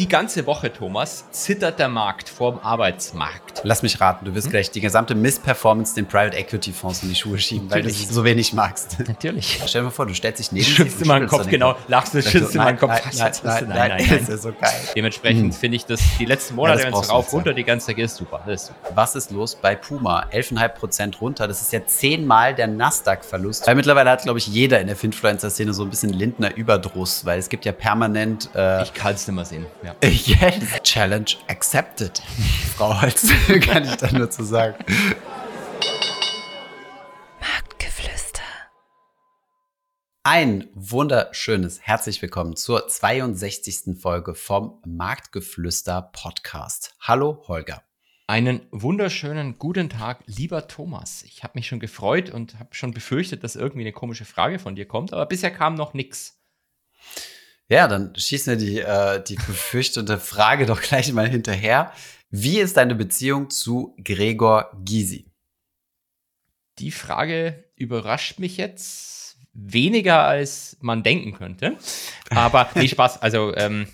[0.00, 3.60] Die ganze Woche, Thomas, zittert der Markt vorm Arbeitsmarkt.
[3.64, 4.52] Lass mich raten, du wirst hm?
[4.52, 7.98] gleich die gesamte Missperformance den Private Equity Fonds in die Schuhe schieben, Natürlich.
[7.98, 8.96] weil du es so wenig magst.
[9.06, 9.60] Natürlich.
[9.66, 11.76] Stell dir mal vor, du stellst dich neben Schützt in meinen Kopf, genau.
[11.86, 12.92] Lachst du, schützt in meinen Kopf.
[12.92, 14.72] Nein, nein, nein, nein, nein, Das ist so geil.
[14.96, 18.16] Dementsprechend finde ich das die letzten Monate, wenn es rauf, runter, die ganze Zeit ist
[18.16, 18.42] super.
[18.94, 20.24] Was ist los bei Puma?
[20.32, 21.46] 11,5% runter.
[21.46, 23.66] Das ist ja zehnmal der Nasdaq-Verlust.
[23.66, 27.38] Weil mittlerweile hat, glaube ich, jeder in der Finfluencer-Szene so ein bisschen Lindner Überdruss, weil
[27.38, 28.48] es gibt ja permanent.
[28.54, 29.66] Äh, ich kann es nicht mehr sehen.
[29.82, 29.89] Ja.
[30.02, 30.82] yes.
[30.82, 32.18] Challenge accepted.
[32.76, 33.28] Frau Holz,
[33.60, 34.76] kann ich da nur zu sagen.
[37.40, 38.42] Marktgeflüster.
[40.22, 44.00] Ein wunderschönes herzlich willkommen zur 62.
[44.00, 46.94] Folge vom Marktgeflüster Podcast.
[47.00, 47.82] Hallo Holger.
[48.26, 51.24] Einen wunderschönen guten Tag, lieber Thomas.
[51.24, 54.76] Ich habe mich schon gefreut und habe schon befürchtet, dass irgendwie eine komische Frage von
[54.76, 56.40] dir kommt, aber bisher kam noch nichts.
[57.70, 61.92] Ja, dann schießen wir die, äh, die befürchtete Frage doch gleich mal hinterher.
[62.28, 65.30] Wie ist deine Beziehung zu Gregor Gysi?
[66.80, 71.76] Die Frage überrascht mich jetzt weniger, als man denken könnte.
[72.30, 73.22] Aber nee, Spaß.
[73.22, 73.86] Also, ähm,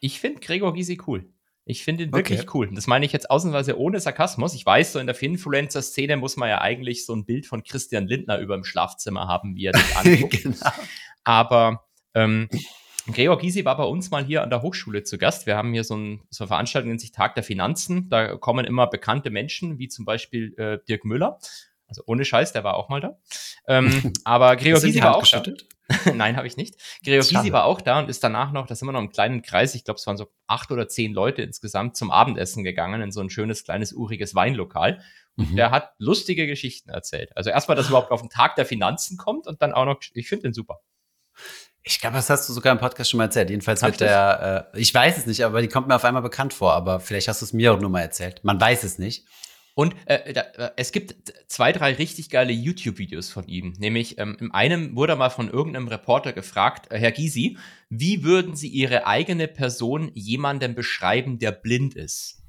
[0.00, 1.26] ich finde Gregor Gysi cool.
[1.64, 2.50] Ich finde ihn wirklich okay.
[2.52, 2.70] cool.
[2.74, 4.54] Das meine ich jetzt ausnahmsweise ohne Sarkasmus.
[4.54, 8.06] Ich weiß, so in der Finfluencer-Szene muss man ja eigentlich so ein Bild von Christian
[8.06, 10.42] Lindner über dem Schlafzimmer haben, wie er sich anguckt.
[10.42, 10.70] genau.
[11.24, 12.48] Aber ähm,
[13.12, 15.46] Gregor Gysi war bei uns mal hier an der Hochschule zu Gast.
[15.46, 18.08] Wir haben hier so, ein, so eine Veranstaltung, nennt sich Tag der Finanzen.
[18.08, 21.38] Da kommen immer bekannte Menschen, wie zum Beispiel äh, Dirk Müller.
[21.88, 23.16] Also ohne Scheiß, der war auch mal da.
[23.68, 25.42] Ähm, aber Gregor Gysi war auch da.
[26.14, 26.74] Nein, habe ich nicht.
[27.04, 29.42] Gregor Gysi war auch da und ist danach noch, da sind wir noch im kleinen
[29.42, 33.12] Kreis, ich glaube, es waren so acht oder zehn Leute insgesamt zum Abendessen gegangen in
[33.12, 35.00] so ein schönes, kleines, uriges Weinlokal.
[35.36, 35.56] Und mhm.
[35.56, 37.36] der hat lustige Geschichten erzählt.
[37.36, 40.00] Also erstmal, dass er überhaupt auf den Tag der Finanzen kommt und dann auch noch,
[40.12, 40.80] ich finde den super.
[41.88, 43.48] Ich glaube, das hast du sogar im Podcast schon mal erzählt.
[43.48, 46.22] Jedenfalls Hab mit der, äh, ich weiß es nicht, aber die kommt mir auf einmal
[46.22, 46.72] bekannt vor.
[46.72, 48.40] Aber vielleicht hast du es mir auch nur mal erzählt.
[48.42, 49.24] Man weiß es nicht.
[49.74, 51.14] Und äh, da, äh, es gibt
[51.46, 53.74] zwei, drei richtig geile YouTube-Videos von ihm.
[53.78, 57.56] Nämlich ähm, im einen wurde mal von irgendeinem Reporter gefragt, äh, Herr Gysi,
[57.88, 62.42] wie würden Sie Ihre eigene Person jemandem beschreiben, der blind ist?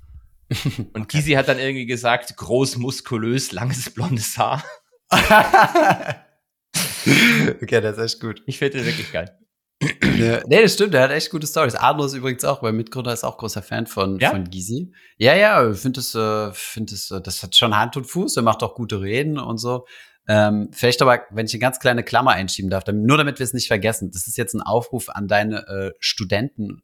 [0.93, 1.19] Und okay.
[1.19, 4.63] Gysi hat dann irgendwie gesagt, groß, muskulös, langes blondes Haar.
[7.61, 8.43] okay, das ist echt gut.
[8.45, 9.37] Ich finde den wirklich geil.
[10.17, 11.75] Ja, nee, das stimmt, der hat echt gute Stories.
[11.75, 14.31] Adler ist übrigens auch, weil Mitgründer ist auch großer Fan von, ja?
[14.31, 14.91] von Gysi.
[15.17, 18.37] Ja, ja, ich finde das, äh, find das, äh, das hat schon Hand und Fuß,
[18.37, 19.85] er macht auch gute Reden und so.
[20.27, 23.43] Ähm, vielleicht aber, wenn ich eine ganz kleine Klammer einschieben darf, damit, nur damit wir
[23.43, 26.81] es nicht vergessen, das ist jetzt ein Aufruf an deine äh, Studenten,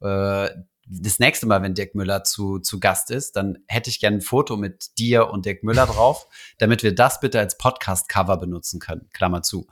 [0.00, 0.48] äh,
[0.88, 4.22] das nächste Mal, wenn Dirk Müller zu, zu Gast ist, dann hätte ich gerne ein
[4.22, 6.26] Foto mit dir und Dirk Müller drauf,
[6.58, 9.08] damit wir das bitte als Podcast-Cover benutzen können.
[9.12, 9.66] Klammer zu.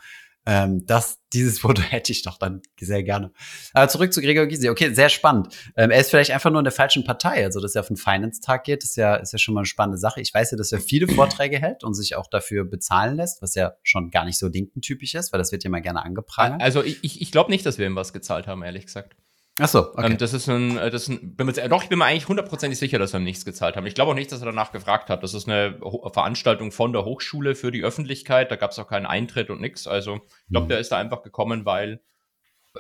[0.47, 3.33] Ähm, das, dieses Foto hätte ich doch dann sehr gerne.
[3.73, 4.69] Aber zurück zu Gregor Gysi.
[4.69, 5.57] Okay, sehr spannend.
[5.77, 7.45] Ähm, er ist vielleicht einfach nur in der falschen Partei.
[7.45, 9.99] Also, dass er auf den Finance-Tag geht, ist ja, ist ja schon mal eine spannende
[9.99, 10.21] Sache.
[10.21, 13.55] Ich weiß ja, dass er viele Vorträge hält und sich auch dafür bezahlen lässt, was
[13.55, 16.61] ja schon gar nicht so linken-typisch ist, weil das wird ja mal gerne angeprangert.
[16.61, 19.17] Also, ich, ich glaube nicht, dass wir ihm was gezahlt haben, ehrlich gesagt.
[19.61, 20.07] Ach so, okay.
[20.07, 22.27] Ähm, das ist ein, äh, das ist ein bin mir, doch, ich bin mir eigentlich
[22.27, 23.87] hundertprozentig sicher, dass wir nichts gezahlt haben.
[23.87, 25.23] Ich glaube auch nicht, dass er danach gefragt hat.
[25.23, 28.51] Das ist eine Ho Veranstaltung von der Hochschule für die Öffentlichkeit.
[28.51, 29.87] Da gab es auch keinen Eintritt und nichts.
[29.87, 30.69] Also ich glaube, hm.
[30.71, 32.01] der ist da einfach gekommen, weil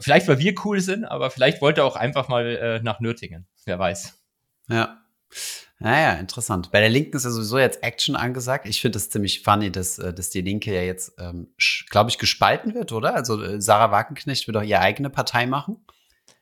[0.00, 3.46] vielleicht, weil wir cool sind, aber vielleicht wollte er auch einfach mal äh, nach Nürtingen.
[3.66, 4.20] Wer weiß.
[4.68, 5.00] Ja.
[5.78, 6.72] Naja, interessant.
[6.72, 8.66] Bei der Linken ist ja sowieso jetzt Action angesagt.
[8.66, 11.54] Ich finde es ziemlich funny, dass, äh, dass die Linke ja jetzt, ähm,
[11.91, 13.14] glaube ich, gespalten wird, oder?
[13.14, 15.84] Also äh, Sarah Wagenknecht wird auch ihre eigene Partei machen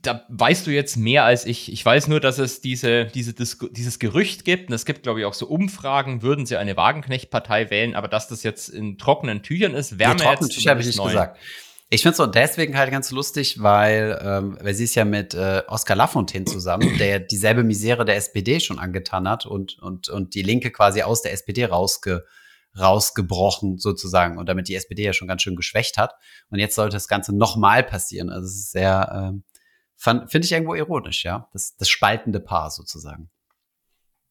[0.03, 1.73] da weißt du jetzt mehr als ich.
[1.73, 4.69] Ich weiß nur, dass es diese, diese dieses Gerücht gibt.
[4.69, 8.29] Und es gibt, glaube ich, auch so Umfragen, würden sie eine Wagenknecht-Partei wählen, aber dass
[8.29, 11.07] das jetzt in trockenen Tüchern ist, wäre mir jetzt Tücher habe ich nicht neu.
[11.07, 11.39] gesagt.
[11.89, 15.35] Ich finde es so deswegen halt ganz lustig, weil, ähm, weil sie ist ja mit
[15.35, 20.35] äh, Oskar Lafontaine zusammen, der dieselbe Misere der SPD schon angetan hat und, und, und
[20.35, 22.25] die Linke quasi aus der SPD rausge,
[22.79, 26.15] rausgebrochen sozusagen und damit die SPD ja schon ganz schön geschwächt hat.
[26.49, 28.31] Und jetzt sollte das Ganze nochmal passieren.
[28.31, 29.45] Also es ist sehr, ähm,
[30.03, 31.49] Finde ich irgendwo ironisch, ja.
[31.53, 33.31] Das, das spaltende Paar sozusagen.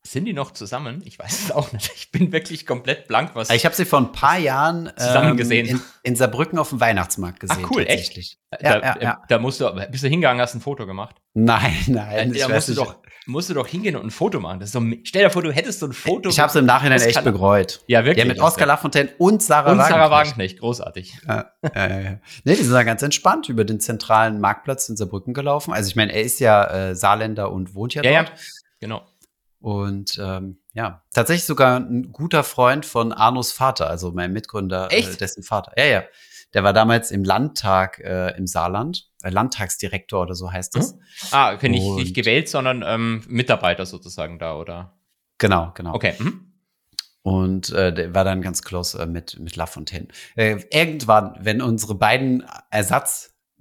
[0.03, 1.03] Sind die noch zusammen?
[1.05, 1.91] Ich weiß es auch nicht.
[1.95, 3.51] Ich bin wirklich komplett blank, was.
[3.51, 5.67] Ich habe sie vor ein paar Jahren zusammen ähm, gesehen.
[5.67, 7.63] In, in, Saarbrücken auf dem Weihnachtsmarkt gesehen.
[7.63, 8.17] Ach, cool, echt?
[8.17, 9.21] Ja, da, ja, ja.
[9.29, 11.17] da musst du, bist du hingegangen, hast ein Foto gemacht?
[11.35, 12.33] Nein, nein.
[12.33, 12.95] Da musst du, doch,
[13.27, 14.59] musst du doch hingehen und ein Foto machen.
[14.59, 16.29] Das ist so, stell dir vor, du hättest so ein Foto.
[16.29, 17.81] Ich habe es im Nachhinein echt bereut.
[17.85, 18.25] Ja, wirklich.
[18.25, 19.99] Ja, mit Oskar Lafontaine und Sarah und Wagenknecht.
[19.99, 21.17] Sarah Wagenknecht, großartig.
[21.27, 21.51] Ja.
[22.43, 25.71] Nee, die sind da ganz entspannt über den zentralen Marktplatz in Saarbrücken gelaufen.
[25.73, 28.29] Also ich meine, er ist ja äh, Saarländer und wohnt ja, ja dort.
[28.29, 28.43] Ja,
[28.79, 29.10] genau.
[29.61, 35.15] Und ähm, ja, tatsächlich sogar ein guter Freund von Arnos Vater, also mein Mitgründer, äh,
[35.15, 35.73] dessen Vater.
[35.77, 36.03] Ja, ja.
[36.53, 39.07] Der war damals im Landtag äh, im Saarland.
[39.23, 40.95] Äh, Landtagsdirektor oder so heißt das.
[40.95, 41.01] Mhm.
[41.31, 44.97] Ah, okay, nicht, nicht gewählt, sondern ähm, Mitarbeiter sozusagen da, oder?
[45.37, 45.93] Genau, genau.
[45.93, 46.15] Okay.
[46.17, 46.51] Mhm.
[47.23, 50.07] Und äh, der war dann ganz close äh, mit, mit Lafontaine.
[50.35, 52.43] Äh, irgendwann, wenn unsere beiden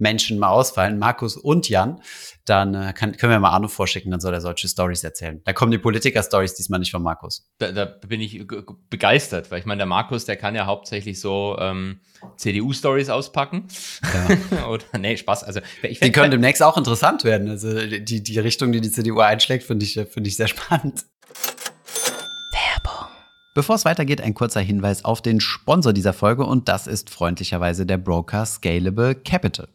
[0.01, 2.01] Ersatzmenschen mal ausfallen, Markus und Jan,
[2.45, 5.41] dann äh, kann, können wir mal Arno vorschicken, dann soll er solche Stories erzählen.
[5.45, 7.47] Da kommen die Politiker-Stories diesmal nicht von Markus.
[7.59, 8.45] Da, da bin ich
[8.89, 12.01] begeistert, weil ich meine, der Markus, der kann ja hauptsächlich so ähm,
[12.37, 13.67] CDU-Stories auspacken.
[14.49, 14.67] Ja.
[14.67, 15.43] Oder, nee, Spaß.
[15.43, 17.49] Also, ich die können demnächst auch interessant werden.
[17.49, 21.05] Also die, die Richtung, die die CDU einschlägt, finde ich, finde ich sehr spannend.
[23.53, 27.85] Bevor es weitergeht, ein kurzer Hinweis auf den Sponsor dieser Folge und das ist freundlicherweise
[27.85, 29.67] der Broker Scalable Capital.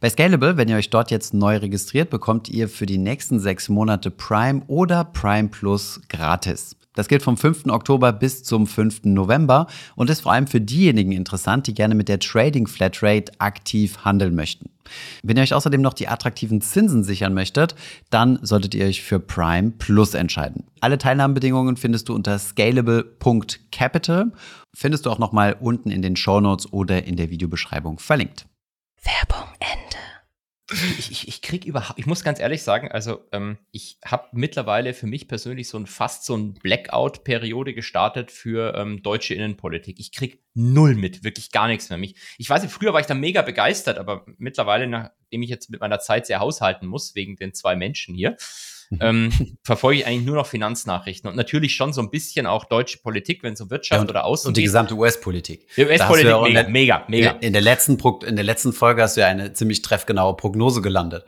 [0.00, 3.68] Bei Scalable, wenn ihr euch dort jetzt neu registriert, bekommt ihr für die nächsten sechs
[3.68, 6.76] Monate Prime oder Prime Plus gratis.
[6.94, 7.66] Das gilt vom 5.
[7.66, 9.04] Oktober bis zum 5.
[9.04, 9.66] November
[9.96, 14.34] und ist vor allem für diejenigen interessant, die gerne mit der Trading Flatrate aktiv handeln
[14.34, 14.70] möchten.
[15.22, 17.74] Wenn ihr euch außerdem noch die attraktiven Zinsen sichern möchtet,
[18.10, 20.64] dann solltet ihr euch für Prime Plus entscheiden.
[20.80, 24.30] Alle Teilnahmebedingungen findest du unter scalable.capital.
[24.72, 28.46] Findest du auch nochmal unten in den Show Notes oder in der Videobeschreibung verlinkt.
[29.04, 30.14] Werbung Ende
[30.72, 34.94] ich, ich, ich krieg überhaupt, ich muss ganz ehrlich sagen, also ähm, ich habe mittlerweile
[34.94, 40.00] für mich persönlich so ein fast so ein Blackout-Periode gestartet für ähm, deutsche Innenpolitik.
[40.00, 41.98] Ich krieg null mit, wirklich gar nichts mehr.
[41.98, 45.68] Mich, ich weiß nicht, früher war ich da mega begeistert, aber mittlerweile, nachdem ich jetzt
[45.68, 48.36] mit meiner Zeit sehr haushalten muss, wegen den zwei Menschen hier,
[49.00, 52.98] ähm, verfolge ich eigentlich nur noch Finanznachrichten und natürlich schon so ein bisschen auch deutsche
[52.98, 54.68] Politik, wenn es um Wirtschaft ja, und, oder Außen Und die geht.
[54.68, 55.66] gesamte US-Politik.
[55.76, 57.30] Die US-Politik, ja mega, mega, mega.
[57.40, 61.24] In, der letzten, in der letzten Folge hast du ja eine ziemlich treffgenaue Prognose gelandet.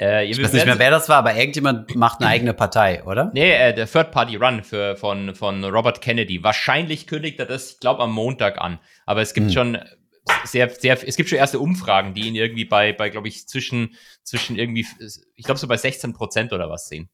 [0.00, 3.30] Äh, ich weiß nicht mehr, wer das war, aber irgendjemand macht eine eigene Partei, oder?
[3.32, 6.42] Nee, äh, der Third Party Run für, von, von Robert Kennedy.
[6.42, 8.78] Wahrscheinlich kündigt er das, ich glaube, am Montag an.
[9.06, 9.52] Aber es gibt hm.
[9.52, 9.78] schon
[10.44, 13.94] sehr, sehr, es gibt schon erste Umfragen, die ihn irgendwie bei, bei glaube ich, zwischen,
[14.22, 14.86] zwischen irgendwie,
[15.34, 17.08] ich glaube so bei 16 Prozent oder was sehen.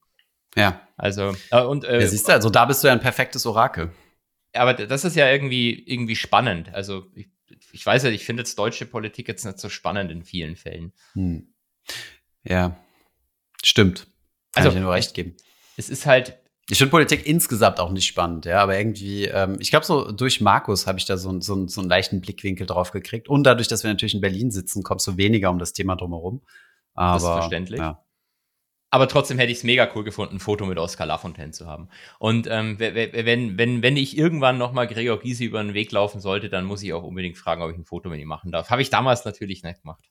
[0.55, 0.87] Ja.
[0.97, 1.85] Also, äh, und.
[1.85, 3.93] Äh, ja, siehst du, also da bist du ja ein perfektes Orakel.
[4.55, 6.75] Aber das ist ja irgendwie, irgendwie spannend.
[6.75, 7.31] Also, ich,
[7.73, 10.93] ich weiß ja, ich finde jetzt deutsche Politik jetzt nicht so spannend in vielen Fällen.
[11.15, 11.55] Hm.
[12.43, 12.77] Ja.
[13.65, 14.07] Stimmt.
[14.53, 15.37] Kann also, ich dir nur recht geben.
[15.77, 16.39] Es ist halt,
[16.73, 20.41] ich finde Politik insgesamt auch nicht spannend, ja, aber irgendwie, ähm, ich glaube, so durch
[20.41, 23.29] Markus habe ich da so, so, so einen leichten Blickwinkel drauf gekriegt.
[23.29, 26.41] Und dadurch, dass wir natürlich in Berlin sitzen, kommst du weniger um das Thema drumherum.
[26.95, 27.79] Aber, das ist verständlich.
[27.79, 28.03] Ja.
[28.89, 31.91] Aber trotzdem hätte ich es mega cool gefunden, ein Foto mit Oscar Lafontaine zu haben.
[32.19, 36.49] Und ähm, wenn, wenn, wenn ich irgendwann nochmal Gregor Gysi über den Weg laufen sollte,
[36.49, 38.71] dann muss ich auch unbedingt fragen, ob ich ein Foto mit ihm machen darf.
[38.71, 40.05] Habe ich damals natürlich nicht gemacht.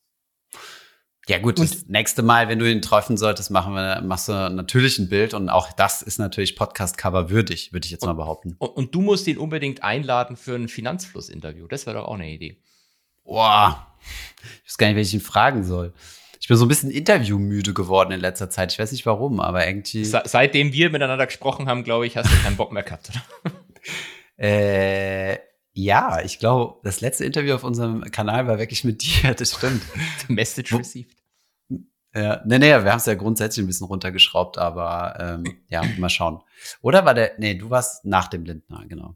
[1.28, 4.32] Ja gut, und das nächste Mal, wenn du ihn treffen solltest, machen wir, machst du
[4.32, 8.14] natürlich ein Bild und auch das ist natürlich Podcast-Cover würdig, würde ich jetzt und, mal
[8.14, 8.56] behaupten.
[8.58, 11.68] Und, und, du musst ihn unbedingt einladen für ein Finanzfluss-Interview.
[11.68, 12.58] Das wäre doch auch eine Idee.
[13.24, 13.96] Boah,
[14.64, 15.94] ich weiß gar nicht, wen ich ihn fragen soll.
[16.40, 18.74] Ich bin so ein bisschen interviewmüde geworden in letzter Zeit.
[18.74, 20.04] Ich weiß nicht warum, aber irgendwie.
[20.04, 23.52] Se seitdem wir miteinander gesprochen haben, glaube ich, hast du keinen Bock mehr gehabt, oder?
[24.44, 25.38] äh,
[25.74, 29.84] ja, ich glaube, das letzte Interview auf unserem Kanal war wirklich mit dir, das stimmt.
[30.28, 31.16] Message received.
[32.14, 36.10] Ja, nee, nee, wir haben es ja grundsätzlich ein bisschen runtergeschraubt, aber ähm, ja, mal
[36.10, 36.42] schauen.
[36.82, 39.16] Oder war der, nee, du warst nach dem Lindner, genau.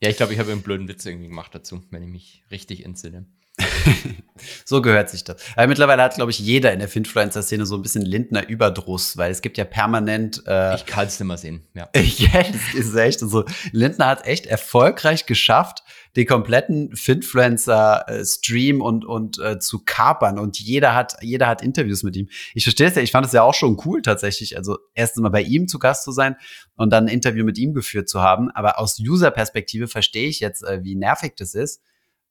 [0.00, 2.84] Ja, ich glaube, ich habe einen blöden Witz irgendwie gemacht dazu, wenn ich mich richtig
[2.84, 3.26] entsinne.
[4.64, 5.36] so gehört sich das.
[5.56, 9.30] Aber mittlerweile hat, glaube ich, jeder in der Finfluencer-Szene so ein bisschen Lindner Überdruss, weil
[9.30, 10.42] es gibt ja permanent.
[10.46, 11.88] Äh, ich kann es nicht mehr sehen, ja.
[11.94, 13.22] ja, das ist echt.
[13.22, 15.84] Also, Lindner hat echt erfolgreich geschafft,
[16.16, 20.38] den kompletten Finfluencer-Stream und, und äh, zu kapern.
[20.38, 22.28] Und jeder hat, jeder hat Interviews mit ihm.
[22.54, 24.56] Ich verstehe es ja, ich fand es ja auch schon cool tatsächlich.
[24.56, 26.36] Also erstens mal bei ihm zu Gast zu sein
[26.76, 28.50] und dann ein Interview mit ihm geführt zu haben.
[28.50, 31.80] Aber aus User-Perspektive verstehe ich jetzt, äh, wie nervig das ist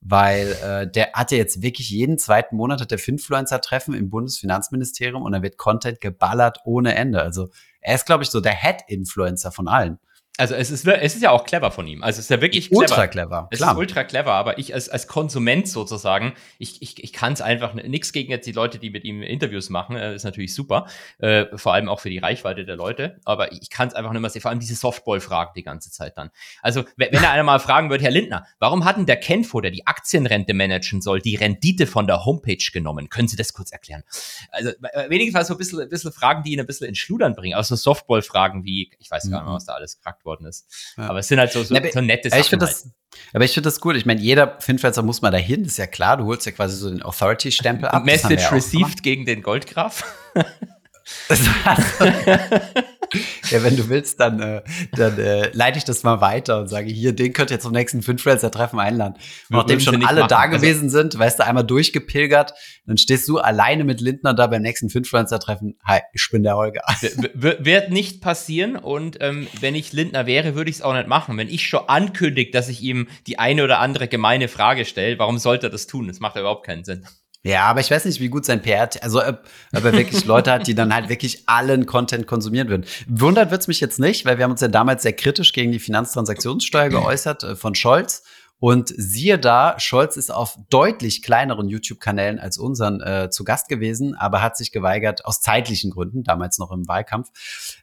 [0.05, 5.23] weil äh, der hat ja jetzt wirklich jeden zweiten Monat hat der Finfluencer-Treffen im Bundesfinanzministerium
[5.23, 7.21] und da wird Content geballert ohne Ende.
[7.21, 9.99] Also er ist, glaube ich, so der Head-Influencer von allen.
[10.37, 12.01] Also es ist, es ist ja auch clever von ihm.
[12.01, 12.81] Also es ist ja wirklich clever.
[12.81, 13.47] Ultra clever.
[13.51, 13.73] Es klar.
[13.73, 17.75] ist ultra clever, aber ich als, als Konsument sozusagen, ich, ich, ich kann es einfach,
[17.75, 20.87] nichts gegen jetzt die Leute, die mit ihm Interviews machen, äh, ist natürlich super.
[21.19, 23.19] Äh, vor allem auch für die Reichweite der Leute.
[23.25, 24.41] Aber ich kann es einfach nicht mehr sehen.
[24.41, 26.31] Vor allem diese Softball-Fragen die ganze Zeit dann.
[26.63, 29.69] Also wenn, er einer mal fragen würde, Herr Lindner, warum hat denn der Kenfo, der
[29.69, 33.09] die Aktienrente managen soll, die Rendite von der Homepage genommen?
[33.09, 34.01] Können Sie das kurz erklären?
[34.49, 34.71] Also
[35.09, 37.53] wenigstens so ein bisschen, ein bisschen Fragen, die ihn ein bisschen ins Schludern bringen.
[37.53, 40.93] Also Softball-Fragen wie, ich weiß gar nicht mehr, was da alles worden ist.
[40.97, 41.09] Ja.
[41.09, 42.41] Aber es sind halt so, so, so nette Sachen.
[42.41, 42.93] Ich finde das, halt.
[43.33, 43.95] aber ich finde das gut.
[43.95, 46.17] Ich meine, jeder Finfluencer muss mal dahin, ist ja klar.
[46.17, 48.05] Du holst ja quasi so den Authority-Stempel ab.
[48.05, 50.03] Message received gegen den Goldgraf.
[53.51, 56.87] Ja, wenn du willst, dann, äh, dann äh, leite ich das mal weiter und sage,
[56.87, 59.15] hier, den könnt ihr zum nächsten Finfluencer-Treffen einladen.
[59.49, 60.29] Und nachdem schon alle machen.
[60.29, 62.53] da also gewesen also, sind, weißt du, einmal durchgepilgert,
[62.85, 65.77] dann stehst du alleine mit Lindner da beim nächsten Finfluencer-Treffen.
[65.85, 66.81] Hi, ich bin der Holger.
[67.33, 71.37] wird nicht passieren und ähm, wenn ich Lindner wäre, würde ich es auch nicht machen.
[71.37, 75.37] Wenn ich schon ankündige, dass ich ihm die eine oder andere gemeine Frage stelle, warum
[75.37, 76.07] sollte er das tun?
[76.07, 77.05] Das macht ja überhaupt keinen Sinn.
[77.45, 79.43] Ja, aber ich weiß nicht, wie gut sein PR, also ob,
[79.75, 82.85] ob er wirklich Leute hat, die dann halt wirklich allen Content konsumieren würden.
[83.07, 85.79] Wundert wird's mich jetzt nicht, weil wir haben uns ja damals sehr kritisch gegen die
[85.79, 88.23] Finanztransaktionssteuer geäußert äh, von Scholz.
[88.59, 94.15] Und siehe da, Scholz ist auf deutlich kleineren YouTube-Kanälen als unseren äh, zu Gast gewesen,
[94.15, 97.29] aber hat sich geweigert, aus zeitlichen Gründen, damals noch im Wahlkampf,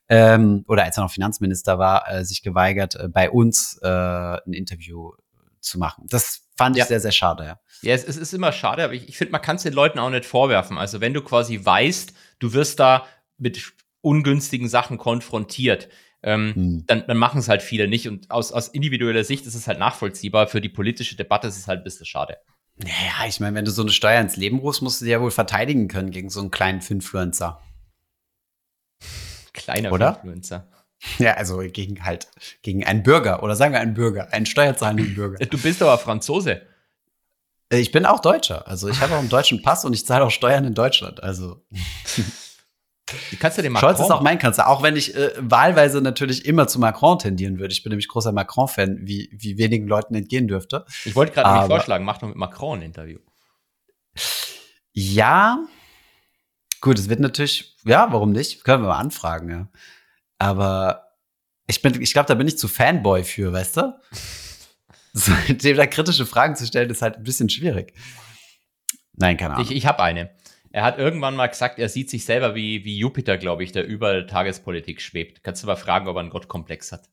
[0.09, 4.55] ähm, oder als er noch Finanzminister war, äh, sich geweigert, äh, bei uns äh, ein
[4.55, 5.13] Interview
[5.61, 6.07] zu machen.
[6.09, 6.87] Das fand ich ja.
[6.87, 7.61] sehr, sehr schade, ja.
[7.83, 9.99] Ja, es, es ist immer schade, aber ich, ich finde, man kann es den Leuten
[9.99, 10.77] auch nicht vorwerfen.
[10.77, 13.07] Also wenn du quasi weißt, du wirst da
[13.39, 15.89] mit ungünstigen Sachen konfrontiert,
[16.23, 16.85] ähm, hm.
[16.87, 18.09] dann, dann machen es halt viele nicht.
[18.09, 20.49] Und aus, aus individueller Sicht ist es halt nachvollziehbar.
[20.49, 22.37] Für die politische Debatte ist es halt ein bisschen schade.
[22.77, 25.21] Naja, ich meine, wenn du so eine Steuer ins Leben rufst, musst du sie ja
[25.21, 27.63] wohl verteidigen können gegen so einen kleinen Finfluencer.
[29.55, 30.17] Kleiner Oder?
[30.17, 30.69] Influencer.
[31.19, 32.29] Ja, also gegen halt,
[32.63, 35.45] gegen einen Bürger oder sagen wir einen Bürger, einen steuerzahlenden Bürger.
[35.47, 36.63] Du bist aber Franzose.
[37.71, 38.69] Äh, ich bin auch Deutscher.
[38.69, 41.23] Also ich habe auch einen deutschen Pass und ich zahle auch Steuern in Deutschland.
[41.23, 41.65] Also.
[43.31, 43.89] Wie kannst du den Macron?
[43.91, 47.59] Scholz ist auch mein Kanzler, auch wenn ich äh, wahlweise natürlich immer zu Macron tendieren
[47.59, 47.73] würde.
[47.73, 50.85] Ich bin nämlich großer Macron-Fan, wie, wie wenigen Leuten entgehen dürfte.
[51.05, 53.19] Ich wollte gerade vorschlagen, mach doch mit Macron ein Interview.
[54.93, 55.59] Ja,
[56.81, 58.65] gut, es wird natürlich, ja, warum nicht?
[58.65, 59.69] Können wir mal anfragen, ja.
[60.41, 61.13] Aber
[61.69, 63.95] ich bin, ich glaube, da bin ich zu Fanboy für, weißt du?
[65.13, 67.95] So, dem da kritische Fragen zu stellen, ist halt ein bisschen schwierig.
[69.15, 69.67] Nein, keine Ahnung.
[69.67, 70.31] Ich, ich habe eine.
[70.71, 73.85] Er hat irgendwann mal gesagt, er sieht sich selber wie, wie Jupiter, glaube ich, der
[73.85, 75.43] über Tagespolitik schwebt.
[75.43, 77.09] Kannst du mal fragen, ob er einen Gottkomplex hat?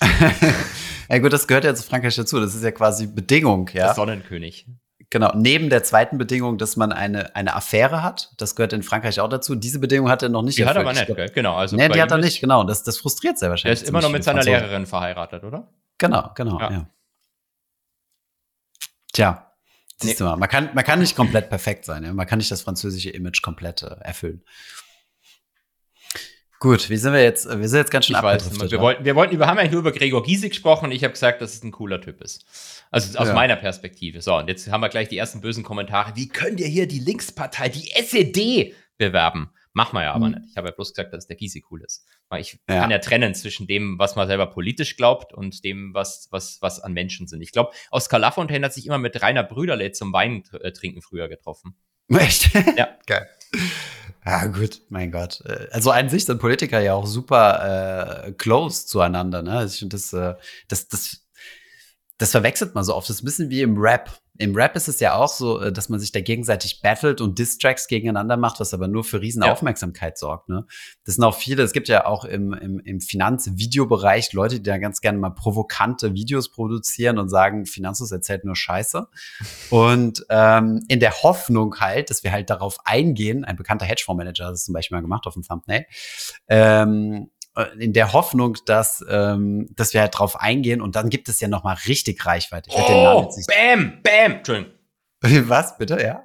[1.10, 2.40] ja gut, das gehört ja zu Frankreich dazu.
[2.40, 3.88] Das ist ja quasi Bedingung, ja.
[3.88, 4.66] Der Sonnenkönig.
[5.10, 9.20] Genau, neben der zweiten Bedingung, dass man eine, eine Affäre hat, das gehört in Frankreich
[9.20, 9.54] auch dazu.
[9.54, 10.86] Diese Bedingung hat er noch nicht Die erfüllt.
[10.86, 11.54] hat er aber nicht, genau.
[11.54, 12.64] Also nee, die hat er nicht, genau.
[12.64, 13.80] Das, das frustriert sehr wahrscheinlich.
[13.80, 15.68] Er ist immer noch mit seiner Lehrerin verheiratet, oder?
[15.98, 16.70] Genau, genau, ja.
[16.70, 16.86] ja.
[19.12, 19.52] Tja,
[19.96, 20.18] siehst nee.
[20.18, 22.12] du mal, man kann, man kann nicht komplett perfekt sein, ja?
[22.12, 24.42] man kann nicht das französische Image komplett äh, erfüllen.
[26.58, 27.46] Gut, wie sind wir jetzt?
[27.46, 28.70] Wir sind jetzt ganz schön abgedriftet.
[28.70, 31.12] Wir wollten, wir wollten, wir haben eigentlich nur über Gregor Gysi gesprochen und ich habe
[31.12, 32.84] gesagt, dass es ein cooler Typ ist.
[32.90, 33.34] Also aus ja.
[33.34, 34.22] meiner Perspektive.
[34.22, 36.16] So, und jetzt haben wir gleich die ersten bösen Kommentare.
[36.16, 39.50] Wie könnt ihr hier die Linkspartei, die SED, bewerben?
[39.76, 40.36] Machen wir ja aber mhm.
[40.36, 40.46] nicht.
[40.52, 42.06] Ich habe ja bloß gesagt, dass der Gysi cool ist.
[42.30, 42.80] Weil ich ja.
[42.80, 46.80] kann ja trennen zwischen dem, was man selber politisch glaubt und dem, was, was, was
[46.80, 47.42] an Menschen sind.
[47.42, 51.28] Ich glaube, Oskar Lafontaine hat sich immer mit Rainer Brüderle zum Wein äh, trinken früher
[51.28, 51.76] getroffen.
[52.08, 52.54] Echt?
[52.78, 52.88] Ja.
[53.06, 53.28] Geil.
[54.24, 55.42] Ja, gut, mein Gott.
[55.44, 59.52] Äh, also an sich sind Politiker ja auch super äh, close zueinander, ne?
[59.58, 60.34] Also ich finde das, äh,
[60.68, 61.26] das, das
[62.18, 63.08] das verwechselt man so oft.
[63.08, 64.10] Das ist ein bisschen wie im Rap.
[64.38, 67.38] Im Rap ist es ja auch so, äh, dass man sich da gegenseitig battelt und
[67.38, 69.52] Distracks gegeneinander macht, was aber nur für riesen ja.
[69.52, 70.48] Aufmerksamkeit sorgt.
[70.48, 70.66] Ne?
[71.04, 74.78] Das sind auch viele, es gibt ja auch im, im, im Finanzvideobereich Leute, die da
[74.78, 79.06] ganz gerne mal provokante Videos produzieren und sagen, Finanzus erzählt nur Scheiße.
[79.70, 84.52] und ähm, in der Hoffnung halt, dass wir halt darauf eingehen, ein bekannter Hedgefondsmanager hat
[84.52, 85.86] das zum Beispiel mal gemacht auf dem Thumbnail,
[86.48, 87.35] ähm, äh,
[87.78, 91.48] in der Hoffnung, dass, ähm, dass wir halt drauf eingehen und dann gibt es ja
[91.48, 92.70] noch mal richtig Reichweite.
[92.70, 94.32] Ich oh, bam, bam.
[94.32, 94.72] Entschuldigung.
[95.48, 96.24] Was, bitte, ja?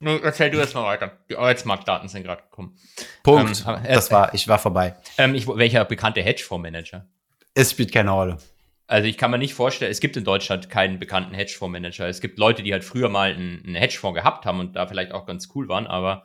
[0.22, 1.18] Erzähl du jetzt mal weiter.
[1.28, 2.76] Die Arbeitsmarktdaten sind gerade gekommen.
[3.22, 3.64] Punkt.
[3.66, 4.96] Ähm, äh, das war, ich war vorbei.
[5.18, 7.06] Ähm, ich, welcher bekannte Hedgefondsmanager?
[7.54, 8.38] Es spielt keine Rolle.
[8.86, 12.08] Also ich kann mir nicht vorstellen, es gibt in Deutschland keinen bekannten Hedgefondsmanager.
[12.08, 15.12] Es gibt Leute, die halt früher mal einen, einen Hedgefonds gehabt haben und da vielleicht
[15.12, 16.24] auch ganz cool waren, aber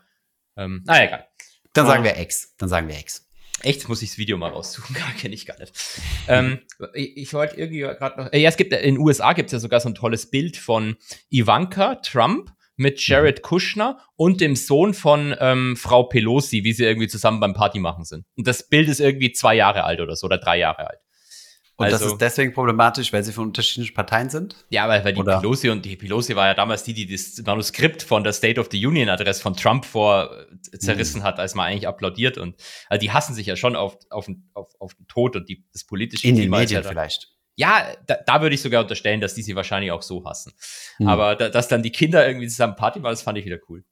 [0.57, 1.27] ähm, naja, egal.
[1.73, 2.55] Dann sagen wir Ex.
[2.57, 3.24] Dann sagen wir Ex.
[3.61, 5.73] Echt, muss ich das Video mal raussuchen, gar kenne ich gar nicht.
[6.27, 6.59] ähm,
[6.93, 8.33] ich, ich wollte irgendwie gerade noch.
[8.33, 10.57] Äh, ja, es gibt in den USA gibt es ja sogar so ein tolles Bild
[10.57, 10.97] von
[11.29, 17.07] Ivanka Trump mit Jared Kushner und dem Sohn von ähm, Frau Pelosi, wie sie irgendwie
[17.07, 18.25] zusammen beim Party machen sind.
[18.35, 20.99] Und das Bild ist irgendwie zwei Jahre alt oder so oder drei Jahre alt.
[21.77, 24.55] Und also, das ist deswegen problematisch, weil sie von unterschiedlichen Parteien sind?
[24.69, 25.39] Ja, weil, weil die Oder?
[25.39, 28.69] Pelosi und die Pelosi war ja damals die, die das Manuskript von der State of
[28.71, 30.31] the Union Adresse von Trump vor
[30.71, 31.25] äh, zerrissen mhm.
[31.25, 32.37] hat, als man eigentlich applaudiert.
[32.37, 32.55] Und
[32.87, 35.83] also die hassen sich ja schon auf, auf, auf, auf den Tod und die, das
[35.83, 37.33] politische In Klima den Medien vielleicht.
[37.57, 40.53] Ja, da, da würde ich sogar unterstellen, dass die sie wahrscheinlich auch so hassen.
[40.99, 41.07] Mhm.
[41.07, 43.83] Aber da, dass dann die Kinder irgendwie zusammen Party waren, das fand ich wieder cool.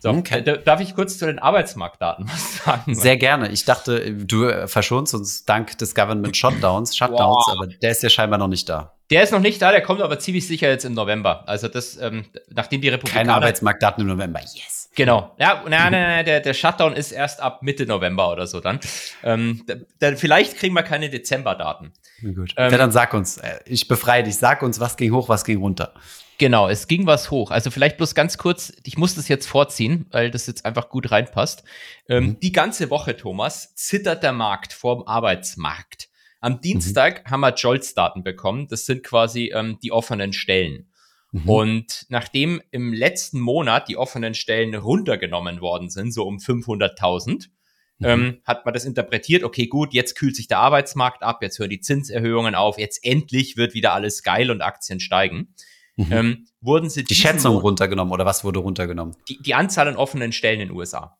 [0.00, 0.40] So, okay.
[0.40, 2.94] Äh, darf ich kurz zu den Arbeitsmarktdaten was sagen?
[2.94, 3.50] Sehr gerne.
[3.50, 7.54] Ich dachte, du verschonst uns dank des Government Shutdowns, Shutdowns, wow.
[7.54, 8.94] aber der ist ja scheinbar noch nicht da.
[9.10, 11.46] Der ist noch nicht da, der kommt aber ziemlich sicher jetzt im November.
[11.48, 13.24] Also das, ähm, nachdem die Republikaner...
[13.24, 14.80] Keine Arbeitsmarktdaten im November, yes.
[14.94, 15.34] Genau.
[15.38, 18.80] Ja, nein, nein, nein, der, der Shutdown ist erst ab Mitte November oder so dann.
[19.22, 21.92] Ähm, da, da, vielleicht kriegen wir keine Dezemberdaten.
[22.22, 22.54] Gut.
[22.56, 25.44] Ähm, ja, dann sag uns, äh, ich befreie dich, sag uns, was ging hoch, was
[25.44, 25.94] ging runter.
[26.40, 27.50] Genau, es ging was hoch.
[27.50, 31.10] Also vielleicht bloß ganz kurz, ich muss das jetzt vorziehen, weil das jetzt einfach gut
[31.10, 31.64] reinpasst.
[32.08, 32.40] Ähm, mhm.
[32.40, 36.08] Die ganze Woche, Thomas, zittert der Markt vorm Arbeitsmarkt.
[36.40, 36.60] Am mhm.
[36.62, 37.30] Dienstag mhm.
[37.30, 38.68] haben wir Jolts-Daten bekommen.
[38.68, 40.90] Das sind quasi ähm, die offenen Stellen.
[41.32, 41.46] Mhm.
[41.46, 47.48] Und nachdem im letzten Monat die offenen Stellen runtergenommen worden sind, so um 500.000,
[47.98, 48.06] mhm.
[48.06, 51.68] ähm, hat man das interpretiert, okay, gut, jetzt kühlt sich der Arbeitsmarkt ab, jetzt hören
[51.68, 55.54] die Zinserhöhungen auf, jetzt endlich wird wieder alles geil und Aktien steigen.
[56.06, 56.12] Mhm.
[56.12, 59.16] Ähm, wurden sie die Schätzung runtergenommen oder was wurde runtergenommen?
[59.28, 61.18] Die, die Anzahl an offenen Stellen in den USA.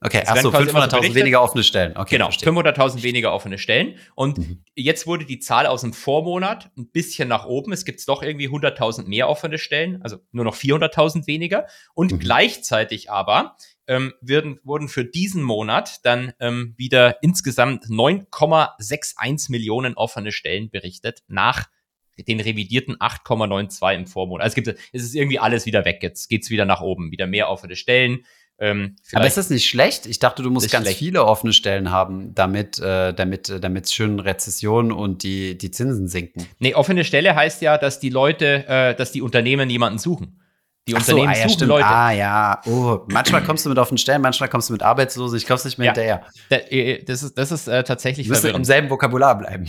[0.00, 1.96] Okay, achso, 500.000 weniger offene Stellen.
[1.96, 3.96] Okay, genau, 500.000 weniger offene Stellen.
[4.14, 4.62] Und mhm.
[4.74, 7.72] jetzt wurde die Zahl aus dem Vormonat ein bisschen nach oben.
[7.72, 11.66] Es gibt doch irgendwie 100.000 mehr offene Stellen, also nur noch 400.000 weniger.
[11.94, 12.18] Und mhm.
[12.18, 20.32] gleichzeitig aber ähm, werden, wurden für diesen Monat dann ähm, wieder insgesamt 9,61 Millionen offene
[20.32, 21.68] Stellen berichtet nach
[22.16, 24.44] den revidierten 8,92 im Vormonat.
[24.44, 25.98] Also es gibt, es ist irgendwie alles wieder weg.
[26.02, 28.24] Jetzt geht's wieder nach oben, wieder mehr offene Stellen.
[28.58, 30.06] Ähm, Aber ist das nicht schlecht?
[30.06, 30.98] Ich dachte, du musst ganz schlecht.
[30.98, 36.08] viele offene Stellen haben, damit äh, damit äh, damit schön Rezession und die die Zinsen
[36.08, 36.46] sinken.
[36.58, 40.40] Nee, offene Stelle heißt ja, dass die Leute, äh, dass die Unternehmen jemanden suchen.
[40.88, 41.68] Die Ach Unternehmen so, ah, ja, suchen.
[41.68, 41.86] Leute.
[41.86, 45.36] Ah ja, oh, manchmal kommst du mit offenen Stellen, manchmal kommst du mit Arbeitslosen.
[45.36, 46.26] Ich komm's nicht mehr ja, hinterher.
[46.48, 48.28] Da, äh, das ist das ist äh, tatsächlich.
[48.28, 49.66] Wir müssen im selben Vokabular bleiben.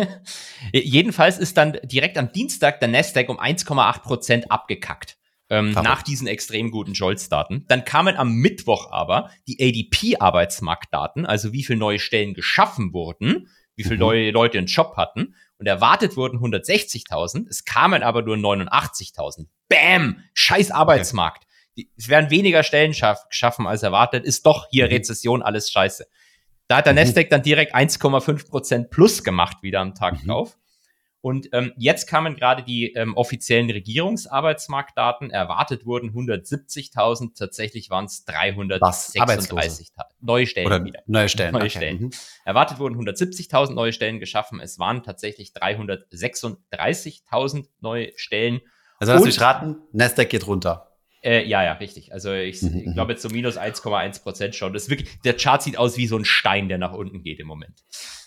[0.72, 5.16] Jedenfalls ist dann direkt am Dienstag der Nasdaq um 1,8 Prozent abgekackt
[5.52, 7.64] ähm, nach diesen extrem guten Scholz-Daten.
[7.68, 13.84] Dann kamen am Mittwoch aber die ADP-Arbeitsmarktdaten, also wie viele neue Stellen geschaffen wurden, wie
[13.84, 14.00] viele mhm.
[14.00, 15.34] neue Leute einen Job hatten.
[15.58, 19.46] Und erwartet wurden 160.000, es kamen aber nur 89.000.
[19.72, 20.22] Bam!
[20.34, 21.46] Scheiß Arbeitsmarkt.
[21.76, 21.88] Okay.
[21.96, 24.92] es werden weniger Stellen schaff, geschaffen als erwartet, ist doch hier mhm.
[24.92, 26.06] Rezession, alles scheiße.
[26.68, 27.00] Da hat der mhm.
[27.00, 30.28] Nasdaq dann direkt 1,5 Prozent plus gemacht wieder am Tag mhm.
[30.28, 30.56] drauf.
[31.22, 35.30] Und ähm, jetzt kamen gerade die ähm, offiziellen Regierungsarbeitsmarktdaten.
[35.30, 40.98] Erwartet wurden 170.000, tatsächlich waren es 336.000 neue Stellen Oder wieder.
[41.06, 41.52] Neue Stellen.
[41.52, 41.70] Neue okay.
[41.70, 42.00] Stellen.
[42.00, 42.10] Mhm.
[42.44, 44.58] Erwartet wurden 170.000 neue Stellen geschaffen.
[44.58, 48.60] Es waren tatsächlich 336.000 neue Stellen.
[49.02, 50.92] Also lass mich raten, Nasdaq geht runter.
[51.24, 52.12] Äh, ja, ja, richtig.
[52.12, 52.78] Also ich, mhm.
[52.78, 52.94] ich mhm.
[52.94, 54.72] glaube jetzt so minus 1,1 Prozent schon.
[54.72, 57.40] Das ist wirklich, der Chart sieht aus wie so ein Stein, der nach unten geht
[57.40, 57.82] im Moment.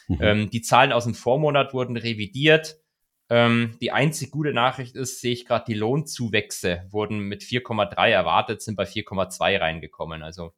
[0.10, 0.18] Mhm.
[0.20, 2.76] Ähm, die Zahlen aus dem Vormonat wurden revidiert.
[3.30, 8.62] Ähm, die einzig gute Nachricht ist, sehe ich gerade, die Lohnzuwächse wurden mit 4,3 erwartet,
[8.62, 10.24] sind bei 4,2 reingekommen.
[10.24, 10.52] Also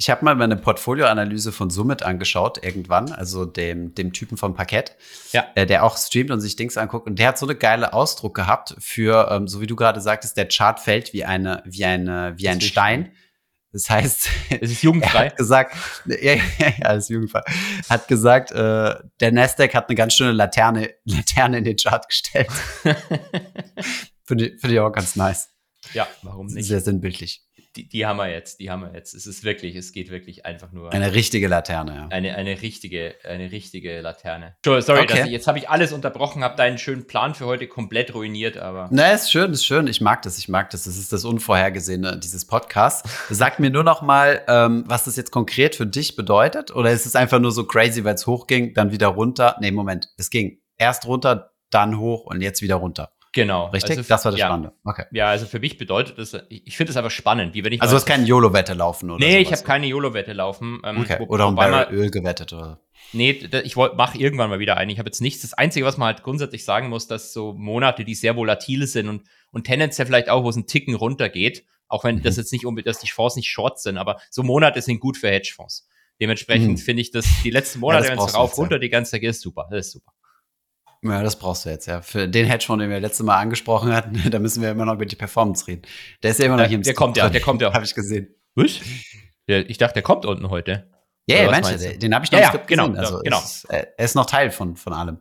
[0.00, 4.96] ich habe mal meine Portfolioanalyse von Summit angeschaut, irgendwann, also dem, dem Typen vom Parkett,
[5.32, 5.44] ja.
[5.54, 7.06] äh, der auch streamt und sich Dings anguckt.
[7.06, 10.38] Und der hat so eine geile Ausdruck gehabt für, ähm, so wie du gerade sagtest,
[10.38, 13.12] der Chart fällt wie eine, wie eine, wie ein Stein.
[13.72, 14.30] Das heißt,
[14.62, 15.18] es ist jugendfrei.
[15.18, 16.36] Er hat gesagt, ja,
[16.78, 17.42] ja, ist jugendfrei.
[17.90, 22.48] Hat gesagt, äh, der Nasdaq hat eine ganz schöne Laterne, Laterne in den Chart gestellt.
[24.24, 25.50] Finde ich, find ich auch ganz nice.
[25.92, 26.66] Ja, warum nicht?
[26.66, 27.42] Sehr sinnbildlich
[27.76, 29.14] die, die haben wir jetzt, die haben wir jetzt.
[29.14, 30.92] Es ist wirklich, es geht wirklich einfach nur.
[30.92, 32.08] Eine richtige Laterne, ja.
[32.08, 34.56] Eine, eine richtige, eine richtige Laterne.
[34.64, 35.22] Sorry, okay.
[35.24, 38.88] ich, jetzt habe ich alles unterbrochen, habe deinen schönen Plan für heute komplett ruiniert, aber.
[38.90, 39.86] Na, ist schön, ist schön.
[39.86, 40.84] Ich mag das, ich mag das.
[40.84, 43.08] Das ist das Unvorhergesehene dieses Podcasts.
[43.30, 46.74] Sag mir nur noch mal, ähm, was das jetzt konkret für dich bedeutet.
[46.74, 49.56] Oder ist es einfach nur so crazy, weil es hochging, dann wieder runter?
[49.60, 53.12] Nee, Moment, es ging erst runter, dann hoch und jetzt wieder runter.
[53.32, 53.66] Genau.
[53.68, 53.98] Richtig?
[53.98, 54.46] Also, das war das ja.
[54.46, 54.72] Spannende.
[54.84, 55.04] Okay.
[55.12, 57.80] Ja, also für mich bedeutet das, ich, finde es einfach spannend, wie wenn ich.
[57.80, 59.24] Also du hast keine YOLO-Wette laufen, oder?
[59.24, 59.42] Nee, sowas.
[59.42, 60.80] ich habe keine YOLO-Wette laufen.
[60.84, 61.24] Ähm, okay.
[61.28, 62.80] Oder um Öl gewettet, oder?
[63.12, 64.90] Nee, ich mache irgendwann mal wieder ein.
[64.90, 65.42] Ich habe jetzt nichts.
[65.42, 69.08] Das Einzige, was man halt grundsätzlich sagen muss, dass so Monate, die sehr volatil sind
[69.08, 72.22] und, und tendenziell vielleicht auch, wo es einen Ticken runtergeht, auch wenn mhm.
[72.22, 75.16] das jetzt nicht unbedingt, dass die Fonds nicht short sind, aber so Monate sind gut
[75.16, 75.88] für Hedgefonds.
[76.20, 76.76] Dementsprechend mhm.
[76.76, 79.40] finde ich, dass die letzten Monate, ja, wenn es rauf runter die ganze Zeit ist,
[79.40, 79.66] super.
[79.70, 80.12] Das ist super.
[81.02, 82.02] Ja, das brauchst du jetzt, ja.
[82.02, 85.06] Für den Hedgefonds, den wir letztes Mal angesprochen hatten, da müssen wir immer noch über
[85.06, 85.82] die Performance reden.
[86.22, 87.72] Der ist ja immer noch hier im Der kommt ja, der kommt ja.
[87.72, 88.34] Habe ich gesehen.
[88.54, 88.80] Was?
[89.48, 90.90] Der, ich dachte, der kommt unten heute.
[91.26, 92.98] Ja, yeah, meinst du, den habe ich noch ja, im genau, gesehen.
[92.98, 93.38] Also genau.
[93.38, 95.18] Ist, er ist noch Teil von, von allem.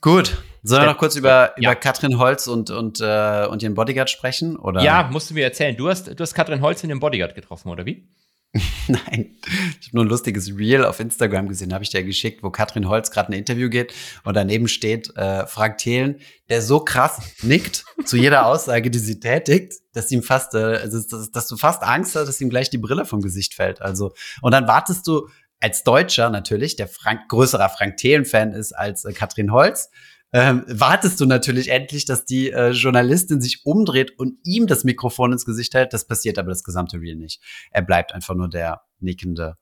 [0.00, 0.42] Gut.
[0.62, 1.72] Sollen wir noch kurz über, ja.
[1.72, 4.56] über Katrin Holz und, und, äh, und ihren Bodyguard sprechen?
[4.56, 4.82] Oder?
[4.82, 5.76] Ja, musst du mir erzählen.
[5.76, 8.08] Du hast, du hast Katrin Holz in den Bodyguard getroffen, oder wie?
[8.88, 9.36] Nein,
[9.80, 12.88] ich habe nur ein lustiges Reel auf Instagram gesehen, habe ich dir geschickt, wo Katrin
[12.88, 17.84] Holz gerade ein Interview geht und daneben steht äh, Frank Thelen, der so krass nickt
[18.04, 21.82] zu jeder Aussage, die sie tätigt, dass ihm fast, äh, also dass, dass du fast
[21.82, 23.82] Angst hast, dass ihm gleich die Brille vom Gesicht fällt.
[23.82, 29.04] Also und dann wartest du als Deutscher natürlich, der Frank, größerer Frank Thelen-Fan ist als
[29.04, 29.90] äh, Katrin Holz,
[30.34, 35.30] ähm, wartest du natürlich endlich, dass die äh, Journalistin sich umdreht und ihm das Mikrofon
[35.30, 35.92] ins Gesicht hält.
[35.92, 37.40] Das passiert aber das gesamte Reel nicht.
[37.70, 39.56] Er bleibt einfach nur der nickende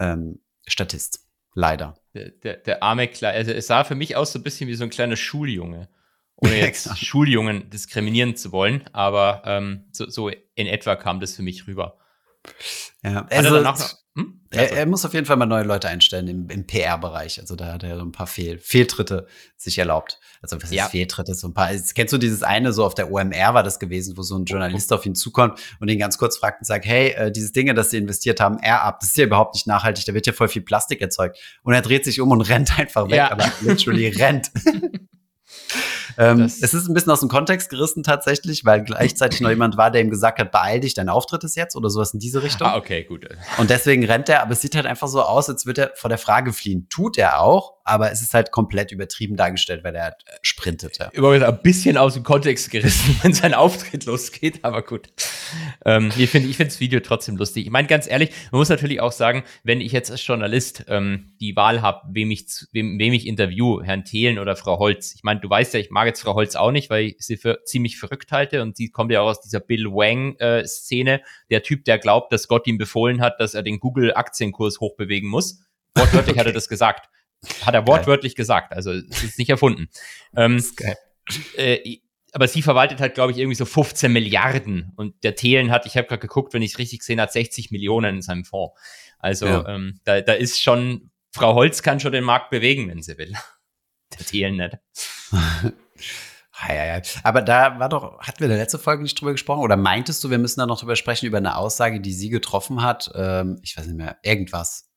[0.00, 1.20] ähm, Statist.
[1.54, 1.94] Leider.
[2.12, 4.74] Der, der, der arme Kleine, also es sah für mich aus so ein bisschen wie
[4.74, 5.88] so ein kleiner Schuljunge.
[6.34, 6.98] Ohne jetzt.
[6.98, 11.99] Schuljungen diskriminieren zu wollen, aber ähm, so, so in etwa kam das für mich rüber.
[13.02, 13.78] Ja, also, er, noch,
[14.14, 14.40] hm?
[14.50, 17.40] er, er, muss auf jeden Fall mal neue Leute einstellen im, im PR-Bereich.
[17.40, 19.26] Also da hat er so ein paar Fehl, Fehltritte
[19.56, 20.18] sich erlaubt.
[20.42, 20.84] Also was ja.
[20.84, 21.34] ist Fehltritte?
[21.34, 21.70] So ein paar.
[21.94, 24.92] Kennst du dieses eine, so auf der OMR war das gewesen, wo so ein Journalist
[24.92, 27.90] auf ihn zukommt und ihn ganz kurz fragt und sagt, hey, äh, dieses Dinge, das
[27.90, 30.48] sie investiert haben, Air ab, das ist ja überhaupt nicht nachhaltig, da wird ja voll
[30.48, 31.38] viel Plastik erzeugt.
[31.62, 33.30] Und er dreht sich um und rennt einfach weg, ja.
[33.30, 34.50] aber literally rennt.
[36.20, 39.90] Ähm, es ist ein bisschen aus dem Kontext gerissen tatsächlich, weil gleichzeitig noch jemand war,
[39.90, 42.66] der ihm gesagt hat, beeil dich, dein Auftritt ist jetzt oder sowas in diese Richtung.
[42.66, 43.26] Ah, okay, gut.
[43.56, 46.10] Und deswegen rennt er, aber es sieht halt einfach so aus, als würde er vor
[46.10, 46.88] der Frage fliehen.
[46.90, 50.98] Tut er auch, aber es ist halt komplett übertrieben dargestellt, weil er halt sprintet.
[50.98, 51.08] Ja.
[51.12, 55.08] Übrigens ein bisschen aus dem Kontext gerissen, wenn sein Auftritt losgeht, aber gut.
[55.86, 57.64] Ähm, ich finde ich das Video trotzdem lustig.
[57.64, 61.32] Ich meine, ganz ehrlich, man muss natürlich auch sagen, wenn ich jetzt als Journalist ähm,
[61.40, 65.14] die Wahl habe, wem ich, wem, wem ich interview, Herrn Thelen oder Frau Holz.
[65.14, 67.36] Ich meine, du weißt ja, ich mag jetzt Frau Holz auch nicht, weil ich sie
[67.36, 71.20] für ziemlich verrückt halte und sie kommt ja auch aus dieser Bill Wang-Szene.
[71.20, 75.28] Äh, der Typ, der glaubt, dass Gott ihm befohlen hat, dass er den Google-Aktienkurs hochbewegen
[75.28, 75.60] muss.
[75.94, 76.38] Wortwörtlich okay.
[76.40, 77.08] hat er das gesagt.
[77.62, 78.42] Hat er wortwörtlich geil.
[78.42, 78.72] gesagt.
[78.72, 79.88] Also es ist nicht erfunden.
[80.36, 80.62] Ähm.
[81.56, 81.98] Äh,
[82.32, 84.92] aber sie verwaltet halt, glaube ich, irgendwie so 15 Milliarden.
[84.96, 87.70] Und der Thelen hat, ich habe gerade geguckt, wenn ich es richtig gesehen habe, 60
[87.70, 88.78] Millionen in seinem Fonds.
[89.18, 89.68] Also ja.
[89.68, 93.32] ähm, da, da ist schon, Frau Holz kann schon den Markt bewegen, wenn sie will.
[94.18, 94.78] Der Thelen nicht.
[97.22, 99.60] Aber da war doch, hatten wir in der letzten Folge nicht drüber gesprochen?
[99.60, 102.82] Oder meintest du, wir müssen da noch drüber sprechen, über eine Aussage, die sie getroffen
[102.82, 103.10] hat?
[103.14, 104.90] Ähm, ich weiß nicht mehr, irgendwas.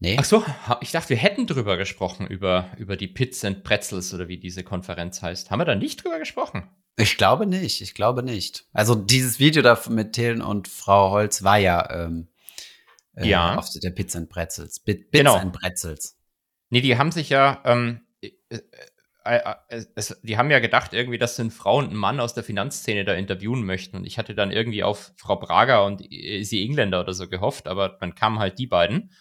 [0.00, 0.16] Nee.
[0.18, 0.44] Ach so,
[0.80, 4.62] ich dachte, wir hätten drüber gesprochen, über, über die Pits and Pretzels oder wie diese
[4.64, 5.50] Konferenz heißt.
[5.50, 6.68] Haben wir da nicht drüber gesprochen?
[6.96, 8.66] Ich glaube nicht, ich glaube nicht.
[8.72, 12.28] Also dieses Video da mit Tillen und Frau Holz war ja, ähm,
[13.14, 13.56] äh, ja.
[13.56, 14.80] auf der Pits and Pretzels.
[14.80, 15.36] Bit, Bits genau.
[15.36, 16.16] and Pretzels.
[16.70, 18.60] Nee, die haben sich ja, ähm, äh, äh, äh,
[19.24, 22.44] es, die haben ja gedacht irgendwie, dass sie eine Frau und einen Mann aus der
[22.44, 23.96] Finanzszene da interviewen möchten.
[23.96, 27.88] Und ich hatte dann irgendwie auf Frau Brager und sie Engländer oder so gehofft, aber
[28.00, 29.12] dann kamen halt die beiden.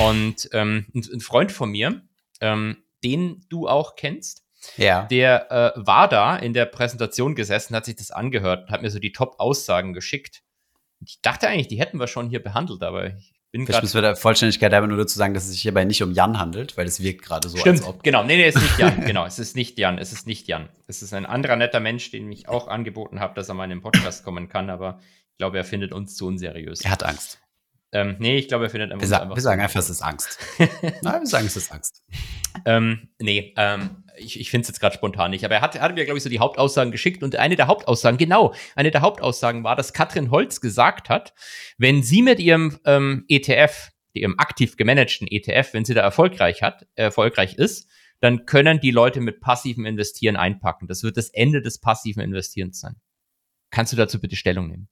[0.00, 2.02] Und ähm, ein, ein, Freund von mir,
[2.40, 4.44] ähm, den du auch kennst,
[4.76, 5.04] ja.
[5.06, 8.90] der äh, war da in der Präsentation gesessen, hat sich das angehört und hat mir
[8.90, 10.42] so die Top-Aussagen geschickt.
[11.00, 13.82] Ich dachte eigentlich, die hätten wir schon hier behandelt, aber ich bin gerade.
[13.82, 16.38] müssen wir der Vollständigkeit aber nur dazu sagen, dass es sich hierbei nicht um Jan
[16.38, 18.02] handelt, weil es wirkt gerade so, Stimmt, als ob.
[18.02, 19.00] Genau, nee, nee, es ist nicht Jan.
[19.06, 19.98] genau, es ist nicht Jan.
[19.98, 20.68] Es ist nicht Jan.
[20.86, 23.70] Es ist ein anderer netter Mensch, den ich auch angeboten habe, dass er mal in
[23.70, 24.98] den Podcast kommen kann, aber
[25.32, 26.82] ich glaube, er findet uns zu unseriös.
[26.82, 27.40] Er hat Angst.
[27.90, 29.02] Ähm, nee, ich glaube, er findet einfach.
[29.02, 30.38] Wir, sa einfach wir sagen einfach, es ist Angst.
[31.02, 32.02] Nein, wir sagen, es ist Angst.
[32.66, 35.44] ähm, nee, ähm, ich, ich finde es jetzt gerade spontan nicht.
[35.44, 37.22] Aber er hat, hat mir, glaube ich, so die Hauptaussagen geschickt.
[37.22, 41.34] Und eine der Hauptaussagen, genau, eine der Hauptaussagen war, dass Katrin Holz gesagt hat,
[41.78, 46.86] wenn sie mit ihrem ähm, ETF, ihrem aktiv gemanagten ETF, wenn sie da erfolgreich hat,
[46.94, 47.88] erfolgreich ist,
[48.20, 50.88] dann können die Leute mit passivem Investieren einpacken.
[50.88, 52.96] Das wird das Ende des passiven Investierens sein.
[53.70, 54.88] Kannst du dazu bitte Stellung nehmen?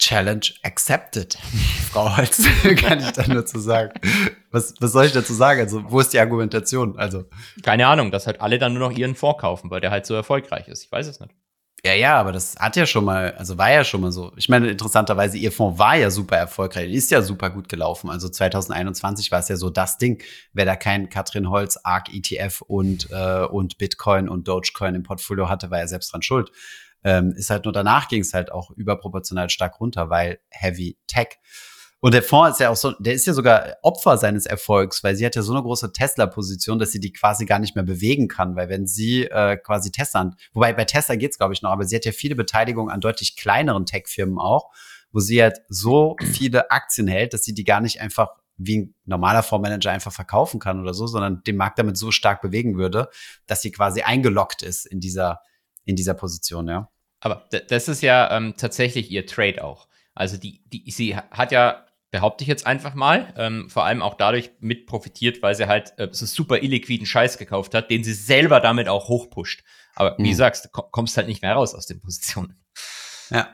[0.00, 1.34] Challenge accepted,
[1.92, 2.42] Frau Holz,
[2.76, 3.92] kann ich da nur zu sagen.
[4.50, 5.60] Was, was soll ich dazu sagen?
[5.60, 6.98] Also, wo ist die Argumentation?
[6.98, 7.26] Also.
[7.62, 10.68] Keine Ahnung, dass halt alle dann nur noch ihren vorkaufen, weil der halt so erfolgreich
[10.68, 10.84] ist.
[10.84, 11.34] Ich weiß es nicht.
[11.84, 14.32] Ja, ja, aber das hat ja schon mal, also war ja schon mal so.
[14.36, 18.10] Ich meine, interessanterweise, ihr Fonds war ja super erfolgreich, ist ja super gut gelaufen.
[18.10, 20.22] Also 2021 war es ja so das Ding.
[20.52, 25.48] Wer da kein Katrin Holz, ARC ETF und, äh, und Bitcoin und Dogecoin im Portfolio
[25.48, 26.50] hatte, war ja selbst dran schuld.
[27.02, 31.38] Ähm, ist halt nur danach ging es halt auch überproportional stark runter, weil Heavy Tech.
[32.02, 35.14] Und der Fonds ist ja auch so, der ist ja sogar Opfer seines Erfolgs, weil
[35.16, 38.26] sie hat ja so eine große Tesla-Position, dass sie die quasi gar nicht mehr bewegen
[38.26, 41.84] kann, weil wenn sie äh, quasi Tesla, wobei bei Tesla geht's glaube ich noch, aber
[41.84, 44.70] sie hat ja viele Beteiligungen an deutlich kleineren Tech-Firmen auch,
[45.12, 48.94] wo sie halt so viele Aktien hält, dass sie die gar nicht einfach wie ein
[49.04, 53.08] normaler Fondsmanager einfach verkaufen kann oder so, sondern den Markt damit so stark bewegen würde,
[53.46, 55.40] dass sie quasi eingeloggt ist in dieser
[55.90, 56.90] in dieser Position, ja.
[57.20, 59.88] Aber das ist ja ähm, tatsächlich ihr Trade auch.
[60.14, 64.14] Also die, die, sie hat ja, behaupte ich jetzt einfach mal, ähm, vor allem auch
[64.14, 68.14] dadurch mit profitiert, weil sie halt äh, so super illiquiden Scheiß gekauft hat, den sie
[68.14, 69.62] selber damit auch hochpusht.
[69.94, 70.30] Aber wie mhm.
[70.30, 72.58] du sagst, du kommst halt nicht mehr raus aus den Positionen.
[73.30, 73.48] Ja.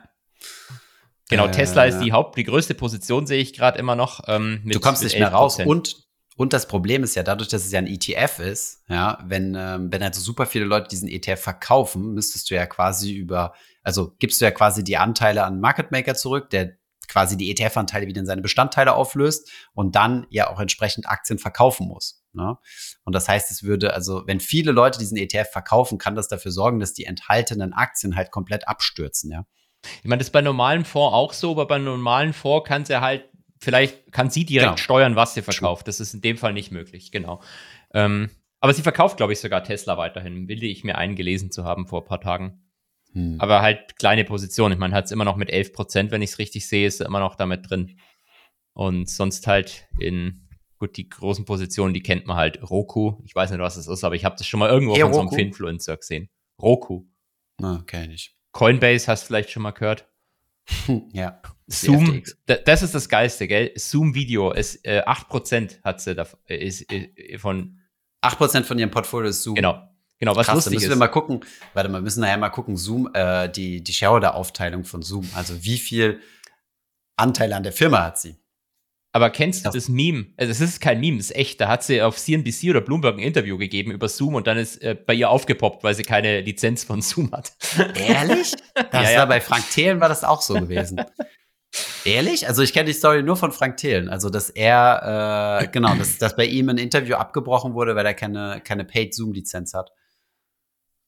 [1.29, 4.21] Genau, äh, Tesla ist die Haupt, die größte Position sehe ich gerade immer noch.
[4.27, 6.06] Ähm, du kommst nicht mehr raus und
[6.37, 9.91] und das Problem ist ja, dadurch, dass es ja ein ETF ist, ja, wenn, ähm,
[9.91, 14.39] wenn also super viele Leute diesen ETF verkaufen, müsstest du ja quasi über, also gibst
[14.39, 18.27] du ja quasi die Anteile an Market Maker zurück, der quasi die ETF-Anteile wieder in
[18.27, 22.23] seine Bestandteile auflöst und dann ja auch entsprechend Aktien verkaufen muss.
[22.33, 22.55] Ne?
[23.03, 26.51] Und das heißt, es würde, also wenn viele Leute diesen ETF verkaufen, kann das dafür
[26.51, 29.45] sorgen, dass die enthaltenen Aktien halt komplett abstürzen, ja.
[30.01, 32.99] Ich meine, das ist bei normalen Fonds auch so, aber bei normalen Fonds kann sie
[32.99, 34.77] halt, vielleicht kann sie direkt genau.
[34.77, 35.87] steuern, was sie verkauft.
[35.87, 37.41] Das ist in dem Fall nicht möglich, genau.
[37.93, 41.87] Ähm, aber sie verkauft, glaube ich, sogar Tesla weiterhin, will ich mir eingelesen zu haben
[41.87, 42.63] vor ein paar Tagen.
[43.13, 43.39] Hm.
[43.39, 44.71] Aber halt kleine Position.
[44.71, 46.99] Ich meine, hat es immer noch mit 11 Prozent, wenn ich es richtig sehe, ist
[46.99, 47.99] er immer noch damit drin.
[48.73, 52.69] Und sonst halt in, gut, die großen Positionen, die kennt man halt.
[52.69, 55.01] Roku, ich weiß nicht, was das ist, aber ich habe das schon mal irgendwo hey,
[55.01, 56.29] von so einem Influencer gesehen.
[56.61, 57.05] Roku.
[57.61, 58.35] Ah, kenn ich.
[58.51, 60.06] Coinbase hast du vielleicht schon mal gehört.
[61.13, 61.41] Ja.
[61.67, 63.71] Zoom, das ist das Geilste, gell?
[63.75, 67.79] Zoom Video ist äh, 8% hat sie da, ist, ist, äh, von
[68.23, 69.55] 8% von ihrem Portfolio ist Zoom.
[69.55, 69.83] Genau.
[70.19, 70.89] Genau, was Krass, lustig müssen ist.
[70.89, 71.41] wir mal gucken.
[71.73, 75.29] Warte mal, wir müssen nachher mal gucken, Zoom, äh, die, die Shareholder-Aufteilung von Zoom.
[75.35, 76.21] Also wie viel
[77.17, 78.35] Anteil an der Firma hat sie?
[79.17, 80.27] Aber kennst du das Meme?
[80.37, 81.59] Also es ist kein Meme, es ist echt.
[81.59, 84.79] Da hat sie auf CNBC oder Bloomberg ein Interview gegeben über Zoom und dann ist
[84.83, 87.53] äh, bei ihr aufgepoppt, weil sie keine Lizenz von Zoom hat.
[87.95, 88.53] Ehrlich?
[88.91, 89.19] Das ja, ja.
[89.21, 91.01] war bei Frank Thelen war das auch so gewesen.
[92.05, 92.47] Ehrlich?
[92.47, 94.07] Also ich kenne die Story nur von Frank Thelen.
[94.07, 98.13] Also dass er, äh, genau, dass, dass bei ihm ein Interview abgebrochen wurde, weil er
[98.13, 99.89] keine, keine Paid Zoom-Lizenz hat.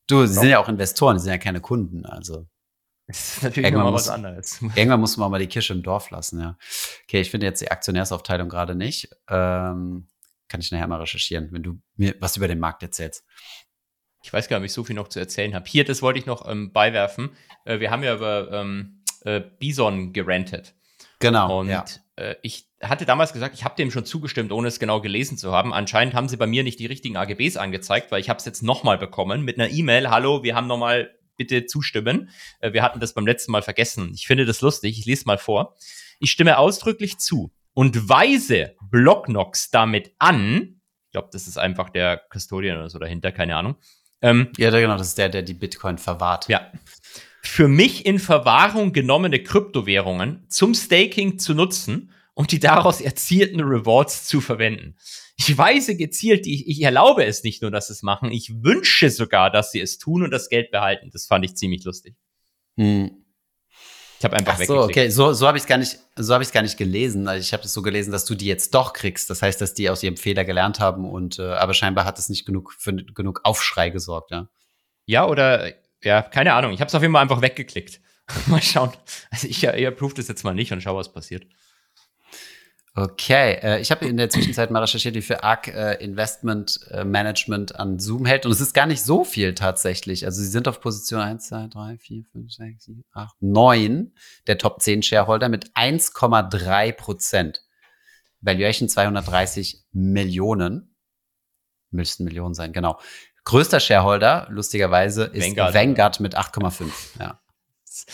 [0.07, 2.47] Du, sie sind ja auch Investoren, sie sind ja keine Kunden, also.
[3.09, 4.61] Das ist natürlich irgendwann was anderes.
[4.75, 6.57] Irgendwann muss man mal die Kirche im Dorf lassen, ja.
[7.05, 9.09] Okay, ich finde jetzt die Aktionärsaufteilung gerade nicht.
[9.27, 10.07] Ähm,
[10.47, 13.25] kann ich nachher mal recherchieren, wenn du mir was über den Markt erzählst.
[14.21, 15.67] Ich weiß gar nicht, ob ich so viel noch zu erzählen habe.
[15.67, 17.31] Hier, das wollte ich noch ähm, beiwerfen.
[17.65, 20.75] Äh, wir haben ja über ähm, äh, Bison gerantet.
[21.17, 21.61] Genau.
[21.61, 21.85] Und ja.
[22.15, 25.51] äh, ich hatte damals gesagt, ich habe dem schon zugestimmt, ohne es genau gelesen zu
[25.51, 25.73] haben.
[25.73, 28.61] Anscheinend haben sie bei mir nicht die richtigen AGBs angezeigt, weil ich habe es jetzt
[28.61, 30.11] nochmal bekommen mit einer E-Mail.
[30.11, 32.29] Hallo, wir haben nochmal bitte zustimmen.
[32.59, 34.11] Äh, wir hatten das beim letzten Mal vergessen.
[34.13, 34.99] Ich finde das lustig.
[34.99, 35.75] Ich lese mal vor.
[36.19, 40.81] Ich stimme ausdrücklich zu und weise Blocknox damit an.
[41.07, 43.77] Ich glaube, das ist einfach der Custodian oder so dahinter, keine Ahnung.
[44.21, 46.47] Ähm, ja, genau, das ist der, der die Bitcoin verwahrt.
[46.49, 46.71] Ja
[47.41, 54.23] für mich in Verwahrung genommene Kryptowährungen zum Staking zu nutzen und die daraus erzielten Rewards
[54.23, 54.95] zu verwenden.
[55.35, 59.09] Ich weise gezielt, ich, ich erlaube es nicht nur, dass sie es machen, ich wünsche
[59.09, 61.09] sogar, dass sie es tun und das Geld behalten.
[61.11, 62.15] Das fand ich ziemlich lustig.
[62.77, 63.11] Hm.
[64.19, 66.41] Ich habe einfach Ach so, okay, so, so habe ich es gar nicht, so habe
[66.41, 67.27] ich gar nicht gelesen.
[67.27, 69.29] Also ich habe es so gelesen, dass du die jetzt doch kriegst.
[69.29, 72.29] Das heißt, dass die aus ihrem Fehler gelernt haben und äh, aber scheinbar hat es
[72.29, 74.47] nicht genug für genug Aufschrei gesorgt, ja.
[75.05, 76.71] Ja, oder ja, keine Ahnung.
[76.71, 77.99] Ich habe es auf jeden Fall einfach weggeklickt.
[78.47, 78.93] mal schauen.
[79.29, 81.45] Also ich, ich approve das jetzt mal nicht und schau, was passiert.
[83.01, 87.05] Okay, äh, ich habe in der Zwischenzeit mal recherchiert, wie viel ARC äh, Investment äh,
[87.05, 88.45] Management an Zoom hält.
[88.45, 90.25] Und es ist gar nicht so viel tatsächlich.
[90.25, 94.11] Also sie sind auf Position 1, 2, 3, 4, 5, 6, 7, 8, 9
[94.47, 97.63] der Top 10 Shareholder mit 1,3 Prozent.
[98.41, 100.93] Valuation 230 Millionen.
[101.91, 102.99] Müssten Millionen sein, genau.
[103.45, 106.91] Größter Shareholder, lustigerweise, ist Vanguard, Vanguard mit 8,5.
[107.17, 107.39] Ja.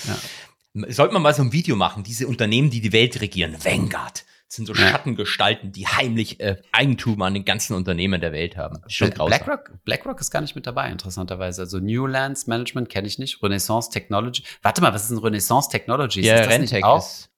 [0.05, 0.87] ja.
[0.93, 3.55] Sollte man mal so ein Video machen, diese Unternehmen, die die Welt regieren.
[3.63, 4.25] Vanguard.
[4.55, 4.87] Das sind so ja.
[4.87, 8.79] Schattengestalten, die heimlich äh, Eigentum an den ganzen Unternehmen der Welt haben.
[8.87, 11.63] Schon BlackRock, BlackRock ist gar nicht mit dabei, interessanterweise.
[11.63, 13.43] Also Newlands Management kenne ich nicht.
[13.43, 14.43] Renaissance Technology.
[14.61, 16.21] Warte mal, was ist ein Renaissance Technology?
[16.21, 16.99] Ja, ist das Rentec nicht auch?
[16.99, 17.29] Ist,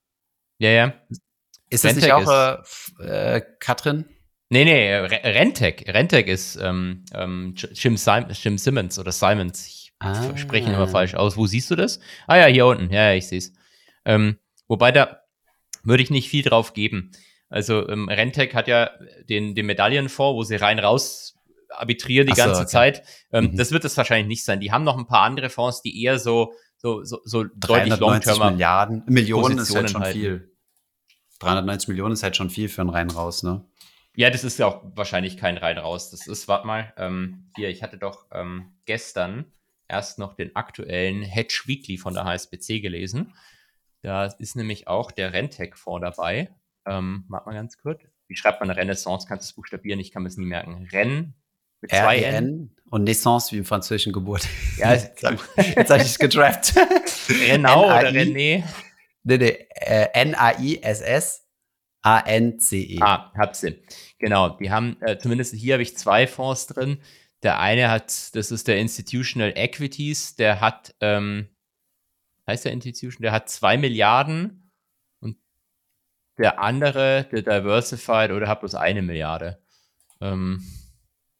[0.60, 0.93] ja, ja.
[1.71, 2.63] Ist das Rentec nicht auch
[2.99, 4.06] äh, Katrin?
[4.49, 5.91] Nee, nee, Rentec.
[5.91, 9.65] Rentec ist ähm, ähm, Jim, Sim Jim Simmons oder Simons.
[9.65, 10.38] Ich ah.
[10.38, 11.36] spreche ihn immer falsch aus.
[11.36, 11.99] Wo siehst du das?
[12.27, 12.93] Ah ja, hier unten.
[12.93, 13.53] Ja, ja ich sehe es.
[14.06, 15.23] Ähm, wobei da
[15.88, 17.12] würde ich nicht viel drauf geben.
[17.50, 18.91] Also ähm, Rentec hat ja
[19.30, 21.34] den, den Medaillenfonds, wo sie rein raus
[21.69, 22.69] arbitrieren die so, ganze okay.
[22.69, 23.04] Zeit.
[23.32, 23.58] Ähm, mhm.
[23.58, 24.60] Das wird es wahrscheinlich nicht sein.
[24.60, 28.52] Die haben noch ein paar andere Fonds, die eher so so so, so deutlich long-termer
[28.52, 30.19] Milliarden Millionen ist halt schon halten.
[30.19, 30.52] viel.
[31.39, 33.63] 390 Millionen ist halt schon viel für einen rein raus, ne?
[34.15, 36.10] Ja, das ist ja auch wahrscheinlich kein rein raus.
[36.10, 39.45] Das ist, warte mal, ähm, hier, ich hatte doch ähm, gestern
[39.88, 43.34] erst noch den aktuellen Hedge Weekly von der HSBC gelesen.
[44.01, 46.49] Da ist nämlich auch der Rentec-Fonds dabei.
[46.86, 48.01] Ähm, warte mal ganz kurz.
[48.27, 49.27] Wie schreibt man Renaissance?
[49.27, 49.99] Kannst du es buchstabieren?
[49.99, 50.88] Ich kann es nie merken.
[50.91, 51.33] Renn
[51.81, 52.36] mit zwei N.
[52.36, 52.75] N.
[52.89, 54.47] Und Naissance wie im französischen Geburt.
[54.77, 55.38] Ja, jetzt habe
[55.97, 56.73] ich es gedraft.
[57.29, 58.63] Renau oder René?
[59.23, 61.47] Nee, nee, äh, N-A-I-S-S
[62.01, 62.99] A-N-C-E.
[63.01, 63.81] Ah, hab sie.
[64.19, 66.99] Genau, die haben, äh, zumindest hier habe ich zwei Fonds drin.
[67.43, 71.49] Der eine hat, das ist der Institutional Equities, der hat, ähm,
[72.47, 74.71] heißt der Institution, der hat zwei Milliarden
[75.19, 75.38] und
[76.38, 79.62] der andere, der Diversified, oder hat bloß eine Milliarde.
[80.21, 80.63] Ähm,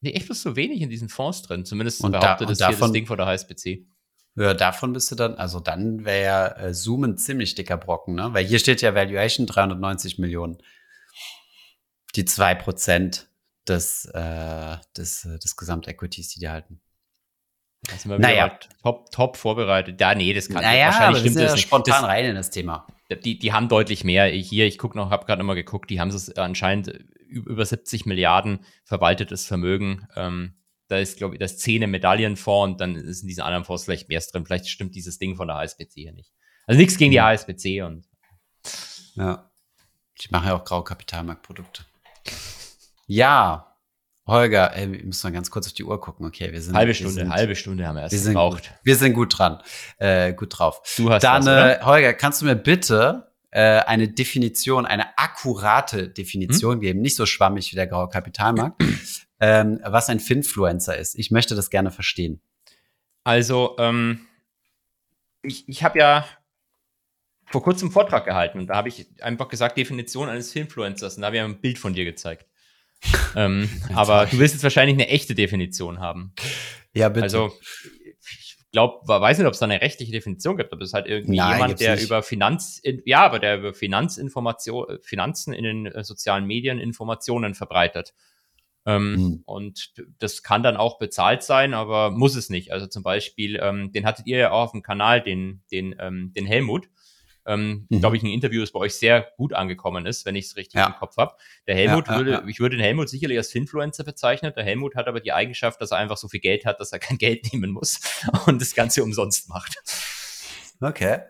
[0.00, 1.64] nee, echt bloß so wenig in diesen Fonds drin.
[1.64, 3.86] Zumindest und behauptet da, das davon, hier das Ding vor der HSBC.
[4.36, 8.14] Ja, davon bist du dann, also dann wäre ja äh, Zoom ein ziemlich dicker Brocken,
[8.14, 8.32] ne?
[8.34, 10.58] Weil hier steht ja Valuation 390 Millionen.
[12.14, 13.28] Die zwei Prozent
[13.66, 16.80] des, äh, des, äh, des Gesamt-Equities, die die halten.
[17.82, 18.58] Da sind wir naja.
[18.82, 20.00] top, top vorbereitet.
[20.00, 21.62] Ja, nee, das kann naja, wahrscheinlich stimmt das nicht.
[21.62, 22.86] spontan das, rein in das Thema.
[23.24, 24.26] Die, die haben deutlich mehr.
[24.26, 26.88] Hier, ich gucke noch, habe gerade nochmal geguckt, die haben es anscheinend
[27.28, 30.06] über 70 Milliarden verwaltetes Vermögen.
[30.16, 30.54] Ähm,
[30.88, 34.08] da ist, glaube ich, das zehn Medaillenfonds und dann ist in diesen anderen Fonds vielleicht
[34.08, 34.44] mehr drin.
[34.44, 36.32] Vielleicht stimmt dieses Ding von der HSBC hier nicht.
[36.66, 38.06] Also nichts gegen die HSBC und.
[39.14, 39.50] Ja.
[40.14, 41.84] Ich mache ja auch graue Kapitalmarktprodukte.
[43.06, 43.67] Ja,
[44.28, 46.26] Holger, ey, wir müssen mal ganz kurz auf die Uhr gucken.
[46.26, 48.62] Okay, wir sind halbe Stunde, sind, halbe Stunde haben wir erst wir gebraucht.
[48.62, 49.62] Gut, wir sind gut dran,
[49.96, 50.82] äh, gut drauf.
[50.98, 56.10] Du hast Dann, das, äh, Holger, kannst du mir bitte äh, eine Definition, eine akkurate
[56.10, 56.80] Definition hm?
[56.80, 58.82] geben, nicht so schwammig wie der graue Kapitalmarkt,
[59.40, 61.18] ähm, was ein Finfluencer ist?
[61.18, 62.42] Ich möchte das gerne verstehen.
[63.24, 64.26] Also, ähm,
[65.40, 66.26] ich, ich habe ja
[67.46, 71.22] vor kurzem einen Vortrag gehalten und da habe ich einfach gesagt, Definition eines Finfluencers und
[71.22, 72.47] da habe ich ein Bild von dir gezeigt
[73.36, 76.32] ähm, aber du willst jetzt wahrscheinlich eine echte Definition haben.
[76.94, 77.24] Ja, bitte.
[77.24, 77.52] Also,
[78.22, 81.06] ich glaube, weiß nicht, ob es da eine rechtliche Definition gibt, aber es ist halt
[81.06, 82.04] irgendwie Nein, jemand, der nicht.
[82.04, 88.14] über Finanz, ja, aber der über Finanzinformation, Finanzen in den äh, sozialen Medien Informationen verbreitet.
[88.84, 89.42] Ähm, hm.
[89.44, 92.72] Und das kann dann auch bezahlt sein, aber muss es nicht.
[92.72, 96.32] Also zum Beispiel, ähm, den hattet ihr ja auch auf dem Kanal, den, den, ähm,
[96.34, 96.88] den Helmut
[97.48, 98.00] ähm, mhm.
[98.00, 100.78] glaube ich, ein Interview, das bei euch sehr gut angekommen ist, wenn ich es richtig
[100.78, 100.86] ja.
[100.86, 101.34] im Kopf habe.
[101.66, 104.52] Der Helmut ja, würde, ich würde den Helmut sicherlich als Finfluencer bezeichnen.
[104.54, 106.98] Der Helmut hat aber die Eigenschaft, dass er einfach so viel Geld hat, dass er
[106.98, 108.00] kein Geld nehmen muss
[108.46, 109.82] und das Ganze umsonst macht.
[110.80, 111.20] Okay.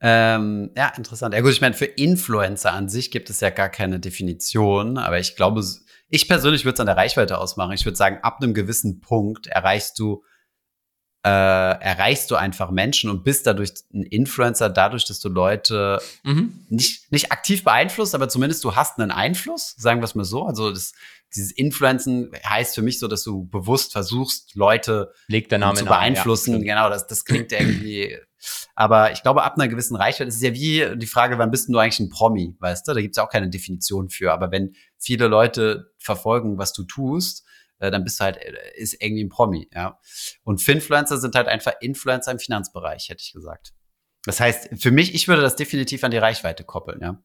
[0.00, 1.34] Ähm, ja, interessant.
[1.34, 5.18] Ja gut, ich meine, für Influencer an sich gibt es ja gar keine Definition, aber
[5.18, 5.62] ich glaube,
[6.08, 7.72] ich persönlich würde es an der Reichweite ausmachen.
[7.72, 10.24] Ich würde sagen, ab einem gewissen Punkt erreichst du
[11.24, 16.66] äh, erreichst du einfach Menschen und bist dadurch ein Influencer, dadurch, dass du Leute mhm.
[16.68, 20.44] nicht, nicht aktiv beeinflusst, aber zumindest du hast einen Einfluss, sagen wir es mal so.
[20.44, 20.92] Also das,
[21.34, 25.12] dieses Influenzen heißt für mich so, dass du bewusst versuchst, Leute
[25.74, 26.62] zu beeinflussen.
[26.62, 28.18] Ja, genau, das, das klingt irgendwie.
[28.74, 31.70] Aber ich glaube, ab einer gewissen Reichweite ist es ja wie die Frage, wann bist
[31.70, 32.92] du eigentlich ein Promi, weißt du?
[32.92, 34.32] Da gibt es auch keine Definition für.
[34.32, 37.44] Aber wenn viele Leute verfolgen, was du tust,
[37.84, 39.98] äh, dann bist du halt, äh, ist irgendwie ein Promi, ja.
[40.42, 43.72] Und Finfluencer sind halt einfach Influencer im Finanzbereich, hätte ich gesagt.
[44.24, 47.22] Das heißt, für mich, ich würde das definitiv an die Reichweite koppeln, ja.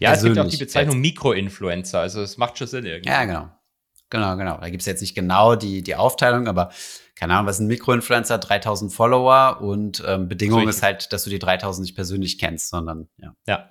[0.00, 3.08] Ja, es gibt auch die Bezeichnung Mikroinfluencer, also es macht schon Sinn irgendwie.
[3.08, 3.50] Ja, genau.
[4.10, 4.58] Genau, genau.
[4.58, 6.70] Da gibt es jetzt nicht genau die, die Aufteilung, aber
[7.16, 8.38] keine Ahnung, was ist ein Mikroinfluencer?
[8.38, 13.08] 3000 Follower und ähm, Bedingung ist halt, dass du die 3000 nicht persönlich kennst, sondern
[13.16, 13.34] ja.
[13.46, 13.68] Ja,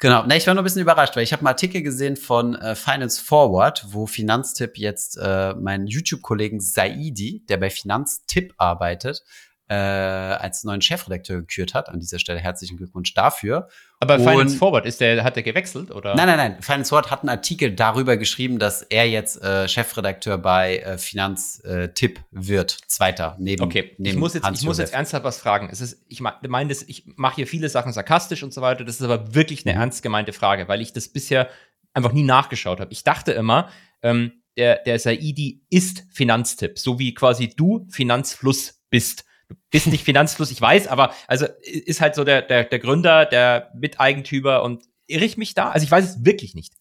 [0.00, 2.54] Genau, na, ich war nur ein bisschen überrascht, weil ich habe einen Artikel gesehen von
[2.54, 9.24] äh, Finance Forward, wo Finanztipp jetzt äh, meinen YouTube-Kollegen Saidi, der bei Finanztipp arbeitet,
[9.66, 11.88] äh, als neuen Chefredakteur gekürt hat.
[11.88, 13.66] An dieser Stelle herzlichen Glückwunsch dafür.
[14.00, 16.14] Aber und, Finance Forward, ist der, hat der gewechselt, oder?
[16.14, 16.62] Nein, nein, nein.
[16.62, 22.20] Finance Forward hat einen Artikel darüber geschrieben, dass er jetzt äh, Chefredakteur bei äh, Finanztipp
[22.30, 22.78] wird.
[22.86, 25.68] Zweiter, neben Okay, neben ich muss jetzt, ich muss jetzt ernsthaft was fragen.
[25.72, 28.84] Es ist, ich meine, ich mache hier viele Sachen sarkastisch und so weiter.
[28.84, 29.80] Das ist aber wirklich eine mhm.
[29.80, 31.48] ernst gemeinte Frage, weil ich das bisher
[31.92, 32.92] einfach nie nachgeschaut habe.
[32.92, 33.68] Ich dachte immer,
[34.02, 40.04] ähm, der, der Saidi ist Finanztipp, so wie quasi du Finanzfluss bist du bist nicht
[40.04, 44.84] Finanzfluss, ich weiß, aber also ist halt so der, der, der Gründer, der Miteigentümer und
[45.06, 45.70] irre ich mich da?
[45.70, 46.74] Also ich weiß es wirklich nicht.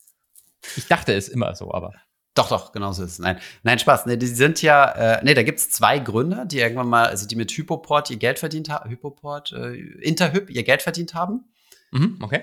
[0.76, 1.94] Ich dachte es immer so, aber.
[2.34, 3.20] Doch, doch, genau so ist es.
[3.20, 4.06] Nein, nein, Spaß.
[4.06, 7.36] Nee, die sind ja, äh, nee, da gibt's zwei Gründer, die irgendwann mal, also die
[7.36, 11.46] mit Hypoport ihr Geld verdient haben, Hypoport, äh, Interhyp ihr Geld verdient haben.
[11.92, 12.42] Mhm, okay.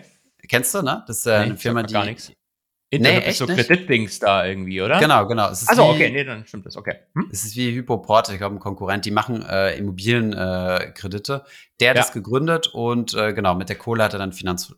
[0.48, 1.04] Kennst du, ne?
[1.06, 2.16] Das ist äh, nee, eine Firma, die.
[2.94, 4.98] Internet nee, ist so Kreditdings da irgendwie, oder?
[4.98, 5.46] Genau, genau.
[5.46, 6.96] Also okay, nee, dann stimmt das, okay.
[7.14, 7.28] Hm?
[7.32, 11.44] Es ist wie Hypoport, ich glaube, ein Konkurrent, die machen äh, Immobilienkredite.
[11.46, 12.02] Äh, Der hat ja.
[12.02, 14.76] das gegründet und äh, genau, mit der Kohle hat er dann Finanztipp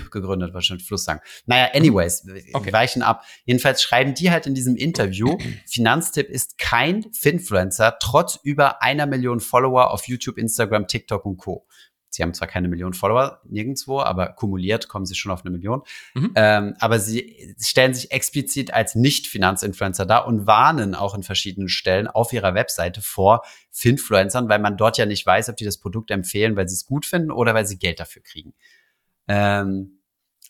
[0.00, 1.20] äh, gegründet, wahrscheinlich Fluss sagen.
[1.46, 2.72] Naja, anyways, okay.
[2.72, 3.24] weichen ab.
[3.44, 9.40] Jedenfalls schreiben die halt in diesem Interview, Finanztipp ist kein Finfluencer, trotz über einer Million
[9.40, 11.66] Follower auf YouTube, Instagram, TikTok und Co.
[12.10, 15.82] Sie haben zwar keine Million Follower nirgendwo, aber kumuliert kommen sie schon auf eine Million.
[16.14, 16.32] Mhm.
[16.34, 22.08] Ähm, aber sie stellen sich explizit als Nicht-Finanzinfluencer dar und warnen auch in verschiedenen Stellen
[22.08, 26.10] auf ihrer Webseite vor Finfluencern, weil man dort ja nicht weiß, ob die das Produkt
[26.10, 28.54] empfehlen, weil sie es gut finden oder weil sie Geld dafür kriegen.
[29.28, 29.98] Ähm,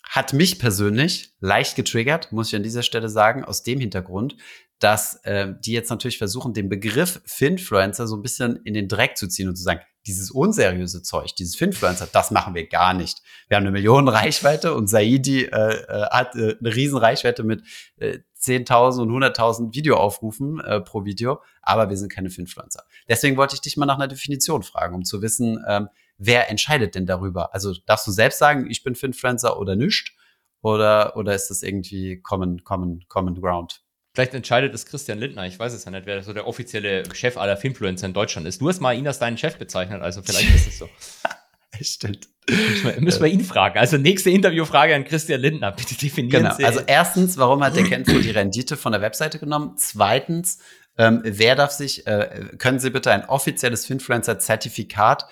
[0.03, 4.37] hat mich persönlich leicht getriggert, muss ich an dieser Stelle sagen, aus dem Hintergrund,
[4.79, 9.17] dass äh, die jetzt natürlich versuchen, den Begriff Finfluencer so ein bisschen in den Dreck
[9.17, 13.21] zu ziehen und zu sagen, dieses unseriöse Zeug, dieses Finfluencer, das machen wir gar nicht.
[13.47, 17.63] Wir haben eine Million Reichweite und Saidi äh, äh, hat äh, eine riesen Reichweite mit
[17.97, 22.83] äh, 10.000 und 100.000 Videoaufrufen äh, pro Video, aber wir sind keine Finfluencer.
[23.09, 26.95] Deswegen wollte ich dich mal nach einer Definition fragen, um zu wissen, ähm, wer entscheidet
[26.95, 27.53] denn darüber?
[27.53, 30.15] Also darfst du selbst sagen, ich bin Finfluencer oder nicht?
[30.61, 33.81] oder, oder ist das irgendwie Common, Common, Common Ground?
[34.13, 37.37] Vielleicht entscheidet es Christian Lindner, ich weiß es ja nicht, wer so der offizielle Chef
[37.37, 38.59] aller Finfluencer in Deutschland ist.
[38.59, 40.89] Du hast mal ihn als deinen Chef bezeichnet, also vielleicht ist es so.
[41.81, 42.27] Stimmt.
[42.49, 43.77] Müssen wir, müssen wir ihn fragen.
[43.77, 45.71] Also nächste Interviewfrage an Christian Lindner.
[45.71, 46.55] Bitte definieren genau.
[46.55, 46.65] Sie.
[46.65, 49.75] Also erstens, warum hat der Kenfo die Rendite von der Webseite genommen?
[49.77, 50.59] Zweitens,
[50.97, 55.27] ähm, wer darf sich, äh, können Sie bitte ein offizielles Finfluencer-Zertifikat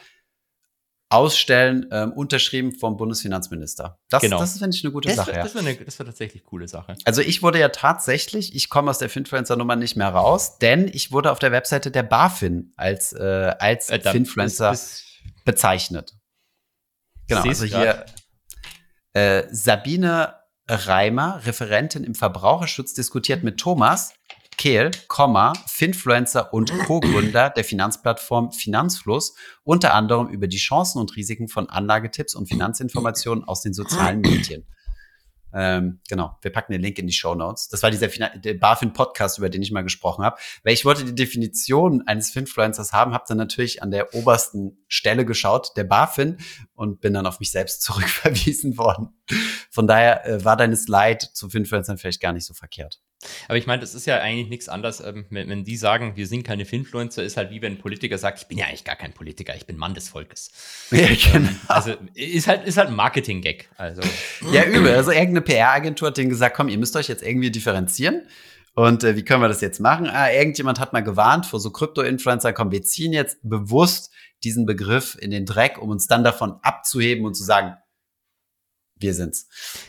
[1.10, 3.98] ausstellen, ähm, unterschrieben vom Bundesfinanzminister.
[4.10, 4.40] Das, genau.
[4.40, 5.34] das finde ich eine gute das Sache.
[5.34, 6.96] Wär, das wäre eine, das wär tatsächlich eine coole Sache.
[7.06, 11.12] Also ich wurde ja tatsächlich, ich komme aus der Finfluencer-Nummer nicht mehr raus, denn ich
[11.12, 16.14] wurde auf der Webseite der BaFin als, äh, als äh, Finfluencer ist, ist bezeichnet.
[17.28, 18.06] Genau, also hier
[19.14, 20.36] äh, Sabine
[20.70, 24.14] Reimer, Referentin im Verbraucherschutz, diskutiert mit Thomas
[24.58, 24.92] Kehl,
[25.68, 32.36] Finfluencer und Co-Gründer der Finanzplattform Finanzfluss, unter anderem über die Chancen und Risiken von Anlagetipps
[32.36, 34.66] und Finanzinformationen aus den sozialen Medien.
[35.54, 37.70] Ähm, genau, wir packen den Link in die Show Notes.
[37.70, 40.38] Das war dieser der BaFin-Podcast, über den ich mal gesprochen habe.
[40.64, 45.26] Weil ich wollte die Definition eines Finfluencers haben, habe dann natürlich an der obersten Stelle
[45.26, 46.38] geschaut, der BaFin,
[46.74, 49.10] und bin dann auf mich selbst zurückverwiesen worden.
[49.72, 53.02] Von daher äh, war deine Slide zu Finfluencern vielleicht gar nicht so verkehrt.
[53.48, 56.28] Aber ich meine, das ist ja eigentlich nichts anderes, ähm, wenn, wenn, die sagen, wir
[56.28, 58.96] sind keine Finfluencer, ist halt wie wenn ein Politiker sagt, ich bin ja eigentlich gar
[58.96, 60.52] kein Politiker, ich bin Mann des Volkes.
[60.92, 61.50] Ja, genau.
[61.68, 63.70] Also ist halt, ist halt ein Marketing-Gag.
[63.78, 64.02] Also.
[64.52, 64.94] Ja, übel.
[64.94, 68.28] Also irgendeine PR-Agentur hat denen gesagt, komm, ihr müsst euch jetzt irgendwie differenzieren.
[68.74, 70.08] Und äh, wie können wir das jetzt machen?
[70.08, 74.12] Ah, irgendjemand hat mal gewarnt vor so Krypto-Influencer, komm, wir ziehen jetzt bewusst
[74.44, 77.76] diesen Begriff in den Dreck, um uns dann davon abzuheben und zu sagen,
[79.00, 79.48] wir sind's.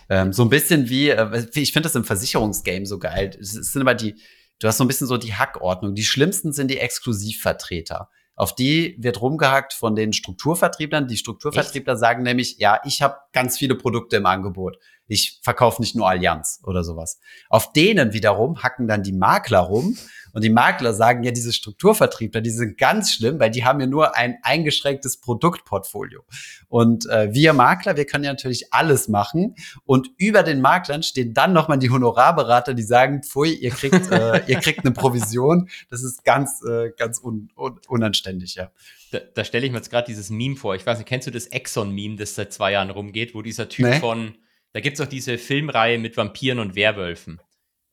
[0.09, 3.37] Ähm, so ein bisschen wie, äh, ich finde das im Versicherungsgame so geil.
[3.41, 4.17] Es sind aber die,
[4.59, 5.95] du hast so ein bisschen so die Hackordnung.
[5.95, 8.09] Die schlimmsten sind die Exklusivvertreter.
[8.35, 11.09] Auf die wird rumgehackt von den Strukturvertrieblern.
[11.09, 12.01] Die Strukturvertriebler Echt?
[12.01, 14.79] sagen nämlich, ja, ich habe ganz viele Produkte im Angebot.
[15.09, 17.19] Ich verkaufe nicht nur Allianz oder sowas.
[17.49, 19.97] Auf denen wiederum hacken dann die Makler rum
[20.33, 23.87] und die Makler sagen ja, diese Strukturvertriebler, die sind ganz schlimm, weil die haben ja
[23.87, 26.23] nur ein eingeschränktes Produktportfolio.
[26.69, 29.55] Und äh, wir Makler, wir können ja natürlich alles machen.
[29.85, 34.43] Und über den Maklern stehen dann nochmal die Honorarberater, die sagen, pfui, ihr kriegt, äh,
[34.47, 35.69] ihr kriegt eine Provision.
[35.91, 38.71] Das ist ganz, äh, ganz un un unanständig, ja.
[39.11, 40.75] Da, da stelle ich mir jetzt gerade dieses Meme vor.
[40.75, 43.87] Ich weiß nicht, kennst du das Exxon-Meme, das seit zwei Jahren rumgeht, wo dieser Typ
[43.87, 43.99] nee.
[43.99, 44.35] von,
[44.73, 47.41] da gibt es auch diese Filmreihe mit Vampiren und Werwölfen.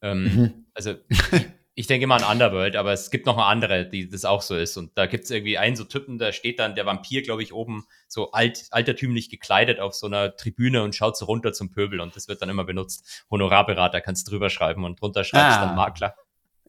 [0.02, 0.66] Ähm, mhm.
[0.74, 0.96] Also
[1.78, 4.56] ich denke mal an Underworld, aber es gibt noch eine andere, die das auch so
[4.56, 4.78] ist.
[4.78, 7.54] Und da gibt es irgendwie einen so Typen, da steht dann der Vampir, glaube ich,
[7.54, 12.00] oben so alt, altertümlich gekleidet auf so einer Tribüne und schaut so runter zum Pöbel
[12.00, 13.26] und das wird dann immer benutzt.
[13.30, 15.66] Honorarberater kannst drüber schreiben und drunter schreibst ah.
[15.66, 16.16] dann Makler.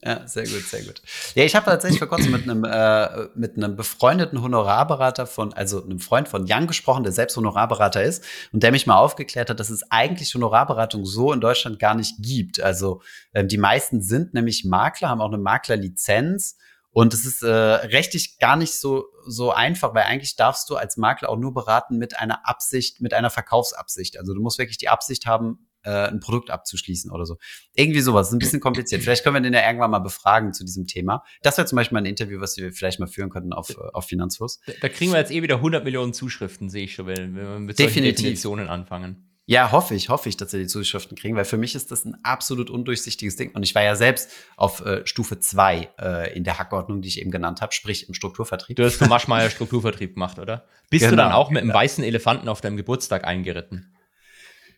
[0.02, 1.00] Ja, sehr gut, sehr gut.
[1.34, 5.82] Ja, ich habe tatsächlich vor kurzem mit einem äh, mit einem befreundeten Honorarberater von, also
[5.82, 8.22] einem Freund von Young gesprochen, der selbst Honorarberater ist
[8.52, 12.16] und der mich mal aufgeklärt hat, dass es eigentlich Honorarberatung so in Deutschland gar nicht
[12.18, 12.60] gibt.
[12.60, 13.00] Also
[13.32, 16.58] ähm, die meisten sind nämlich Makler, haben auch eine Maklerlizenz
[16.90, 20.98] und es ist äh, rechtlich gar nicht so so einfach, weil eigentlich darfst du als
[20.98, 24.18] Makler auch nur beraten mit einer Absicht, mit einer Verkaufsabsicht.
[24.18, 27.38] Also du musst wirklich die Absicht haben, äh, ein Produkt abzuschließen oder so.
[27.74, 28.28] Irgendwie sowas.
[28.28, 29.02] Ist ein bisschen kompliziert.
[29.02, 31.22] Vielleicht können wir den ja irgendwann mal befragen zu diesem Thema.
[31.42, 34.60] Das wäre zum Beispiel ein Interview, was wir vielleicht mal führen könnten auf, auf Finanzfluss.
[34.66, 37.36] Da, da kriegen wir jetzt eh wieder 100 Millionen Zuschriften, sehe ich schon, wenn, wenn
[37.36, 37.94] wir mit Definitiv.
[37.94, 39.26] solchen Definitionen anfangen.
[39.48, 42.04] Ja, hoffe ich, hoffe ich, dass wir die Zuschriften kriegen, weil für mich ist das
[42.04, 43.52] ein absolut undurchsichtiges Ding.
[43.52, 47.20] Und ich war ja selbst auf äh, Stufe 2 äh, in der Hackordnung, die ich
[47.20, 48.76] eben genannt habe, sprich im Strukturvertrieb.
[48.76, 50.66] Du hast für Maschmeyer Strukturvertrieb gemacht, oder?
[50.90, 53.95] Bist genau, du dann auch mit einem weißen Elefanten auf deinem Geburtstag eingeritten?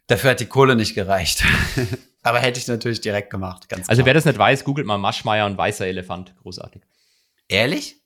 [0.09, 1.45] Dafür hat die Kohle nicht gereicht.
[2.23, 3.69] Aber hätte ich natürlich direkt gemacht.
[3.87, 6.35] Also wer das nicht weiß, googelt mal Maschmeier und weißer Elefant.
[6.43, 6.83] Großartig.
[7.47, 7.97] Ehrlich?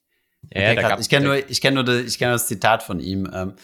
[0.53, 3.01] Ja, okay, ich kenne nur, ich kenn nur, das, ich kenn nur das Zitat von
[3.01, 3.31] ihm.
[3.33, 3.55] Ähm,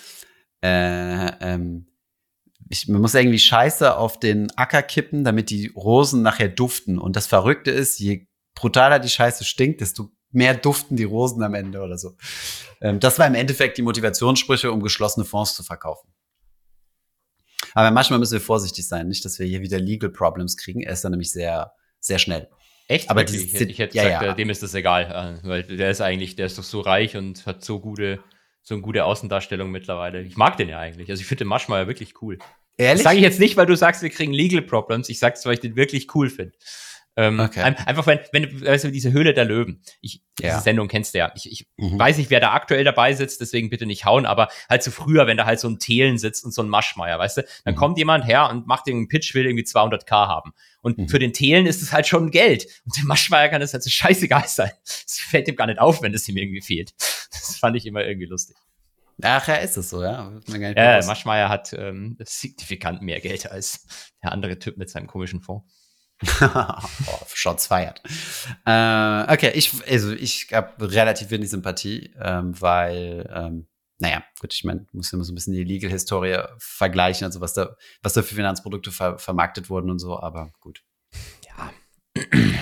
[0.63, 1.87] äh, ähm,
[2.69, 6.99] ich, man muss irgendwie Scheiße auf den Acker kippen, damit die Rosen nachher duften.
[6.99, 11.55] Und das Verrückte ist, je brutaler die Scheiße stinkt, desto mehr duften die Rosen am
[11.55, 12.17] Ende oder so.
[12.81, 16.13] Ähm, das war im Endeffekt die Motivationssprüche, um geschlossene Fonds zu verkaufen.
[17.79, 20.81] Aber manchmal müssen wir vorsichtig sein, nicht, dass wir hier wieder Legal Problems kriegen.
[20.81, 22.49] Er ist dann nämlich sehr, sehr schnell.
[22.89, 23.09] Echt?
[23.09, 24.35] Aber dieses, ich, ich hätte ja, gesagt, ja.
[24.35, 27.47] dem ist das egal, äh, weil der ist eigentlich, der ist doch so reich und
[27.47, 28.19] hat so gute,
[28.63, 30.23] so eine gute Außendarstellung mittlerweile.
[30.23, 31.09] Ich mag den ja eigentlich.
[31.09, 32.39] Also ich finde den Maschmeyer wirklich cool.
[32.79, 33.05] Ehrlich?
[33.05, 35.09] Das sage ich jetzt nicht, weil du sagst, wir kriegen Legal Problems.
[35.09, 36.57] Ich sag's, weil ich den wirklich cool finde.
[37.19, 37.63] Ähm, okay.
[37.63, 40.51] Einfach, wenn, wenn also diese Höhle der Löwen, ich, ja.
[40.51, 41.33] diese Sendung kennst du ja.
[41.35, 41.99] Ich, ich mhm.
[41.99, 45.27] weiß nicht, wer da aktuell dabei sitzt, deswegen bitte nicht hauen, aber halt so früher,
[45.27, 47.79] wenn da halt so ein Thelen sitzt und so ein Maschmeier, weißt du, dann mhm.
[47.79, 50.53] kommt jemand her und macht den Pitch, will irgendwie 200k haben.
[50.81, 51.09] Und mhm.
[51.09, 52.69] für den Thelen ist es halt schon Geld.
[52.85, 54.71] Und der Maschmeier kann das halt so scheißegal sein.
[54.85, 56.95] Es fällt ihm gar nicht auf, wenn es ihm irgendwie fehlt.
[57.33, 58.57] Das fand ich immer irgendwie lustig.
[59.23, 60.33] Ach ja, ist es so, ja.
[60.47, 65.67] Ja, Maschmeyer hat ähm, signifikant mehr Geld als der andere Typ mit seinem komischen Fonds.
[66.43, 68.03] oh, Shots feiert.
[68.67, 74.65] Äh, okay, ich, also ich habe relativ wenig Sympathie, ähm, weil, ähm, naja, gut, ich
[74.65, 78.35] meine, muss immer so ein bisschen die Legal-Historie vergleichen, also was da, was da für
[78.35, 80.83] Finanzprodukte ver vermarktet wurden und so, aber gut.
[81.47, 81.73] Ja.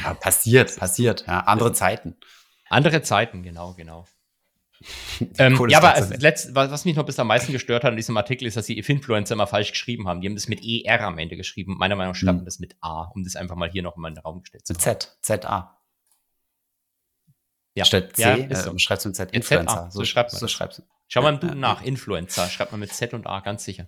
[0.03, 1.41] ja passiert, passiert, ja.
[1.41, 2.17] Andere Zeiten.
[2.69, 4.07] Andere Zeiten, genau, genau.
[5.39, 8.47] Ähm, ja, aber letzt, was mich noch bis am meisten gestört hat in diesem Artikel
[8.47, 10.21] ist, dass die Influencer immer falsch geschrieben haben.
[10.21, 11.77] Die haben das mit ER am Ende geschrieben.
[11.79, 12.45] Meiner Meinung nach stand hm.
[12.45, 14.81] das mit A, um das einfach mal hier noch in den Raum gestellt zu haben.
[14.81, 15.79] Z, Z-A.
[17.75, 17.85] Ja.
[17.85, 18.77] Statt C ja, äh, so.
[18.79, 19.91] schreibst du mit Z Influencer.
[19.91, 20.41] So, so schreibt man.
[20.41, 20.83] So schreibst du.
[21.09, 21.83] Schau mal Duden nach.
[21.83, 23.87] Influencer schreibt man mit Z und A, ganz sicher.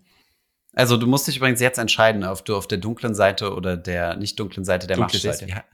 [0.75, 4.17] Also du musst dich übrigens jetzt entscheiden, ob du auf der dunklen Seite oder der
[4.17, 5.41] nicht dunklen Seite der Macht stehst.
[5.41, 5.65] Seite.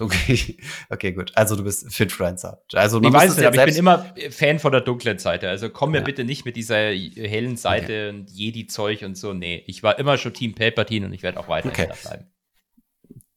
[0.00, 0.56] Okay,
[0.90, 1.32] okay, gut.
[1.34, 2.62] Also du bist Fitfluencer.
[2.72, 5.48] Also ich weiß nicht, aber ich bin immer Fan von der dunklen Seite.
[5.48, 6.04] Also komm mir ja.
[6.04, 8.08] bitte nicht mit dieser hellen Seite okay.
[8.08, 9.32] und Jedi-Zeug und so.
[9.32, 11.88] Nee, ich war immer schon Team Palpatine und ich werde auch weiter okay.
[11.88, 12.32] da bleiben.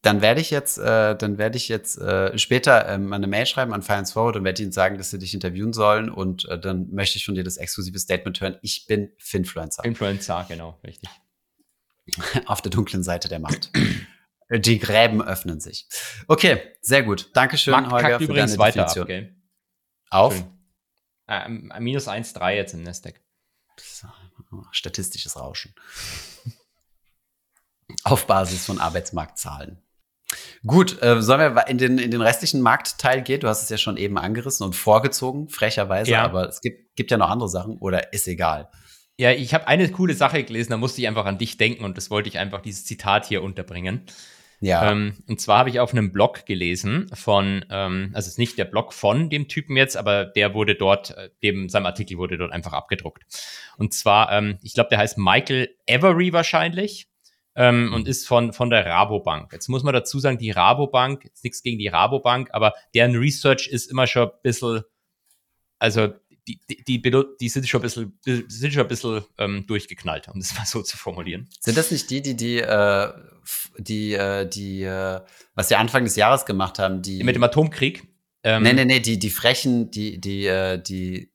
[0.02, 3.74] Dann werde ich jetzt, äh, dann werde ich jetzt äh, später ähm, eine Mail schreiben
[3.74, 6.90] an Finance Forward und werde ihnen sagen, dass sie dich interviewen sollen und äh, dann
[6.92, 8.56] möchte ich von dir das exklusive Statement hören.
[8.62, 9.84] Ich bin Finfluencer.
[9.84, 11.10] Influencer, genau, richtig.
[12.46, 13.72] Auf der dunklen Seite der Macht.
[14.50, 15.88] Die Gräben öffnen sich.
[16.28, 17.30] Okay, sehr gut.
[17.34, 19.04] Dankeschön, Markt Holger, für übrigens deine weiter Definition.
[19.04, 19.36] Ab, okay.
[20.10, 20.44] Auf?
[21.26, 23.20] Äh, minus 1,3 jetzt im Nasdaq.
[24.70, 25.74] Statistisches Rauschen.
[28.04, 29.82] Auf Basis von Arbeitsmarktzahlen.
[30.64, 33.40] Gut, äh, sollen wir in den, in den restlichen Marktteil gehen?
[33.40, 36.24] Du hast es ja schon eben angerissen und vorgezogen, frecherweise, ja.
[36.24, 38.70] aber es gibt, gibt ja noch andere Sachen oder ist egal.
[39.18, 41.96] Ja, ich habe eine coole Sache gelesen, da musste ich einfach an dich denken und
[41.96, 44.04] das wollte ich einfach dieses Zitat hier unterbringen.
[44.60, 44.90] Ja.
[44.90, 48.58] Ähm, und zwar habe ich auf einem Blog gelesen von, ähm, also es ist nicht
[48.58, 52.38] der Blog von dem Typen jetzt, aber der wurde dort, äh, dem, seinem Artikel wurde
[52.38, 53.24] dort einfach abgedruckt.
[53.76, 57.08] Und zwar, ähm, ich glaube, der heißt Michael Avery wahrscheinlich
[57.54, 59.52] ähm, und ist von, von der Rabobank.
[59.52, 63.68] Jetzt muss man dazu sagen, die Rabobank, jetzt nichts gegen die Rabobank, aber deren Research
[63.68, 64.82] ist immer schon ein bisschen,
[65.78, 66.14] also
[66.46, 67.02] die, die,
[67.40, 70.82] die, sind schon ein bisschen, sind schon ein bisschen ähm, durchgeknallt, um das mal so
[70.82, 71.48] zu formulieren.
[71.60, 73.12] Sind das nicht die, die, die, äh,
[73.78, 75.20] die, äh, die, äh,
[75.54, 77.22] was sie Anfang des Jahres gemacht haben, die.
[77.24, 78.04] Mit dem Atomkrieg?
[78.44, 81.32] Ähm, nee, nee, nee, die, die frechen, die, die, äh, die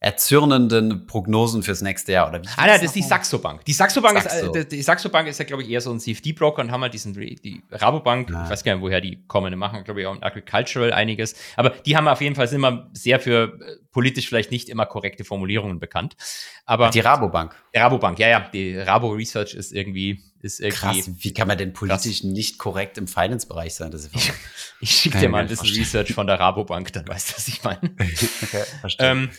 [0.00, 2.46] erzürnenden Prognosen fürs nächste Jahr oder wie?
[2.56, 3.64] Ah, nein, das ist die Saxo Bank.
[3.64, 4.52] Die Saxo Bank Saxo.
[4.52, 6.82] ist, äh, die Saxo Bank ist ja, glaube ich, eher so ein CFD-Broker und haben
[6.82, 8.44] halt diesen, die Rabobank, ah.
[8.44, 11.34] ich weiß gar nicht, woher die kommen, die machen, glaube ich, auch in Agricultural einiges.
[11.56, 14.86] Aber die haben auf jeden Fall, sind immer sehr für äh, politisch vielleicht nicht immer
[14.86, 16.16] korrekte Formulierungen bekannt.
[16.64, 16.90] Aber.
[16.90, 17.56] Die Rabobank.
[17.74, 18.48] Die Rabobank, ja, ja.
[18.52, 21.00] Die Rabo Research ist irgendwie, ist irgendwie.
[21.00, 22.30] Krass, wie kann man denn politisch krass.
[22.30, 23.90] nicht korrekt im Finance-Bereich sein?
[23.90, 24.32] Das ich
[24.80, 27.64] ich schicke dir mal ein bisschen Research von der Rabobank, dann weißt du, was ich
[27.64, 27.80] meine.
[28.42, 29.10] okay, verstehe.
[29.10, 29.30] Ähm,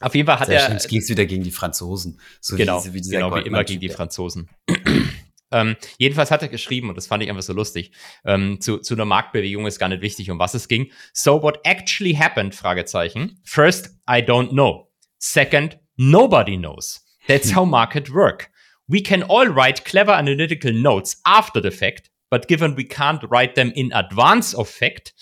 [0.00, 0.72] auf jeden Fall hat Sehr er.
[0.72, 2.20] Jetzt ging es wieder gegen die Franzosen.
[2.40, 4.48] So genau, wie, wie, genau, wie immer gegen die Franzosen.
[5.52, 7.92] ähm, jedenfalls hat er geschrieben, und das fand ich einfach so lustig,
[8.24, 10.90] ähm, zu, zu einer Marktbewegung ist gar nicht wichtig, um was es ging.
[11.12, 12.54] So what actually happened?
[12.54, 13.40] Fragezeichen.
[13.44, 14.90] First, I don't know.
[15.18, 17.00] Second, nobody knows.
[17.26, 18.50] That's how market work.
[18.86, 23.54] We can all write clever analytical notes after the fact, but given we can't write
[23.54, 25.14] them in advance of fact,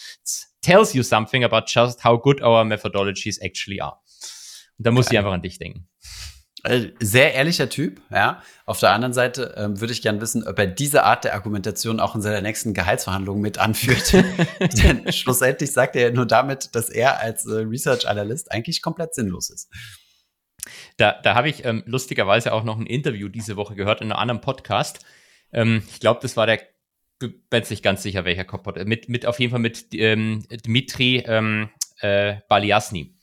[0.62, 3.96] tells you something about just how good our methodologies actually are.
[4.82, 5.88] Da muss ich einfach an dich denken.
[6.64, 8.40] Äh, sehr ehrlicher Typ, ja.
[8.66, 11.98] Auf der anderen Seite ähm, würde ich gerne wissen, ob er diese Art der Argumentation
[11.98, 14.12] auch in seiner nächsten Gehaltsverhandlung mit anführt.
[14.82, 19.14] Denn schlussendlich sagt er ja nur damit, dass er als äh, Research Analyst eigentlich komplett
[19.14, 19.70] sinnlos ist.
[20.98, 24.20] Da, da habe ich ähm, lustigerweise auch noch ein Interview diese Woche gehört in einem
[24.20, 25.04] anderen Podcast.
[25.52, 26.60] Ähm, ich glaube, das war der,
[27.18, 31.24] bin jetzt nicht ganz sicher, welcher Podcast, mit, mit auf jeden Fall mit ähm, Dmitri
[31.26, 31.70] ähm,
[32.00, 33.16] äh, Baliasny.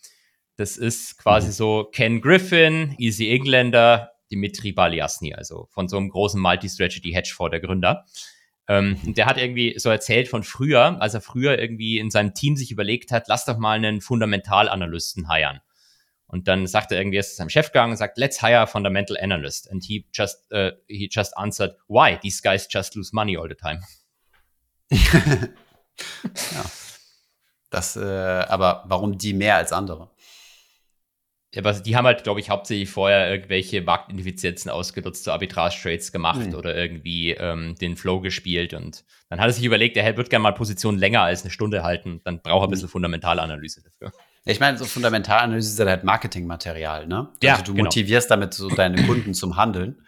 [0.59, 1.51] Das ist quasi mhm.
[1.53, 8.05] so Ken Griffin, Easy Engländer, Dimitri Baliasny, also von so einem großen Multi-Strategy-Hedgefonds der Gründer.
[8.67, 9.13] Ähm, mhm.
[9.13, 12.71] der hat irgendwie so erzählt von früher, als er früher irgendwie in seinem Team sich
[12.71, 15.61] überlegt hat, lass doch mal einen Fundamentalanalysten heiern.
[16.27, 19.15] Und dann sagt er irgendwie, ist seinem Chef gegangen und sagt, let's hire a fundamental
[19.17, 19.71] analyst.
[19.71, 22.19] And he just, uh, he just answered, why?
[22.21, 23.79] These guys just lose money all the time.
[24.91, 26.65] ja.
[27.69, 30.09] Das, äh, aber warum die mehr als andere?
[31.57, 36.55] Aber die haben halt, glaube ich, hauptsächlich vorher irgendwelche Marktineffizienzen ausgenutzt, so Arbitrage-Trades gemacht mhm.
[36.55, 38.73] oder irgendwie ähm, den Flow gespielt.
[38.75, 41.81] Und dann hat er sich überlegt, er wird gerne mal Positionen länger als eine Stunde
[41.83, 42.21] halten.
[42.23, 42.69] Dann braucht er ein hm.
[42.71, 44.11] bisschen Fundamentalanalyse dafür.
[44.45, 47.29] Ich meine, so Fundamentalanalyse ist halt Marketingmaterial, ne?
[47.41, 47.85] Ja, also du genau.
[47.85, 50.01] motivierst damit so deine Kunden zum Handeln.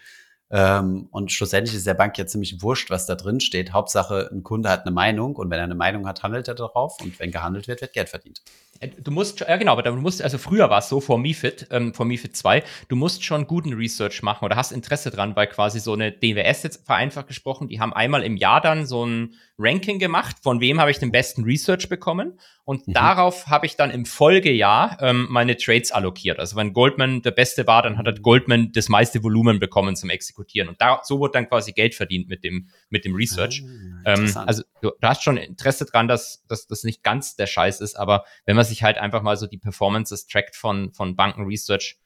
[0.51, 3.71] Ähm, und schlussendlich ist der Bank ja ziemlich wurscht, was da drin steht.
[3.71, 7.01] Hauptsache, ein Kunde hat eine Meinung und wenn er eine Meinung hat, handelt er darauf
[7.01, 8.41] und wenn gehandelt wird, wird Geld verdient.
[8.81, 11.67] Äh, du musst, ja genau, aber du musst, also früher war es so, vor MiFID,
[11.71, 15.47] ähm, vor MiFID 2, du musst schon guten Research machen oder hast Interesse dran, weil
[15.47, 19.35] quasi so eine DWS jetzt vereinfacht gesprochen, die haben einmal im Jahr dann so ein
[19.57, 22.93] Ranking gemacht, von wem habe ich den besten Research bekommen und mhm.
[22.93, 26.39] darauf habe ich dann im Folgejahr ähm, meine Trades allokiert.
[26.39, 30.09] Also wenn Goldman der Beste war, dann hat halt Goldman das meiste Volumen bekommen zum
[30.09, 33.63] Exekutieren und da, so wurde dann quasi Geld verdient mit dem, mit dem Research.
[34.00, 37.47] Ah, ähm, also du, du, hast schon Interesse dran, dass, dass das nicht ganz der
[37.47, 41.15] Scheiß ist, aber wenn man sich halt einfach mal so die Performances trackt von, von
[41.15, 41.99] Banken Research,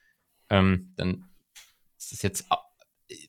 [0.50, 1.26] ähm, dann
[1.98, 2.46] ist es jetzt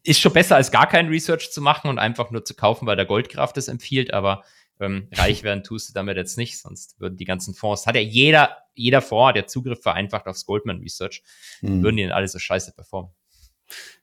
[0.02, 2.96] ist schon besser als gar kein Research zu machen und einfach nur zu kaufen, weil
[2.96, 4.42] der Goldkraft es empfiehlt, aber
[4.80, 8.00] ähm, reich werden tust du damit jetzt nicht, sonst würden die ganzen Fonds, hat ja
[8.00, 11.22] jeder, jeder Fonds, der Zugriff vereinfacht aufs Goldman Research,
[11.60, 11.82] hm.
[11.82, 13.12] würden die dann alle so scheiße performen.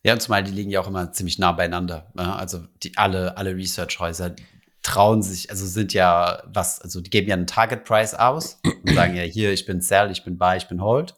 [0.04, 2.12] Ja, und zumal die liegen ja auch immer ziemlich nah beieinander.
[2.16, 2.36] Ne?
[2.36, 4.36] Also die alle, alle Research-Häuser
[4.84, 8.94] trauen sich, also sind ja was, also die geben ja einen Target Price aus und
[8.94, 11.16] sagen ja, hier, ich bin Sell, ich bin Buy, ich bin Hold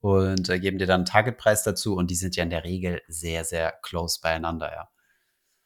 [0.00, 3.02] und äh, geben dir dann einen Targetpreis dazu und die sind ja in der Regel
[3.08, 4.88] sehr, sehr close beieinander, ja.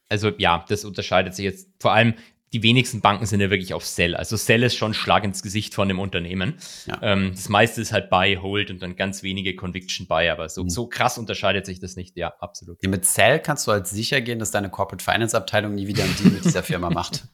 [0.08, 2.14] Also ja, das unterscheidet sich jetzt vor allem.
[2.52, 4.16] Die wenigsten Banken sind ja wirklich auf Sell.
[4.16, 6.54] Also Sell ist schon Schlag ins Gesicht von dem Unternehmen.
[6.86, 6.98] Ja.
[7.00, 10.64] Ähm, das meiste ist halt Buy, Hold und dann ganz wenige Conviction Buy, aber so,
[10.64, 10.70] mhm.
[10.70, 12.16] so krass unterscheidet sich das nicht.
[12.16, 12.82] Ja, absolut.
[12.82, 16.02] Ja, mit Sell kannst du halt sicher gehen, dass deine Corporate Finance Abteilung nie wieder
[16.02, 17.24] einen Deal mit dieser Firma macht.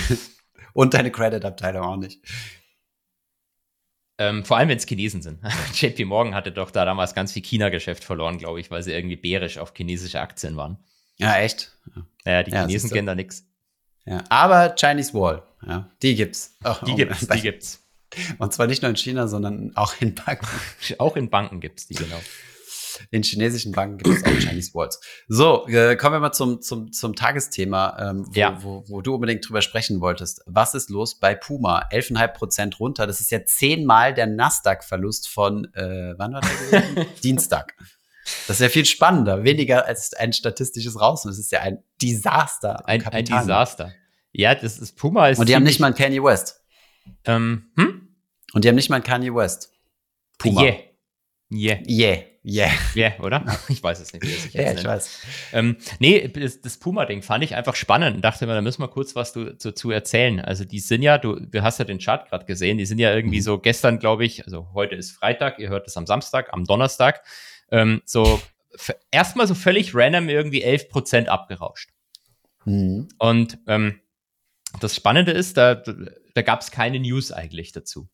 [0.72, 2.22] und deine Credit Abteilung auch nicht.
[4.18, 5.40] Ähm, vor allem, wenn es Chinesen sind.
[5.74, 9.16] JP Morgan hatte doch da damals ganz viel China-Geschäft verloren, glaube ich, weil sie irgendwie
[9.16, 10.78] bärisch auf chinesische Aktien waren.
[11.16, 11.76] Ja, echt?
[12.24, 13.46] Ja, die ja, Chinesen kennen da nichts.
[14.06, 16.56] Ja, aber Chinese Wall, ja, die gibt's.
[16.64, 17.82] Oh, die gibt's, die gibt's.
[18.38, 20.46] Und zwar nicht nur in China, sondern auch in Banken.
[20.98, 22.20] auch in Banken gibt's die, genau.
[23.10, 24.98] In chinesischen Banken gibt es auch Chinese Walls.
[25.28, 28.62] So, äh, kommen wir mal zum, zum, zum Tagesthema, ähm, wo, ja.
[28.62, 30.42] wo, wo, du unbedingt drüber sprechen wolltest.
[30.46, 31.86] Was ist los bei Puma?
[31.90, 33.06] 11,5 Prozent runter.
[33.06, 37.06] Das ist ja zehnmal der Nasdaq-Verlust von, äh, wann war der gewesen?
[37.22, 37.74] Dienstag.
[38.46, 41.22] Das ist ja viel spannender, weniger als ein statistisches Raus.
[41.22, 42.86] Das ist ja ein Desaster.
[42.88, 43.92] Ein, ein Desaster.
[44.32, 45.28] Ja, das ist Puma.
[45.28, 46.60] Ist Und die haben nicht mal einen Kanye West.
[47.24, 48.08] Ähm, hm?
[48.52, 49.72] Und die haben nicht mal einen Kanye West.
[50.38, 50.62] Puma.
[50.62, 50.76] Yeah.
[51.50, 51.78] Yeah.
[51.88, 52.18] Yeah.
[52.46, 52.70] Yeah.
[52.94, 53.44] Yeah, oder?
[53.68, 54.54] Ich weiß es nicht.
[54.54, 55.20] Ja, yeah, ich weiß.
[55.52, 59.16] Ähm, nee, das, das Puma-Ding fand ich einfach spannend dachte mir, da müssen wir kurz
[59.16, 60.40] was dazu erzählen.
[60.40, 63.12] Also die sind ja, du, du hast ja den Chart gerade gesehen, die sind ja
[63.12, 63.44] irgendwie mhm.
[63.44, 67.22] so gestern, glaube ich, also heute ist Freitag, ihr hört es am Samstag, am Donnerstag,
[67.70, 68.40] ähm, so
[69.10, 71.90] erstmal so völlig random irgendwie 11 Prozent abgerauscht.
[72.64, 73.08] Mhm.
[73.18, 74.00] Und ähm,
[74.80, 78.08] das Spannende ist, da, da gab es keine News eigentlich dazu.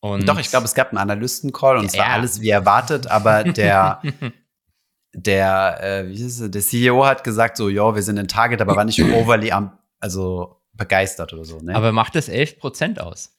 [0.00, 3.44] Und Doch, ich glaube, es gab einen Analysten-Call und es war alles wie erwartet, aber
[3.44, 4.02] der,
[5.12, 8.60] der, äh, wie ist es, der CEO hat gesagt, so, ja, wir sind in Target,
[8.60, 11.58] aber war nicht overly am, also begeistert oder so.
[11.60, 11.74] Ne?
[11.74, 13.36] Aber macht das 11 Prozent aus?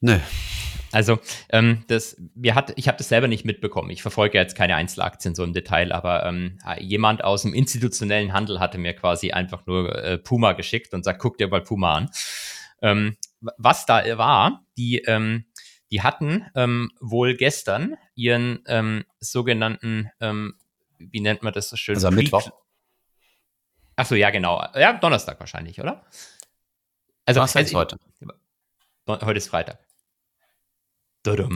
[0.00, 0.18] Nö.
[0.90, 1.18] Also,
[1.50, 3.90] ähm, das, wir hat, ich habe das selber nicht mitbekommen.
[3.90, 8.58] Ich verfolge jetzt keine Einzelaktien so im Detail, aber ähm, jemand aus dem institutionellen Handel
[8.58, 12.10] hatte mir quasi einfach nur äh, Puma geschickt und sagt, guck dir mal Puma an.
[12.80, 15.44] Ähm, was da war, die, ähm,
[15.90, 20.54] die hatten ähm, wohl gestern ihren ähm, sogenannten, ähm,
[20.98, 21.96] wie nennt man das so schön?
[21.96, 22.50] Also Mittwoch.
[23.96, 24.64] Achso, ja, genau.
[24.74, 26.06] Ja, Donnerstag wahrscheinlich, oder?
[27.26, 27.98] Also, Was heißt heute?
[29.06, 29.87] Heute ist Freitag.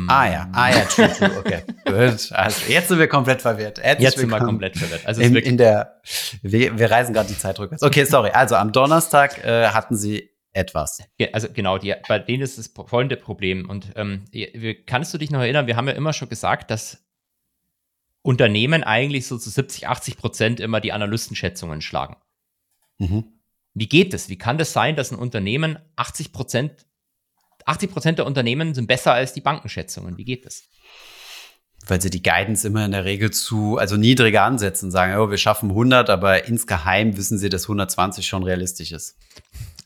[0.08, 1.62] Ah ja, ah ja, true, true, okay.
[1.84, 2.32] Gut.
[2.32, 3.80] Also jetzt sind wir komplett verwirrt.
[3.80, 5.06] Herzlich jetzt sind wir komplett verwirrt.
[5.06, 6.00] Also in, in der,
[6.42, 7.82] wir, wir reisen gerade die Zeit rückwärts.
[7.82, 8.30] Okay, sorry.
[8.30, 11.02] Also am Donnerstag äh, hatten sie etwas.
[11.32, 13.68] Also genau, die, bei denen ist das folgende Problem.
[13.68, 14.24] Und ähm,
[14.86, 17.04] kannst du dich noch erinnern, wir haben ja immer schon gesagt, dass
[18.22, 22.16] Unternehmen eigentlich so zu 70, 80 Prozent immer die Analystenschätzungen schlagen.
[22.98, 23.24] Mhm.
[23.74, 24.28] Wie geht das?
[24.28, 26.86] Wie kann das sein, dass ein Unternehmen 80 Prozent,
[27.66, 30.16] 80 Prozent der Unternehmen sind besser als die Bankenschätzungen?
[30.16, 30.64] Wie geht das?
[31.86, 35.38] weil sie die Guidance immer in der Regel zu, also niedriger ansetzen, sagen, oh, wir
[35.38, 39.18] schaffen 100, aber insgeheim wissen sie, dass 120 schon realistisch ist.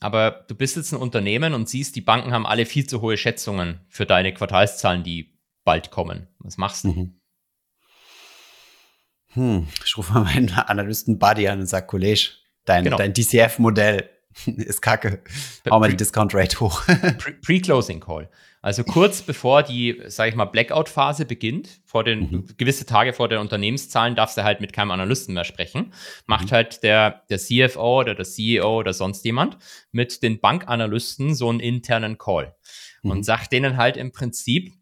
[0.00, 3.16] Aber du bist jetzt ein Unternehmen und siehst, die Banken haben alle viel zu hohe
[3.16, 6.28] Schätzungen für deine Quartalszahlen, die bald kommen.
[6.38, 6.88] Was machst du?
[6.88, 7.20] Mhm.
[9.32, 12.28] Hm, ich rufe mal meinen Analysten Buddy an und sage, Kollege,
[12.66, 12.98] dein, genau.
[12.98, 14.08] dein DCF-Modell
[14.46, 15.22] ist kacke.
[15.70, 16.82] Hau mal die Discount Rate hoch.
[17.42, 18.28] Pre-Closing Call.
[18.62, 22.46] Also kurz bevor die, sage ich mal, Blackout-Phase beginnt, vor den mhm.
[22.56, 25.92] gewisse Tage vor den Unternehmenszahlen, darfst du halt mit keinem Analysten mehr sprechen.
[26.26, 26.50] Macht mhm.
[26.50, 29.58] halt der, der CFO oder der CEO oder sonst jemand
[29.92, 32.56] mit den Bankanalysten so einen internen Call
[33.02, 33.12] mhm.
[33.12, 34.74] und sagt denen halt im Prinzip,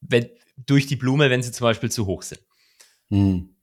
[0.00, 0.28] wenn,
[0.66, 2.42] durch die Blume, wenn sie zum Beispiel zu hoch sind.
[3.08, 3.54] Mhm.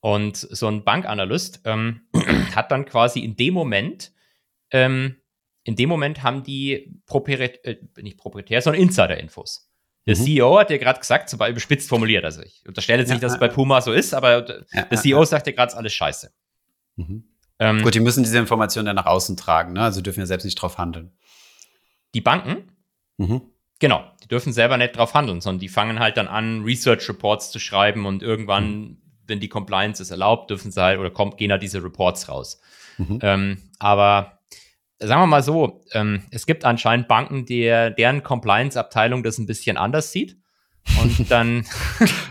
[0.00, 2.02] Und so ein Bankanalyst ähm,
[2.54, 4.12] hat dann quasi in dem Moment
[4.70, 5.16] ähm,
[5.68, 9.70] in dem Moment haben die proprietär, äh, nicht proprietär, sondern Insider-Infos.
[10.06, 10.24] Der mhm.
[10.24, 13.22] CEO hat ja gerade gesagt, zum Beispiel überspitzt formuliert, also ich unterstelle jetzt ja, nicht,
[13.22, 16.32] dass es bei Puma so ist, aber ja, der CEO sagt ja gerade, alles scheiße.
[16.96, 17.24] Mhm.
[17.58, 19.82] Ähm, Gut, die müssen diese Informationen dann nach außen tragen, ne?
[19.82, 21.12] also dürfen ja selbst nicht drauf handeln.
[22.14, 22.72] Die Banken?
[23.18, 23.42] Mhm.
[23.78, 27.50] Genau, die dürfen selber nicht drauf handeln, sondern die fangen halt dann an, Research Reports
[27.50, 29.02] zu schreiben und irgendwann, mhm.
[29.28, 32.60] Wenn die Compliance es erlaubt, dürfen sie halt oder kommt, gehen halt diese Reports raus.
[32.96, 33.18] Mhm.
[33.22, 34.40] Ähm, aber
[34.98, 37.62] sagen wir mal so, ähm, es gibt anscheinend Banken, die,
[37.96, 40.36] deren Compliance-Abteilung das ein bisschen anders sieht.
[41.00, 41.66] Und dann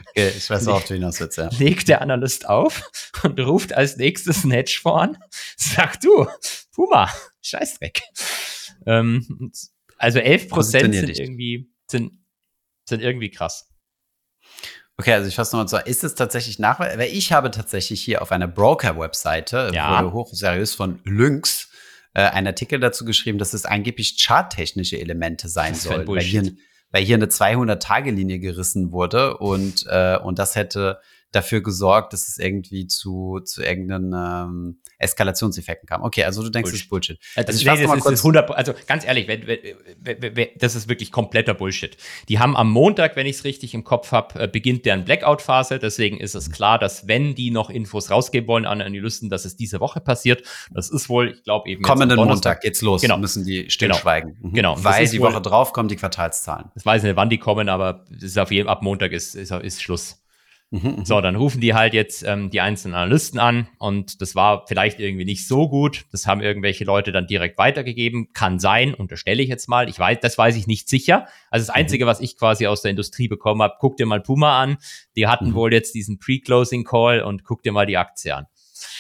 [0.10, 1.50] okay, ich weiß auch, das jetzt, ja.
[1.60, 2.90] legt der Analyst auf
[3.24, 5.24] und ruft als nächstes ein Hedgefonds an,
[5.56, 6.28] sagt du,
[6.74, 7.10] Puma,
[7.42, 8.02] Scheißdreck.
[8.86, 9.52] Ähm,
[9.98, 12.14] also 11 Prozent sind irgendwie, sind,
[12.86, 13.70] sind irgendwie krass.
[15.00, 15.88] Okay, also ich fasse nochmal zusammen.
[15.88, 20.12] Ist es tatsächlich nach, weil ich habe tatsächlich hier auf einer Broker-Webseite, ja.
[20.12, 21.70] hochseriös von Lynx,
[22.16, 26.52] äh, einen Artikel dazu geschrieben, dass es angeblich charttechnische Elemente sein sollen, weil hier,
[26.90, 31.00] weil hier eine 200-Tage-Linie gerissen wurde und, äh, und das hätte
[31.32, 36.02] dafür gesorgt, dass es irgendwie zu, zu irgendeinen ähm, Eskalationseffekten kam.
[36.02, 36.80] Okay, also du denkst, Bullshit.
[36.80, 37.20] das ist Bullshit.
[37.36, 41.12] Also, also, nee, das ist 100, also ganz ehrlich, wenn, wenn, wenn, das ist wirklich
[41.12, 41.98] kompletter Bullshit.
[42.30, 45.80] Die haben am Montag, wenn ich es richtig im Kopf habe, äh, beginnt deren Blackout-Phase.
[45.80, 49.58] Deswegen ist es klar, dass wenn die noch Infos rausgeben wollen an Analysten, dass es
[49.58, 50.44] diese Woche passiert.
[50.72, 51.84] Das ist wohl, ich glaube eben.
[51.84, 53.02] Kommenden Montag geht's los.
[53.02, 53.18] Genau.
[53.18, 53.70] Müssen die genau.
[53.70, 54.36] stillschweigen.
[54.36, 54.48] Genau.
[54.48, 54.54] Mhm.
[54.54, 54.84] genau.
[54.84, 56.72] Weil die Woche drauf kommen die Quartalszahlen.
[56.76, 59.52] Ich weiß nicht, wann die kommen, aber es ist auf jeden ab Montag ist, ist,
[59.52, 60.22] ist Schluss.
[60.70, 64.66] Mhm, so, dann rufen die halt jetzt ähm, die einzelnen Analysten an und das war
[64.68, 66.06] vielleicht irgendwie nicht so gut.
[66.12, 68.34] Das haben irgendwelche Leute dann direkt weitergegeben.
[68.34, 69.88] Kann sein, unterstelle ich jetzt mal.
[69.88, 71.28] Ich weiß, das weiß ich nicht sicher.
[71.50, 71.80] Also das mhm.
[71.80, 74.78] Einzige, was ich quasi aus der Industrie bekommen habe, guck dir mal Puma an.
[75.16, 75.54] Die hatten mhm.
[75.54, 78.48] wohl jetzt diesen Pre-Closing-Call und guck dir mal die Aktie an.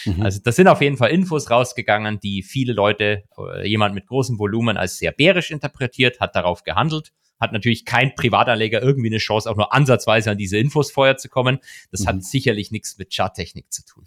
[0.05, 0.21] Mhm.
[0.21, 4.39] Also das sind auf jeden Fall Infos rausgegangen, die viele Leute, äh, jemand mit großem
[4.39, 9.49] Volumen als sehr bärisch interpretiert, hat darauf gehandelt hat natürlich kein Privatanleger irgendwie eine Chance,
[9.49, 11.59] auch nur ansatzweise an diese Infos vorher zu kommen.
[11.91, 12.07] Das mhm.
[12.07, 14.05] hat sicherlich nichts mit Charttechnik zu tun.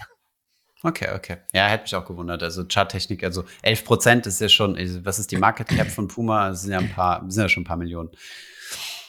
[0.83, 1.37] Okay, okay.
[1.53, 2.43] Ja, hätte mich auch gewundert.
[2.43, 6.49] Also Charttechnik, also 11 Prozent ist ja schon, was ist die Market Cap von Puma?
[6.49, 8.11] Das sind ja ein paar, sind ja schon ein paar Millionen.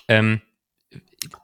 [0.10, 0.42] Ähm,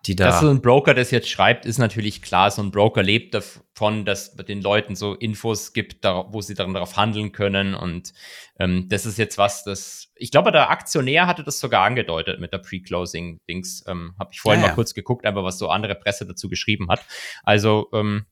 [0.05, 0.27] die da.
[0.27, 2.49] Dass so ein Broker das jetzt schreibt, ist natürlich klar.
[2.51, 6.97] So ein Broker lebt davon, dass den Leuten so Infos gibt, wo sie dann darauf
[6.97, 7.75] handeln können.
[7.75, 8.13] Und
[8.59, 12.53] ähm, das ist jetzt was, das ich glaube, der Aktionär hatte das sogar angedeutet mit
[12.53, 13.85] der Pre-Closing-Dings.
[13.87, 14.75] Ähm, Habe ich vorhin ja, mal ja.
[14.75, 17.05] kurz geguckt, einfach was so andere Presse dazu geschrieben hat.
[17.43, 18.25] Also ähm,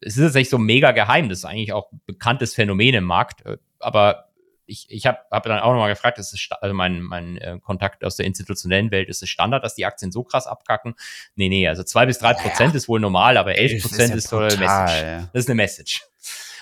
[0.00, 1.28] es ist jetzt nicht so mega geheim.
[1.28, 3.44] Das ist eigentlich auch ein bekanntes Phänomen im Markt.
[3.46, 4.29] Äh, aber
[4.70, 8.04] ich, ich habe hab dann auch nochmal gefragt, ist es also mein, mein äh, Kontakt
[8.04, 10.94] aus der institutionellen Welt, ist es Standard, dass die Aktien so krass abkacken?
[11.34, 12.76] Nee, nee, also zwei bis drei Prozent ja.
[12.76, 15.02] ist wohl normal, aber elf Prozent ist, ja ist so eine Message.
[15.02, 15.18] Ja.
[15.32, 16.02] Das ist eine Message.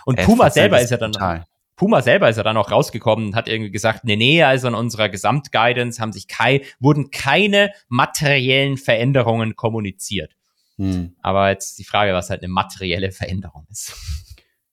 [0.05, 1.47] Und Puma selber ist ja dann, brutal.
[1.77, 4.75] Puma selber ist ja dann auch rausgekommen und hat irgendwie gesagt, nee, nee, also in
[4.75, 10.35] unserer Gesamtguidance haben sich kei wurden keine materiellen Veränderungen kommuniziert.
[10.77, 11.15] Hm.
[11.23, 13.95] Aber jetzt die Frage, was halt eine materielle Veränderung ist.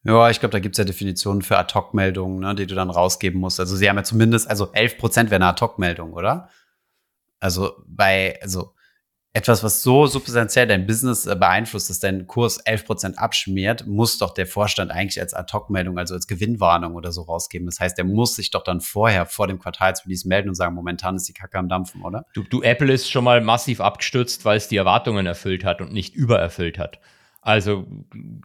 [0.05, 3.59] Ja, ich glaube, da gibt's ja Definitionen für Ad-Hoc-Meldungen, ne, die du dann rausgeben musst.
[3.59, 6.49] Also sie haben ja zumindest, also 11 Prozent wäre eine Ad-Hoc-Meldung, oder?
[7.39, 8.75] Also bei, also
[9.33, 14.35] etwas, was so substanziell dein Business äh, beeinflusst, dass dein Kurs 11% abschmiert, muss doch
[14.35, 17.65] der Vorstand eigentlich als Ad-Hoc-Meldung, also als Gewinnwarnung oder so rausgeben.
[17.65, 21.15] Das heißt, der muss sich doch dann vorher, vor dem Quartalsrelease melden und sagen, momentan
[21.15, 22.27] ist die Kacke am Dampfen, oder?
[22.35, 25.91] Du, du Apple ist schon mal massiv abgestürzt, weil es die Erwartungen erfüllt hat und
[25.91, 26.99] nicht übererfüllt hat.
[27.45, 27.85] Also,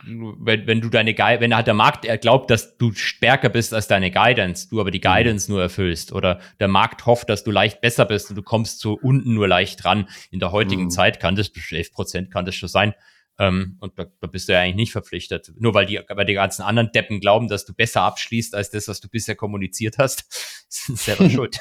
[0.05, 3.89] wenn, wenn du deine Guidance, wenn halt der Markt glaubt, dass du stärker bist als
[3.89, 5.05] deine Guidance, du aber die mhm.
[5.05, 8.79] Guidance nur erfüllst, oder der Markt hofft, dass du leicht besser bist und du kommst
[8.79, 10.07] zu unten nur leicht ran.
[10.31, 10.91] In der heutigen mhm.
[10.91, 12.93] Zeit kann das, 11 Prozent kann das schon sein.
[13.39, 15.51] Ähm, und da, da bist du ja eigentlich nicht verpflichtet.
[15.57, 18.87] Nur weil die, weil die ganzen anderen Deppen glauben, dass du besser abschließt als das,
[18.87, 20.27] was du bisher kommuniziert hast,
[20.69, 21.59] sind selber schuld.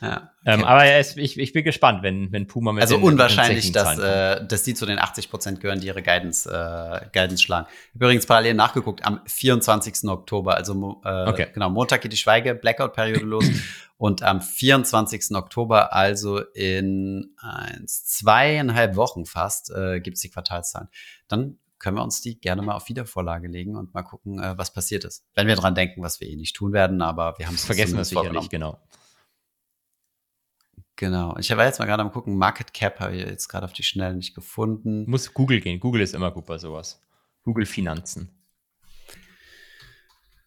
[0.00, 0.60] Ja, ähm, okay.
[0.60, 3.76] ähm, aber ist, ich, ich bin gespannt, wenn, wenn Puma mit Also den, unwahrscheinlich, mit
[3.76, 7.66] dass, äh, dass die zu den 80 Prozent gehören, die ihre Guidance, äh, Guidance schlagen.
[7.68, 10.08] Ich habe übrigens parallel nachgeguckt, am 24.
[10.08, 11.48] Oktober, also äh, okay.
[11.52, 13.44] genau, Montag geht die Schweige, Blackout-Periode los.
[13.98, 15.36] Und am 24.
[15.36, 20.88] Oktober, also in eins, zweieinhalb Wochen fast, äh, gibt es die Quartalszahlen.
[21.28, 24.72] Dann können wir uns die gerne mal auf Wiedervorlage legen und mal gucken, äh, was
[24.72, 25.26] passiert ist.
[25.34, 27.98] Wenn wir dran denken, was wir eh nicht tun werden, aber wir haben es vergessen,
[27.98, 28.78] wir sicherlich, genau.
[31.00, 31.34] Genau.
[31.38, 33.82] Ich war jetzt mal gerade am gucken, Market Cap habe ich jetzt gerade auf die
[33.82, 35.08] Schnelle nicht gefunden.
[35.08, 35.80] Muss Google gehen.
[35.80, 37.00] Google ist immer gut bei sowas.
[37.42, 38.28] Google Finanzen.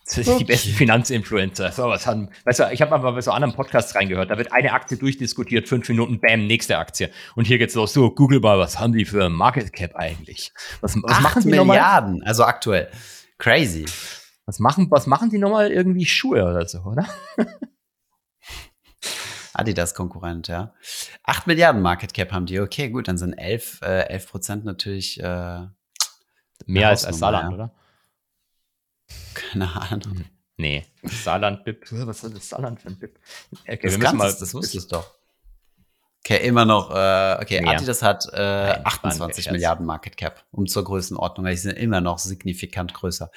[0.06, 1.72] Das sind die besten Finanzinfluencer.
[1.72, 4.52] So, was haben, weißt du, ich habe mal bei so anderen Podcasts reingehört, da wird
[4.52, 7.10] eine Aktie durchdiskutiert, fünf Minuten, bam, nächste Aktie.
[7.36, 10.52] Und hier geht's los, so, Google mal, was haben die für Market Cap eigentlich?
[10.82, 12.28] Was, was machen die Milliarden, nochmal?
[12.28, 12.92] also aktuell.
[13.40, 13.86] Crazy.
[14.46, 17.08] Was machen, was machen die nochmal irgendwie Schuhe oder so, oder?
[19.54, 20.74] Adidas-Konkurrent, ja.
[21.24, 22.60] 8 Milliarden Market Cap haben die.
[22.60, 25.68] Okay, gut, dann sind 11, äh, 11 Prozent natürlich äh,
[26.66, 27.56] mehr als als Saarland, ja.
[27.56, 27.76] oder?
[29.34, 30.18] Keine Ahnung.
[30.18, 30.26] Hm.
[30.58, 31.86] Nee, Saarland BIP.
[31.92, 33.20] Was ist das Saarland für ein BIP?
[33.62, 35.16] Okay, das, wir müssen mal, das wusstest du doch.
[36.26, 37.74] Okay, immer noch, äh, okay, Mehr.
[37.74, 41.46] Adidas hat äh, 28 Milliarden Market Cap, um zur Größenordnung.
[41.48, 43.30] Die sind immer noch signifikant größer.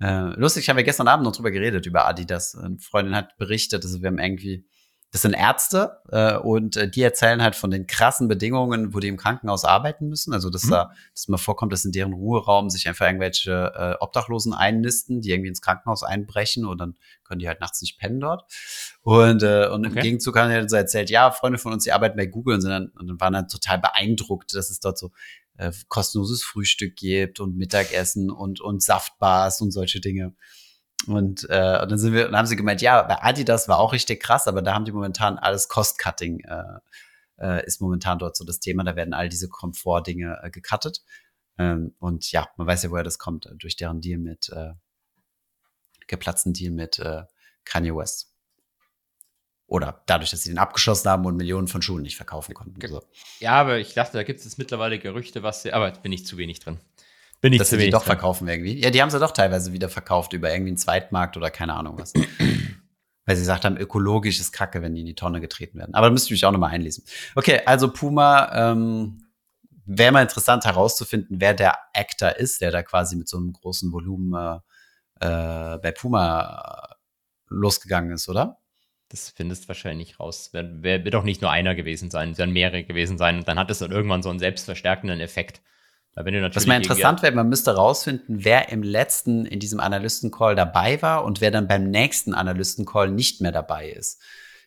[0.00, 2.56] Äh, lustig, haben wir gestern Abend noch drüber geredet, über Adidas.
[2.56, 4.66] Eine Freundin hat berichtet, also wir haben irgendwie
[5.10, 9.08] das sind Ärzte äh, und äh, die erzählen halt von den krassen Bedingungen, wo die
[9.08, 10.34] im Krankenhaus arbeiten müssen.
[10.34, 10.70] Also dass mhm.
[10.70, 15.30] da, dass mal vorkommt, dass in deren Ruheraum sich einfach irgendwelche äh, Obdachlosen einnisten, die
[15.30, 18.44] irgendwie ins Krankenhaus einbrechen und dann können die halt nachts nicht pennen dort.
[19.00, 19.96] Und, äh, und okay.
[19.96, 22.56] im Gegenzug haben die halt so erzählt, ja, Freunde von uns, die arbeiten bei Google
[22.56, 25.10] und, sind dann, und waren dann total beeindruckt, dass es dort so
[25.56, 30.34] äh, kostenloses Frühstück gibt und Mittagessen und, und Saftbars und solche Dinge.
[31.06, 33.92] Und, äh, und dann sind wir, dann haben sie gemeint, ja, bei Adidas war auch
[33.92, 36.80] richtig krass, aber da haben die momentan alles Cost-Cutting, äh,
[37.38, 38.84] äh, ist momentan dort so das Thema.
[38.84, 41.02] Da werden all diese Komfort-Dinge äh, gecuttet.
[41.56, 44.72] Ähm, und ja, man weiß ja, woher das kommt, äh, durch deren Deal mit, äh,
[46.06, 47.22] geplatzten Deal mit äh,
[47.64, 48.32] Kanye West.
[49.66, 52.80] Oder dadurch, dass sie den abgeschossen haben und Millionen von Schuhen nicht verkaufen konnten.
[52.88, 53.02] So.
[53.38, 56.38] Ja, aber ich dachte, da gibt es mittlerweile Gerüchte, was sie, aber bin ich zu
[56.38, 56.78] wenig drin.
[57.40, 58.82] Bin ich dass sie die doch verkaufen irgendwie.
[58.82, 61.98] Ja, die haben sie doch teilweise wieder verkauft über irgendwie einen Zweitmarkt oder keine Ahnung
[61.98, 62.12] was.
[63.26, 65.94] Weil sie gesagt haben, ökologisch ist Kacke, wenn die in die Tonne getreten werden.
[65.94, 67.04] Aber da müsste ich mich auch nochmal einlesen.
[67.36, 69.28] Okay, also Puma, ähm,
[69.84, 73.92] wäre mal interessant herauszufinden, wer der Actor ist, der da quasi mit so einem großen
[73.92, 74.62] Volumen
[75.20, 76.96] äh, äh bei Puma
[77.48, 78.58] losgegangen ist, oder?
[79.08, 80.52] Das findest du wahrscheinlich raus.
[80.52, 83.38] Wird, wird doch nicht nur einer gewesen sein, es werden mehrere gewesen sein.
[83.38, 85.62] Und dann hat es dann irgendwann so einen selbstverstärkenden Effekt.
[86.54, 91.24] Was mal interessant wäre, man müsste rausfinden, wer im letzten in diesem Analysten-Call dabei war
[91.24, 94.20] und wer dann beim nächsten Analysten-Call nicht mehr dabei ist.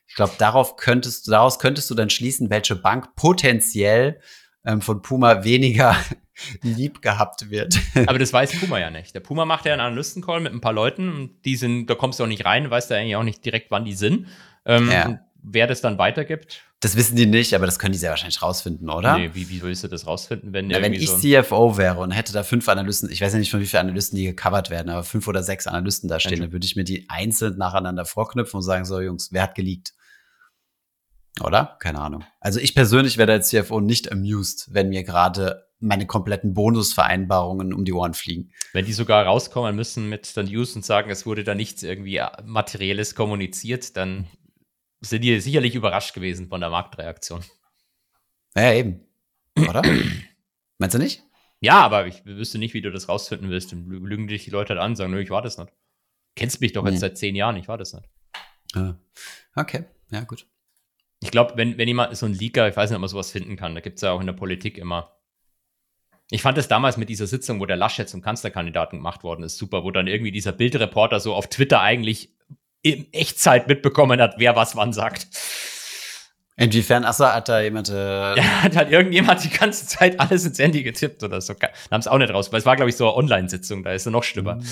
[0.07, 4.19] Ich glaube, darauf könntest, daraus könntest du dann schließen, welche Bank potenziell
[4.65, 5.95] ähm, von Puma weniger
[6.61, 7.79] lieb gehabt wird.
[8.07, 9.15] Aber das weiß Puma ja nicht.
[9.15, 12.19] Der Puma macht ja einen Analysten-Call mit ein paar Leuten und die sind, da kommst
[12.19, 14.27] du auch nicht rein, weißt du eigentlich auch nicht direkt, wann die sind.
[14.65, 15.19] Ähm, ja.
[15.43, 18.89] Wer das dann weitergibt, das wissen die nicht, aber das können die sehr wahrscheinlich rausfinden,
[18.89, 19.15] oder?
[19.15, 22.09] Nee, wie, wie willst du das rausfinden, wenn Na, Wenn ich so CFO wäre und
[22.09, 24.89] hätte da fünf Analysten, ich weiß ja nicht, von wie viele Analysten die gecovert werden,
[24.89, 28.57] aber fünf oder sechs Analysten da stehen, dann würde ich mir die einzeln nacheinander vorknüpfen
[28.57, 29.93] und sagen, so Jungs, wer hat geleakt?
[31.39, 31.77] Oder?
[31.79, 32.23] Keine Ahnung.
[32.39, 37.85] Also ich persönlich wäre als CFO nicht amused, wenn mir gerade meine kompletten Bonusvereinbarungen um
[37.85, 38.51] die Ohren fliegen.
[38.73, 42.21] Wenn die sogar rauskommen müssen mit der News und sagen, es wurde da nichts irgendwie
[42.43, 44.27] Materielles kommuniziert, dann
[45.01, 47.43] sind die sicherlich überrascht gewesen von der Marktreaktion.
[48.55, 49.01] Ja, eben.
[49.57, 49.81] Oder?
[50.77, 51.23] Meinst du nicht?
[51.59, 53.71] Ja, aber ich wüsste nicht, wie du das rausfinden willst.
[53.71, 55.71] Dann lügen dich die Leute halt an und sagen, nö, ich war das nicht.
[56.35, 58.09] Kennst mich doch jetzt seit zehn Jahren, ich war das nicht.
[59.55, 60.47] Okay, ja, gut.
[61.19, 63.57] Ich glaube, wenn, wenn jemand so ein Leaker, ich weiß nicht, ob man sowas finden
[63.57, 65.17] kann, da gibt es ja auch in der Politik immer.
[66.31, 69.57] Ich fand es damals mit dieser Sitzung, wo der Laschet zum Kanzlerkandidaten gemacht worden ist,
[69.57, 72.33] super, wo dann irgendwie dieser Bildreporter so auf Twitter eigentlich
[72.81, 75.27] in Echtzeit mitbekommen hat, wer was wann sagt.
[76.57, 77.89] Inwiefern, achso, hat da jemand.
[77.89, 81.53] Äh ja, hat halt irgendjemand die ganze Zeit alles ins Handy getippt oder so.
[81.53, 83.93] Da haben es auch nicht raus, weil es war, glaube ich, so eine Online-Sitzung, da
[83.93, 84.55] ist es noch schlimmer.
[84.55, 84.65] Mm.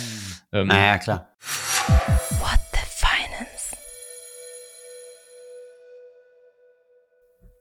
[0.51, 1.35] Ähm, naja, klar.
[1.39, 3.75] What the Finance?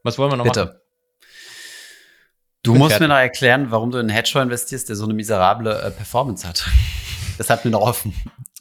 [0.02, 0.64] Was wollen wir noch Bitte.
[0.66, 0.76] machen?
[2.64, 3.08] Du musst fertig.
[3.08, 6.46] mir noch erklären, warum du in einen Hedgefonds investierst, der so eine miserable äh, Performance
[6.46, 6.66] hat.
[7.38, 8.12] Das hat mir noch offen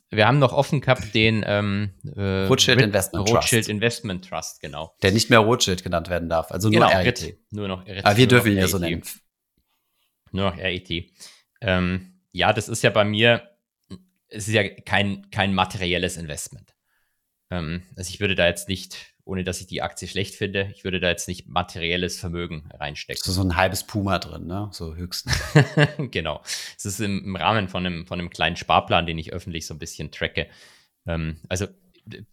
[0.10, 3.70] wir haben noch offen gehabt den ähm, äh, Rothschild Investment Rothschild Trust.
[3.70, 4.96] Investment Trust, genau.
[5.02, 7.38] Der nicht mehr Rothschild genannt werden darf, also nur genau, RET.
[7.52, 8.06] Nur noch RET.
[8.06, 9.04] Aber wir dürfen ihn ja so nennen.
[10.32, 10.90] Nur noch RET.
[11.62, 13.50] Ähm, ja, das ist ja bei mir,
[14.30, 16.74] es ist ja kein, kein materielles Investment.
[17.50, 20.72] Ähm, also ich würde da jetzt nicht ohne dass ich die Aktie schlecht finde.
[20.74, 23.22] Ich würde da jetzt nicht materielles Vermögen reinstecken.
[23.24, 24.70] So, so ein halbes Puma drin, ne?
[24.72, 25.36] So höchstens.
[26.12, 26.42] genau.
[26.78, 29.74] Es ist im, im, Rahmen von einem, von einem kleinen Sparplan, den ich öffentlich so
[29.74, 30.48] ein bisschen tracke.
[31.06, 31.68] Ähm, also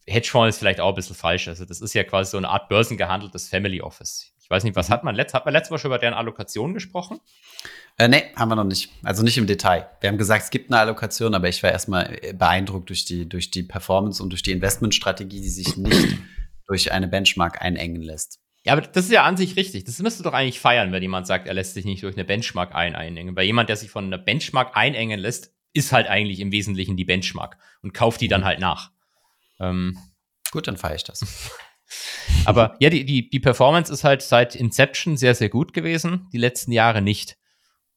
[0.06, 1.48] Hedgefonds ist vielleicht auch ein bisschen falsch.
[1.48, 4.32] Also das ist ja quasi so eine Art börsengehandeltes Family Office.
[4.40, 4.92] Ich weiß nicht, was mhm.
[4.92, 7.18] hat man letzt, hat man letztes Mal schon über deren Allokation gesprochen?
[7.96, 8.90] Äh, nee, haben wir noch nicht.
[9.02, 9.88] Also nicht im Detail.
[10.00, 13.50] Wir haben gesagt, es gibt eine Allokation, aber ich war erstmal beeindruckt durch die, durch
[13.50, 16.18] die Performance und durch die Investmentstrategie, die sich nicht
[16.66, 18.40] durch eine Benchmark einengen lässt.
[18.64, 19.84] Ja, aber das ist ja an sich richtig.
[19.84, 22.74] Das müsste doch eigentlich feiern, wenn jemand sagt, er lässt sich nicht durch eine Benchmark
[22.74, 23.36] ein einengen.
[23.36, 27.04] Weil jemand, der sich von einer Benchmark einengen lässt, ist halt eigentlich im Wesentlichen die
[27.04, 28.46] Benchmark und kauft die dann mhm.
[28.46, 28.90] halt nach.
[29.60, 29.98] Ähm,
[30.50, 31.50] gut, dann feiere ich das.
[32.46, 36.38] aber ja, die, die, die Performance ist halt seit Inception sehr, sehr gut gewesen, die
[36.38, 37.36] letzten Jahre nicht.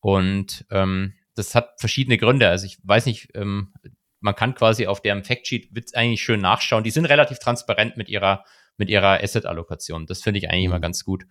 [0.01, 2.49] Und ähm, das hat verschiedene Gründe.
[2.49, 3.74] Also ich weiß nicht, ähm,
[4.20, 6.84] man kann quasi auf deren Factsheet eigentlich schön nachschauen.
[6.84, 8.43] Die sind relativ transparent mit ihrer
[8.78, 10.05] mit ihrer Asset-Allokation.
[10.05, 10.71] Das finde ich eigentlich mhm.
[10.71, 11.25] immer ganz gut.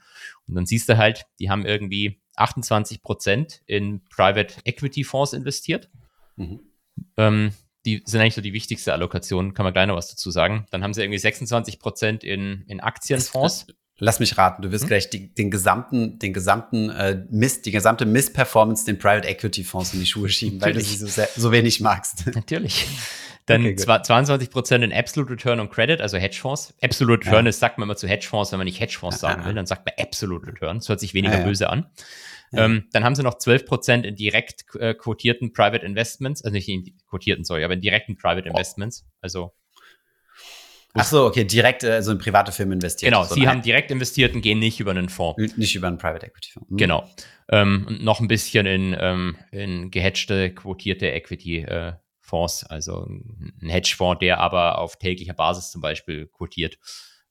[0.46, 5.88] Und dann siehst du halt, die haben irgendwie 28 Prozent in Private Equity Fonds investiert.
[6.36, 6.60] Mhm.
[7.16, 7.52] Ähm,
[7.84, 10.66] die sind eigentlich so die wichtigste Allokation, kann man gleich noch was dazu sagen.
[10.70, 13.68] Dann haben sie irgendwie 26 Prozent in, in Aktienfonds.
[13.98, 14.88] Lass mich raten, du wirst hm?
[14.88, 19.94] gleich die, den gesamten, den gesamten äh, Mist, die gesamte Missperformance den Private Equity Fonds
[19.94, 22.26] in die Schuhe schieben, weil du sie so, sehr, so wenig magst.
[22.34, 22.86] Natürlich.
[23.46, 26.74] Dann okay, 22 Prozent in Absolute Return und Credit, also Hedgefonds.
[26.82, 27.50] Absolute Return ja.
[27.50, 29.94] ist, sagt man immer zu Hedgefonds, wenn man nicht Hedgefonds sagen will, dann sagt man
[30.04, 30.78] Absolute Return.
[30.78, 31.86] Das hört sich weniger ja, böse an.
[32.52, 36.68] Ähm, dann haben sie noch 12 Prozent in direkt äh, quotierten Private Investments, also nicht
[36.68, 39.06] in quotierten, sorry, aber in direkten Private Investments.
[39.20, 39.52] Also
[40.96, 43.12] Ach so, okay, direkt also in private Firmen investiert.
[43.12, 45.56] Genau, sie haben direkt investiert und gehen nicht über einen Fonds.
[45.56, 46.70] Nicht über einen Private Equity Fonds.
[46.70, 46.76] Mhm.
[46.76, 47.10] Genau.
[47.48, 53.68] Ähm, und noch ein bisschen in, ähm, in gehatchte, quotierte Equity äh, Fonds, also ein
[53.68, 56.78] Hedgefonds, der aber auf täglicher Basis zum Beispiel quotiert.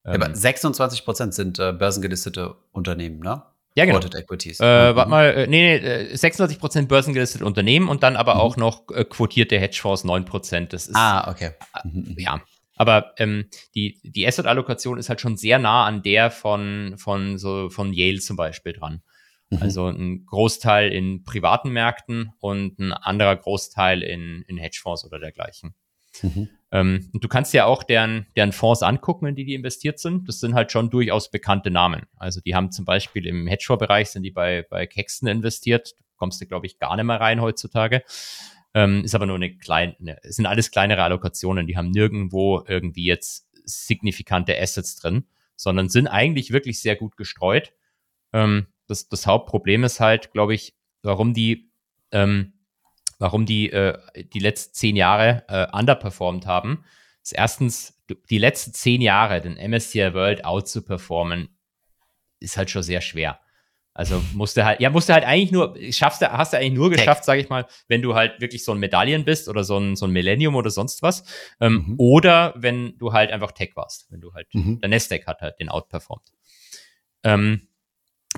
[0.05, 3.43] Ähm, ja, aber 26 Prozent sind äh, börsengelistete Unternehmen, ne?
[3.75, 3.99] Ja, genau.
[3.99, 4.59] Quoted Equities.
[4.61, 4.95] Äh, mhm.
[4.95, 8.39] Warte mal, äh, nee, nee, 26 äh, Prozent börsengelistete Unternehmen und dann aber mhm.
[8.39, 10.71] auch noch äh, quotierte Hedgefonds 9 Prozent.
[10.71, 10.95] Das ist.
[10.95, 11.51] Ah, okay.
[11.73, 12.15] Äh, mhm.
[12.17, 12.41] Ja,
[12.75, 17.69] aber ähm, die, die Asset-Allokation ist halt schon sehr nah an der von, von, so,
[17.69, 19.01] von Yale zum Beispiel dran.
[19.49, 19.57] Mhm.
[19.61, 25.75] Also ein Großteil in privaten Märkten und ein anderer Großteil in, in Hedgefonds oder dergleichen.
[26.21, 26.49] Mhm.
[26.71, 30.27] Ähm, und du kannst ja auch deren, deren Fonds angucken, in die die investiert sind.
[30.27, 32.03] Das sind halt schon durchaus bekannte Namen.
[32.17, 35.93] Also die haben zum Beispiel im Hedgefonds-Bereich sind die bei, bei Kexton investiert.
[35.97, 38.03] Da kommst du, glaube ich, gar nicht mehr rein heutzutage.
[38.75, 43.05] Ähm, ist aber nur eine kleine, ne, sind alles kleinere Allokationen, die haben nirgendwo irgendwie
[43.05, 45.23] jetzt signifikante Assets drin,
[45.55, 47.71] sondern sind eigentlich wirklich sehr gut gestreut.
[48.33, 51.71] Ähm, das, das Hauptproblem ist halt, glaube ich, warum die,
[52.11, 52.53] ähm,
[53.17, 53.97] warum die äh,
[54.33, 56.83] die letzten zehn Jahre äh, underperformed haben.
[57.23, 61.47] Ist erstens, die letzten zehn Jahre den MSCI World out zu performen,
[62.41, 63.39] ist halt schon sehr schwer.
[63.97, 67.23] Also musste halt, ja, musste halt eigentlich nur, schaffst du, hast du eigentlich nur geschafft,
[67.23, 70.05] sage ich mal, wenn du halt wirklich so ein Medaillen bist oder so ein, so
[70.05, 71.23] ein Millennium oder sonst was.
[71.61, 71.95] Ähm, mhm.
[71.97, 74.81] Oder wenn du halt einfach Tech warst, wenn du halt, mhm.
[74.81, 76.27] der Nasdaq hat halt den outperformed.
[77.23, 77.69] Ähm,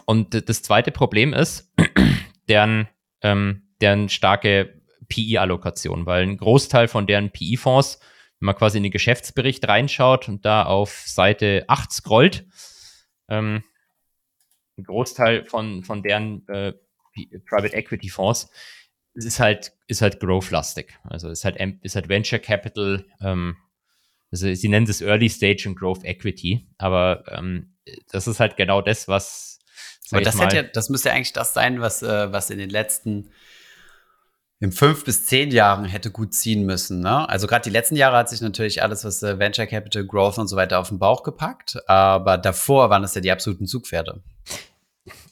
[0.06, 1.74] und das zweite Problem ist,
[2.48, 2.88] deren,
[3.24, 4.80] ähm, deren starke
[5.10, 8.00] PI-Allokation, weil ein Großteil von deren PI-Fonds,
[8.40, 12.46] wenn man quasi in den Geschäftsbericht reinschaut und da auf Seite 8 scrollt,
[13.28, 13.64] ähm,
[14.78, 16.74] ein Großteil von, von deren äh,
[17.48, 18.50] Private Equity Fonds
[19.14, 20.98] ist halt, ist halt growth-lastig.
[21.04, 23.58] Also ist halt, ist halt Venture Capital, ähm,
[24.32, 27.76] also sie nennen es Early Stage und Growth Equity, aber ähm,
[28.12, 29.60] das ist halt genau das, was.
[30.12, 32.70] Aber das, hätte ja, das müsste ja eigentlich das sein, was, äh, was in den
[32.70, 33.32] letzten
[34.60, 37.00] in fünf bis zehn Jahren hätte gut ziehen müssen.
[37.00, 37.30] Ne?
[37.30, 40.48] Also gerade die letzten Jahre hat sich natürlich alles, was äh, Venture Capital, Growth und
[40.48, 41.78] so weiter auf den Bauch gepackt.
[41.88, 44.22] Aber davor waren das ja die absoluten Zugpferde.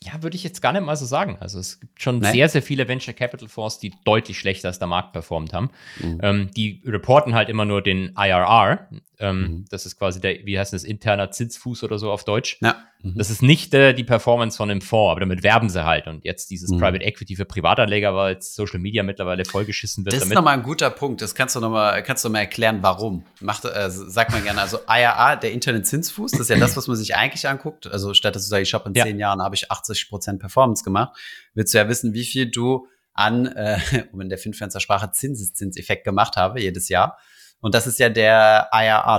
[0.06, 1.38] Ja, würde ich jetzt gar nicht mal so sagen.
[1.40, 2.34] Also es gibt schon Nein.
[2.34, 5.72] sehr, sehr viele Venture Capital Fonds, die deutlich schlechter als der Markt performt haben.
[6.00, 6.20] Mhm.
[6.22, 8.88] Ähm, die reporten halt immer nur den IRR.
[9.20, 9.66] Ähm, mhm.
[9.70, 12.58] Das ist quasi der, wie heißt das, interner Zinsfuß oder so auf Deutsch.
[12.62, 12.76] Ja.
[13.02, 13.18] Mhm.
[13.18, 16.08] Das ist nicht äh, die Performance von einem Fonds, aber damit werben sie halt.
[16.08, 16.80] Und jetzt dieses mhm.
[16.80, 20.16] Private Equity für Privatanleger, weil jetzt Social Media mittlerweile vollgeschissen wird.
[20.16, 21.22] Das ist nochmal ein guter Punkt.
[21.22, 23.24] Das kannst du nochmal, kannst du mal erklären, warum.
[23.40, 24.62] Macht, äh, sag mal gerne.
[24.62, 27.88] Also IRA, der interne Zinsfuß, das ist ja das, was man sich eigentlich anguckt.
[27.88, 29.06] Also statt dass du sagst, ich habe in ja.
[29.06, 31.18] zehn Jahren habe ich 80 Prozent Performance gemacht,
[31.54, 33.80] willst du ja wissen, wie viel du an, äh,
[34.12, 37.18] um in der Finfluencer Sprache Zinseszinseffekt gemacht habe jedes Jahr.
[37.62, 39.18] Und das ist ja der IRA,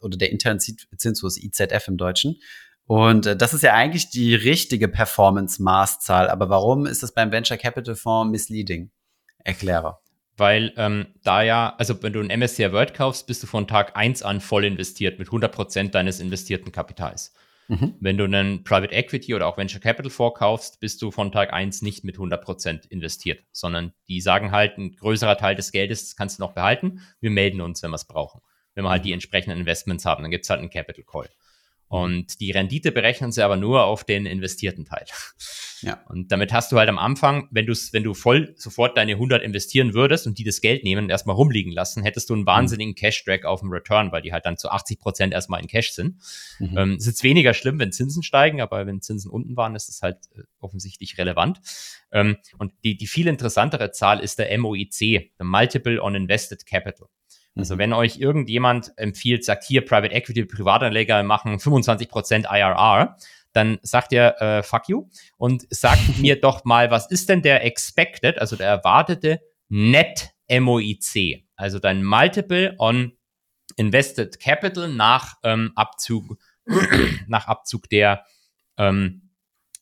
[0.00, 2.40] oder der interne Zinsfuß, IZF im Deutschen.
[2.86, 6.30] Und äh, das ist ja eigentlich die richtige Performance-Maßzahl.
[6.30, 8.90] Aber warum ist das beim Venture Capital Fonds misleading?
[9.44, 9.98] Erkläre.
[10.36, 13.96] Weil ähm, da ja, also wenn du ein MSCI World kaufst, bist du von Tag
[13.96, 17.34] 1 an voll investiert mit 100% deines investierten Kapitals.
[17.68, 17.94] Mhm.
[18.00, 21.82] Wenn du einen Private Equity oder auch Venture Capital vorkaufst, bist du von Tag 1
[21.82, 26.42] nicht mit 100% investiert, sondern die sagen halt, ein größerer Teil des Geldes kannst du
[26.42, 27.02] noch behalten.
[27.20, 28.40] Wir melden uns, wenn wir es brauchen.
[28.74, 31.28] Wenn wir halt die entsprechenden Investments haben, dann gibt es halt einen Capital Call.
[31.88, 35.06] Und die Rendite berechnen sie aber nur auf den investierten Teil.
[35.80, 36.02] Ja.
[36.08, 39.42] Und damit hast du halt am Anfang, wenn du wenn du voll sofort deine 100
[39.42, 42.94] investieren würdest und die das Geld nehmen und erstmal rumliegen lassen, hättest du einen wahnsinnigen
[42.94, 46.16] Cash-Drag auf dem Return, weil die halt dann zu 80 Prozent erstmal in Cash sind.
[46.58, 46.76] Mhm.
[46.76, 50.02] Ähm, ist jetzt weniger schlimm, wenn Zinsen steigen, aber wenn Zinsen unten waren, ist das
[50.02, 51.60] halt äh, offensichtlich relevant.
[52.12, 54.98] Ähm, und die, die viel interessantere Zahl ist der MOIC,
[55.38, 57.08] der Multiple on Invested Capital.
[57.58, 63.16] Also wenn euch irgendjemand empfiehlt, sagt hier Private Equity, Privatanleger machen 25% IRR,
[63.52, 65.08] dann sagt ihr äh, fuck you.
[65.36, 71.44] Und sagt mir doch mal, was ist denn der expected, also der erwartete Net MOIC,
[71.56, 73.12] also dein Multiple on
[73.76, 76.38] Invested Capital nach ähm, Abzug
[77.26, 78.24] nach Abzug der
[78.76, 79.27] ähm,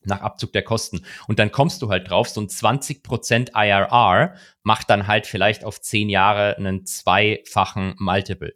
[0.07, 1.05] nach Abzug der Kosten.
[1.29, 5.81] Und dann kommst du halt drauf, so ein 20% IRR macht dann halt vielleicht auf
[5.81, 8.55] 10 Jahre einen zweifachen Multiple.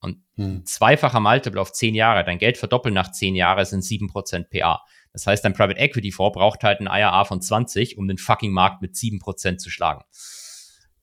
[0.00, 0.66] Und hm.
[0.66, 4.82] zweifacher Multiple auf 10 Jahre, dein Geld verdoppeln nach 10 Jahren sind 7% PA.
[5.12, 8.52] Das heißt, dein Private Equity Fonds braucht halt ein IRR von 20, um den fucking
[8.52, 10.02] Markt mit 7% zu schlagen.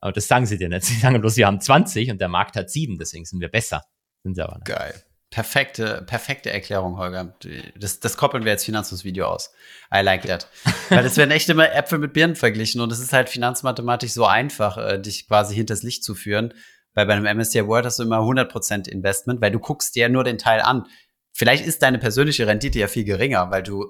[0.01, 0.83] Aber das sagen sie dir nicht.
[0.83, 3.83] Sie sagen bloß, wir haben 20 und der Markt hat 7, deswegen sind wir besser.
[4.23, 4.65] Sind sie aber nicht.
[4.65, 5.03] Geil.
[5.31, 7.35] Perfekte, perfekte Erklärung, Holger.
[7.77, 9.53] Das, das koppeln wir jetzt Finanznews-Video aus.
[9.93, 10.47] I like that.
[10.89, 14.25] Weil es werden echt immer Äpfel mit Birnen verglichen und es ist halt finanzmathematisch so
[14.25, 16.53] einfach, äh, dich quasi hinters Licht zu führen.
[16.95, 20.23] Weil bei einem MSCI World hast du immer 100% Investment, weil du guckst dir nur
[20.23, 20.87] den Teil an.
[21.31, 23.85] Vielleicht ist deine persönliche Rendite ja viel geringer, weil du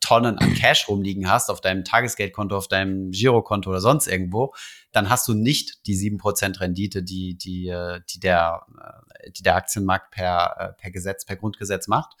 [0.00, 4.54] Tonnen an Cash rumliegen hast auf deinem Tagesgeldkonto, auf deinem Girokonto oder sonst irgendwo,
[4.92, 9.56] dann hast du nicht die 7% Rendite, die, die, äh, die, der, äh, die der
[9.56, 12.16] Aktienmarkt per, äh, per Gesetz, per Grundgesetz macht,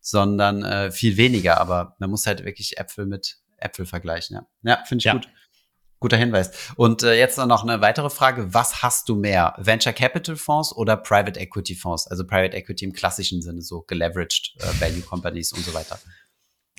[0.00, 1.60] sondern äh, viel weniger.
[1.60, 4.36] Aber man muss halt wirklich Äpfel mit Äpfel vergleichen.
[4.36, 5.12] Ja, ja finde ich ja.
[5.14, 5.28] gut.
[6.00, 6.52] Guter Hinweis.
[6.76, 8.54] Und äh, jetzt noch eine weitere Frage.
[8.54, 9.54] Was hast du mehr?
[9.58, 12.06] Venture Capital Fonds oder Private Equity Fonds?
[12.06, 15.98] Also Private Equity im klassischen Sinne, so geleveraged äh, Value Companies und so weiter.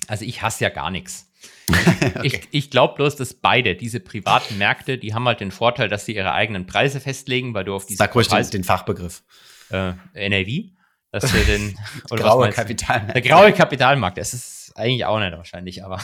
[0.06, 1.26] Also ich hasse ja gar nichts.
[1.68, 2.20] okay.
[2.22, 6.06] Ich, ich glaube bloß, dass beide, diese privaten Märkte, die haben halt den Vorteil, dass
[6.06, 9.22] sie ihre eigenen Preise festlegen, weil du auf diese Sag ruhig den, den Fachbegriff.
[9.70, 10.72] Äh, NAV,
[11.12, 11.78] dass du den
[12.10, 13.14] oder graue Kapitalmarkt.
[13.14, 16.00] Der graue Kapitalmarkt, das ist eigentlich auch nicht wahrscheinlich, aber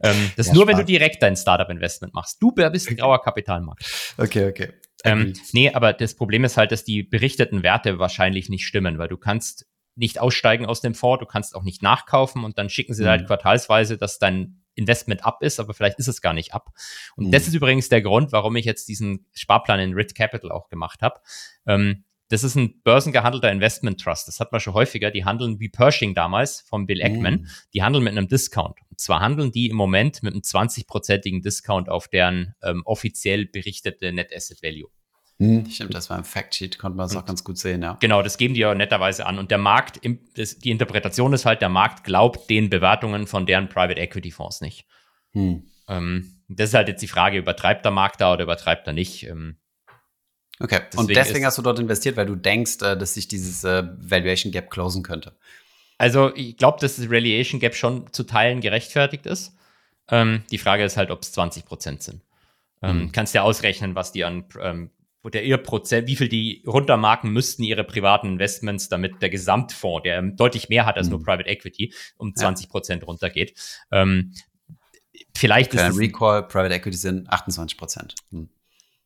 [0.00, 0.68] ähm, das ja, nur, spannend.
[0.68, 2.42] wenn du direkt dein Startup-Investment machst.
[2.42, 4.14] Du bist ein grauer Kapitalmarkt.
[4.18, 4.72] Okay, okay.
[5.04, 9.08] Ähm, nee, aber das Problem ist halt, dass die berichteten Werte wahrscheinlich nicht stimmen, weil
[9.08, 9.66] du kannst
[9.96, 13.22] nicht aussteigen aus dem Fonds, du kannst auch nicht nachkaufen und dann schicken sie halt
[13.22, 13.28] mhm.
[13.28, 16.70] halt quartalsweise, dass dein Investment ab ist, aber vielleicht ist es gar nicht ab.
[17.16, 17.30] Und mhm.
[17.30, 21.00] das ist übrigens der Grund, warum ich jetzt diesen Sparplan in RIT Capital auch gemacht
[21.02, 21.20] habe.
[21.66, 24.26] Ähm, das ist ein börsengehandelter Investment Trust.
[24.26, 25.12] Das hat man schon häufiger.
[25.12, 27.34] Die handeln wie Pershing damals von Bill Eckman.
[27.34, 27.46] Mhm.
[27.72, 28.76] Die handeln mit einem Discount.
[28.90, 34.12] Und zwar handeln die im Moment mit einem 20-prozentigen Discount auf deren ähm, offiziell berichtete
[34.12, 34.88] Net Asset Value.
[35.38, 37.96] Hm, stimmt, das war im Factsheet, konnte man das auch ganz gut sehen, ja.
[38.00, 39.38] Genau, das geben die ja netterweise an.
[39.38, 44.00] Und der Markt, die Interpretation ist halt, der Markt glaubt den Bewertungen von deren Private
[44.00, 44.86] Equity Fonds nicht.
[45.32, 45.64] Hm.
[45.88, 49.24] Ähm, das ist halt jetzt die Frage, übertreibt der Markt da oder übertreibt er nicht?
[49.24, 49.58] Ähm,
[50.60, 53.64] okay, deswegen und deswegen hast du dort investiert, weil du denkst, äh, dass sich dieses
[53.64, 55.32] äh, Valuation Gap closen könnte.
[55.98, 59.56] Also ich glaube, dass das Valuation Gap schon zu Teilen gerechtfertigt ist.
[60.08, 62.20] Ähm, die Frage ist halt, ob es 20 Prozent sind.
[62.82, 63.12] Ähm, hm.
[63.12, 64.90] Kannst ja ausrechnen, was die an ähm,
[65.24, 70.20] oder ihr Prozent, wie viel die runtermarken müssten ihre privaten Investments, damit der Gesamtfonds, der
[70.20, 71.12] deutlich mehr hat als mhm.
[71.12, 73.06] nur Private Equity, um 20 Prozent ja.
[73.06, 73.54] runtergeht.
[73.90, 74.34] Ähm,
[75.34, 78.14] vielleicht okay, ist Recall, Private Equity sind 28 Prozent.
[78.30, 78.50] Mhm.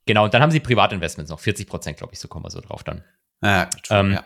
[0.09, 2.63] Genau, und dann haben sie Privatinvestments noch 40 Prozent, glaube ich, so kommen wir so
[2.63, 3.05] drauf dann.
[3.43, 4.25] Ja, ähm, ja.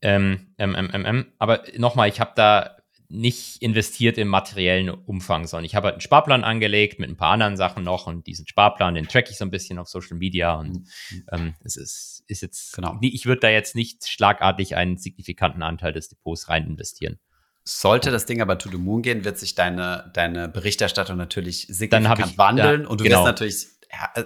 [0.00, 2.78] Ähm, ähm, ähm, ähm, aber nochmal, ich habe da
[3.10, 7.32] nicht investiert im materiellen Umfang, sondern ich habe halt einen Sparplan angelegt mit ein paar
[7.32, 10.54] anderen Sachen noch und diesen Sparplan, den track ich so ein bisschen auf Social Media
[10.54, 10.78] und
[11.10, 11.26] mhm.
[11.30, 12.96] ähm, es ist, ist jetzt, genau.
[13.02, 17.18] ich würde da jetzt nicht schlagartig einen signifikanten Anteil des Depots rein investieren.
[17.64, 22.32] Sollte das Ding aber to the moon gehen, wird sich deine, deine Berichterstattung natürlich signifikant
[22.32, 23.18] ich, wandeln da, und du genau.
[23.18, 23.66] wirst natürlich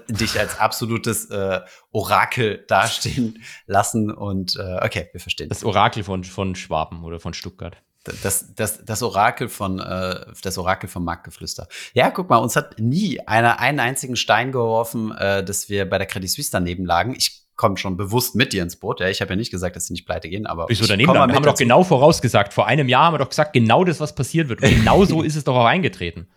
[0.08, 1.60] dich als absolutes äh,
[1.90, 5.48] Orakel dastehen lassen und äh, okay, wir verstehen.
[5.48, 7.76] Das Orakel von, von Schwaben oder von Stuttgart
[8.22, 11.68] das, das, das Orakel von äh, das Orakel vom Marktgeflüster.
[11.94, 15.98] Ja, guck mal, uns hat nie einer einen einzigen Stein geworfen, äh, dass wir bei
[15.98, 17.14] der Credit Suisse daneben lagen.
[17.16, 19.00] Ich komme schon bewusst mit dir ins Boot.
[19.00, 21.12] Ja, ich habe ja nicht gesagt, dass sie nicht pleite gehen, aber wieso daneben?
[21.12, 21.34] Lagen?
[21.34, 22.52] Haben wir doch genau vorausgesagt.
[22.52, 24.62] Vor einem Jahr haben wir doch gesagt, genau das, was passieren wird.
[24.62, 26.28] Und genau so ist es doch auch eingetreten.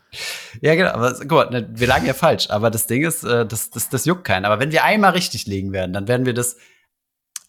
[0.62, 0.92] Ja, genau.
[0.92, 2.50] Aber guck mal, ne, wir lagen ja falsch.
[2.50, 4.46] Aber das Ding ist, äh, das, das, das juckt keinen.
[4.46, 6.56] Aber wenn wir einmal richtig liegen werden, dann werden wir das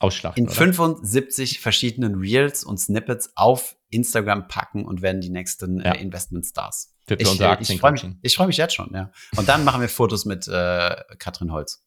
[0.01, 0.43] ausschlachten.
[0.43, 0.57] In oder?
[0.57, 5.93] 75 verschiedenen Reels und Snippets auf Instagram packen und werden die nächsten ja.
[5.93, 6.97] äh, Investment-Stars.
[7.09, 9.11] Ich, äh, ich freue mich, freu mich jetzt schon, ja.
[9.37, 11.85] Und dann machen wir Fotos mit äh, Katrin Holz.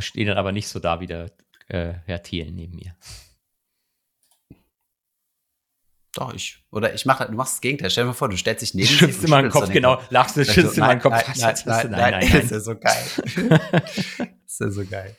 [0.00, 1.30] Steht dann aber nicht so da wie der
[1.68, 2.94] äh, Herr Thiel neben mir.
[6.14, 6.64] Doch, ich.
[6.70, 7.90] Oder ich mache, du machst das Gegenteil.
[7.90, 8.88] Stell dir mal vor, du stellst dich neben.
[8.88, 10.02] Schützt in meinen Kopf, genau.
[10.10, 11.12] Lachst du, schützt in meinen Kopf.
[11.12, 13.04] Nein, nein, nein, nein, nein, Das ist ja so geil.
[13.06, 15.16] das ist ja so geil.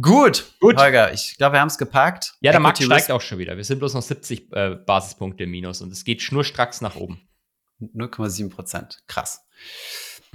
[0.00, 0.76] Gut, Gut.
[0.78, 2.34] Holger, ich glaube, wir haben es gepackt.
[2.40, 3.56] Ja, der Markt steigt auch schon wieder.
[3.56, 7.20] Wir sind bloß noch 70 äh, Basispunkte im Minus und es geht schnurstracks nach oben.
[7.82, 9.02] 0,7 Prozent.
[9.06, 9.42] Krass.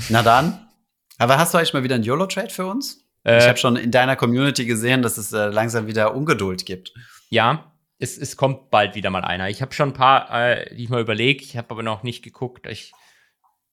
[0.10, 0.70] Na dann.
[1.18, 3.05] Aber hast du eigentlich mal wieder einen YOLO-Trade für uns?
[3.26, 6.94] Äh, ich habe schon in deiner Community gesehen, dass es äh, langsam wieder Ungeduld gibt.
[7.30, 9.50] Ja, es, es kommt bald wieder mal einer.
[9.50, 11.44] Ich habe schon ein paar, äh, die ich mal überlege.
[11.44, 12.92] Ich habe aber noch nicht geguckt, ich,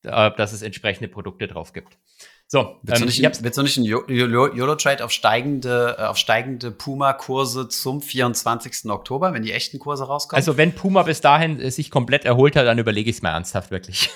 [0.04, 1.98] äh, dass es entsprechende Produkte drauf gibt.
[2.46, 6.70] So, willst, ähm, du nicht, willst du nicht einen YOLO-Trade auf steigende, äh, auf steigende
[6.70, 8.90] Puma-Kurse zum 24.
[8.90, 10.36] Oktober, wenn die echten Kurse rauskommen?
[10.36, 13.30] Also, wenn Puma bis dahin äh, sich komplett erholt hat, dann überlege ich es mir
[13.30, 14.10] ernsthaft wirklich.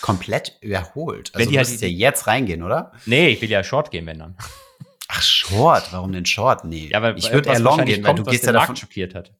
[0.00, 1.30] Komplett erholt?
[1.34, 2.92] Also, wenn die du halt ja jetzt reingehen, oder?
[3.04, 4.36] Nee, ich will ja Short gehen, wenn dann.
[5.14, 5.92] Ach, Short?
[5.92, 6.64] Warum denn Short?
[6.64, 6.88] Nee.
[6.90, 8.68] Ja, weil ich würde eher Long gehen, kommt, weil du gehst ja davon.
[8.68, 9.32] Markt schockiert hat.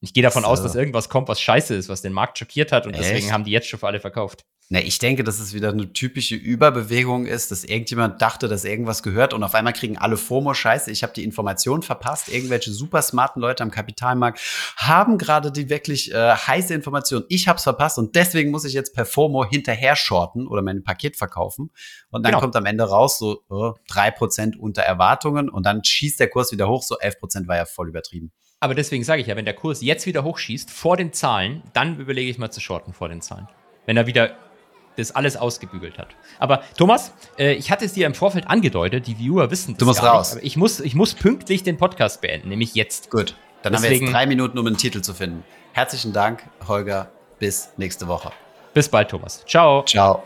[0.00, 0.48] Ich gehe davon so.
[0.48, 3.04] aus, dass irgendwas kommt, was scheiße ist, was den Markt schockiert hat und Echt?
[3.04, 4.46] deswegen haben die jetzt schon für alle verkauft.
[4.70, 9.02] Na, ich denke, dass es wieder eine typische Überbewegung ist, dass irgendjemand dachte, dass irgendwas
[9.02, 10.90] gehört und auf einmal kriegen alle FOMO Scheiße.
[10.90, 12.28] Ich habe die Information verpasst.
[12.28, 14.40] Irgendwelche super smarten Leute am Kapitalmarkt
[14.76, 17.24] haben gerade die wirklich äh, heiße Information.
[17.30, 20.84] Ich habe es verpasst und deswegen muss ich jetzt per FOMO hinterher shorten oder mein
[20.84, 21.70] Paket verkaufen.
[22.10, 22.40] Und dann genau.
[22.40, 23.42] kommt am Ende raus so
[23.88, 26.82] drei äh, Prozent unter Erwartungen und dann schießt der Kurs wieder hoch.
[26.82, 28.32] So elf Prozent war ja voll übertrieben.
[28.60, 31.98] Aber deswegen sage ich ja, wenn der Kurs jetzt wieder hochschießt vor den Zahlen, dann
[31.98, 33.48] überlege ich mal zu shorten vor den Zahlen.
[33.86, 34.36] Wenn er wieder
[34.98, 36.08] das alles ausgebügelt hat.
[36.38, 39.86] Aber Thomas, äh, ich hatte es dir im Vorfeld angedeutet, die Viewer wissen das Du
[39.86, 40.34] musst raus.
[40.34, 43.10] Nicht, ich, muss, ich muss pünktlich den Podcast beenden, nämlich jetzt.
[43.10, 45.44] Gut, dann Deswegen, haben wir jetzt drei Minuten, um einen Titel zu finden.
[45.72, 47.10] Herzlichen Dank, Holger.
[47.38, 48.32] Bis nächste Woche.
[48.74, 49.44] Bis bald, Thomas.
[49.46, 49.84] Ciao.
[49.84, 50.22] Ciao.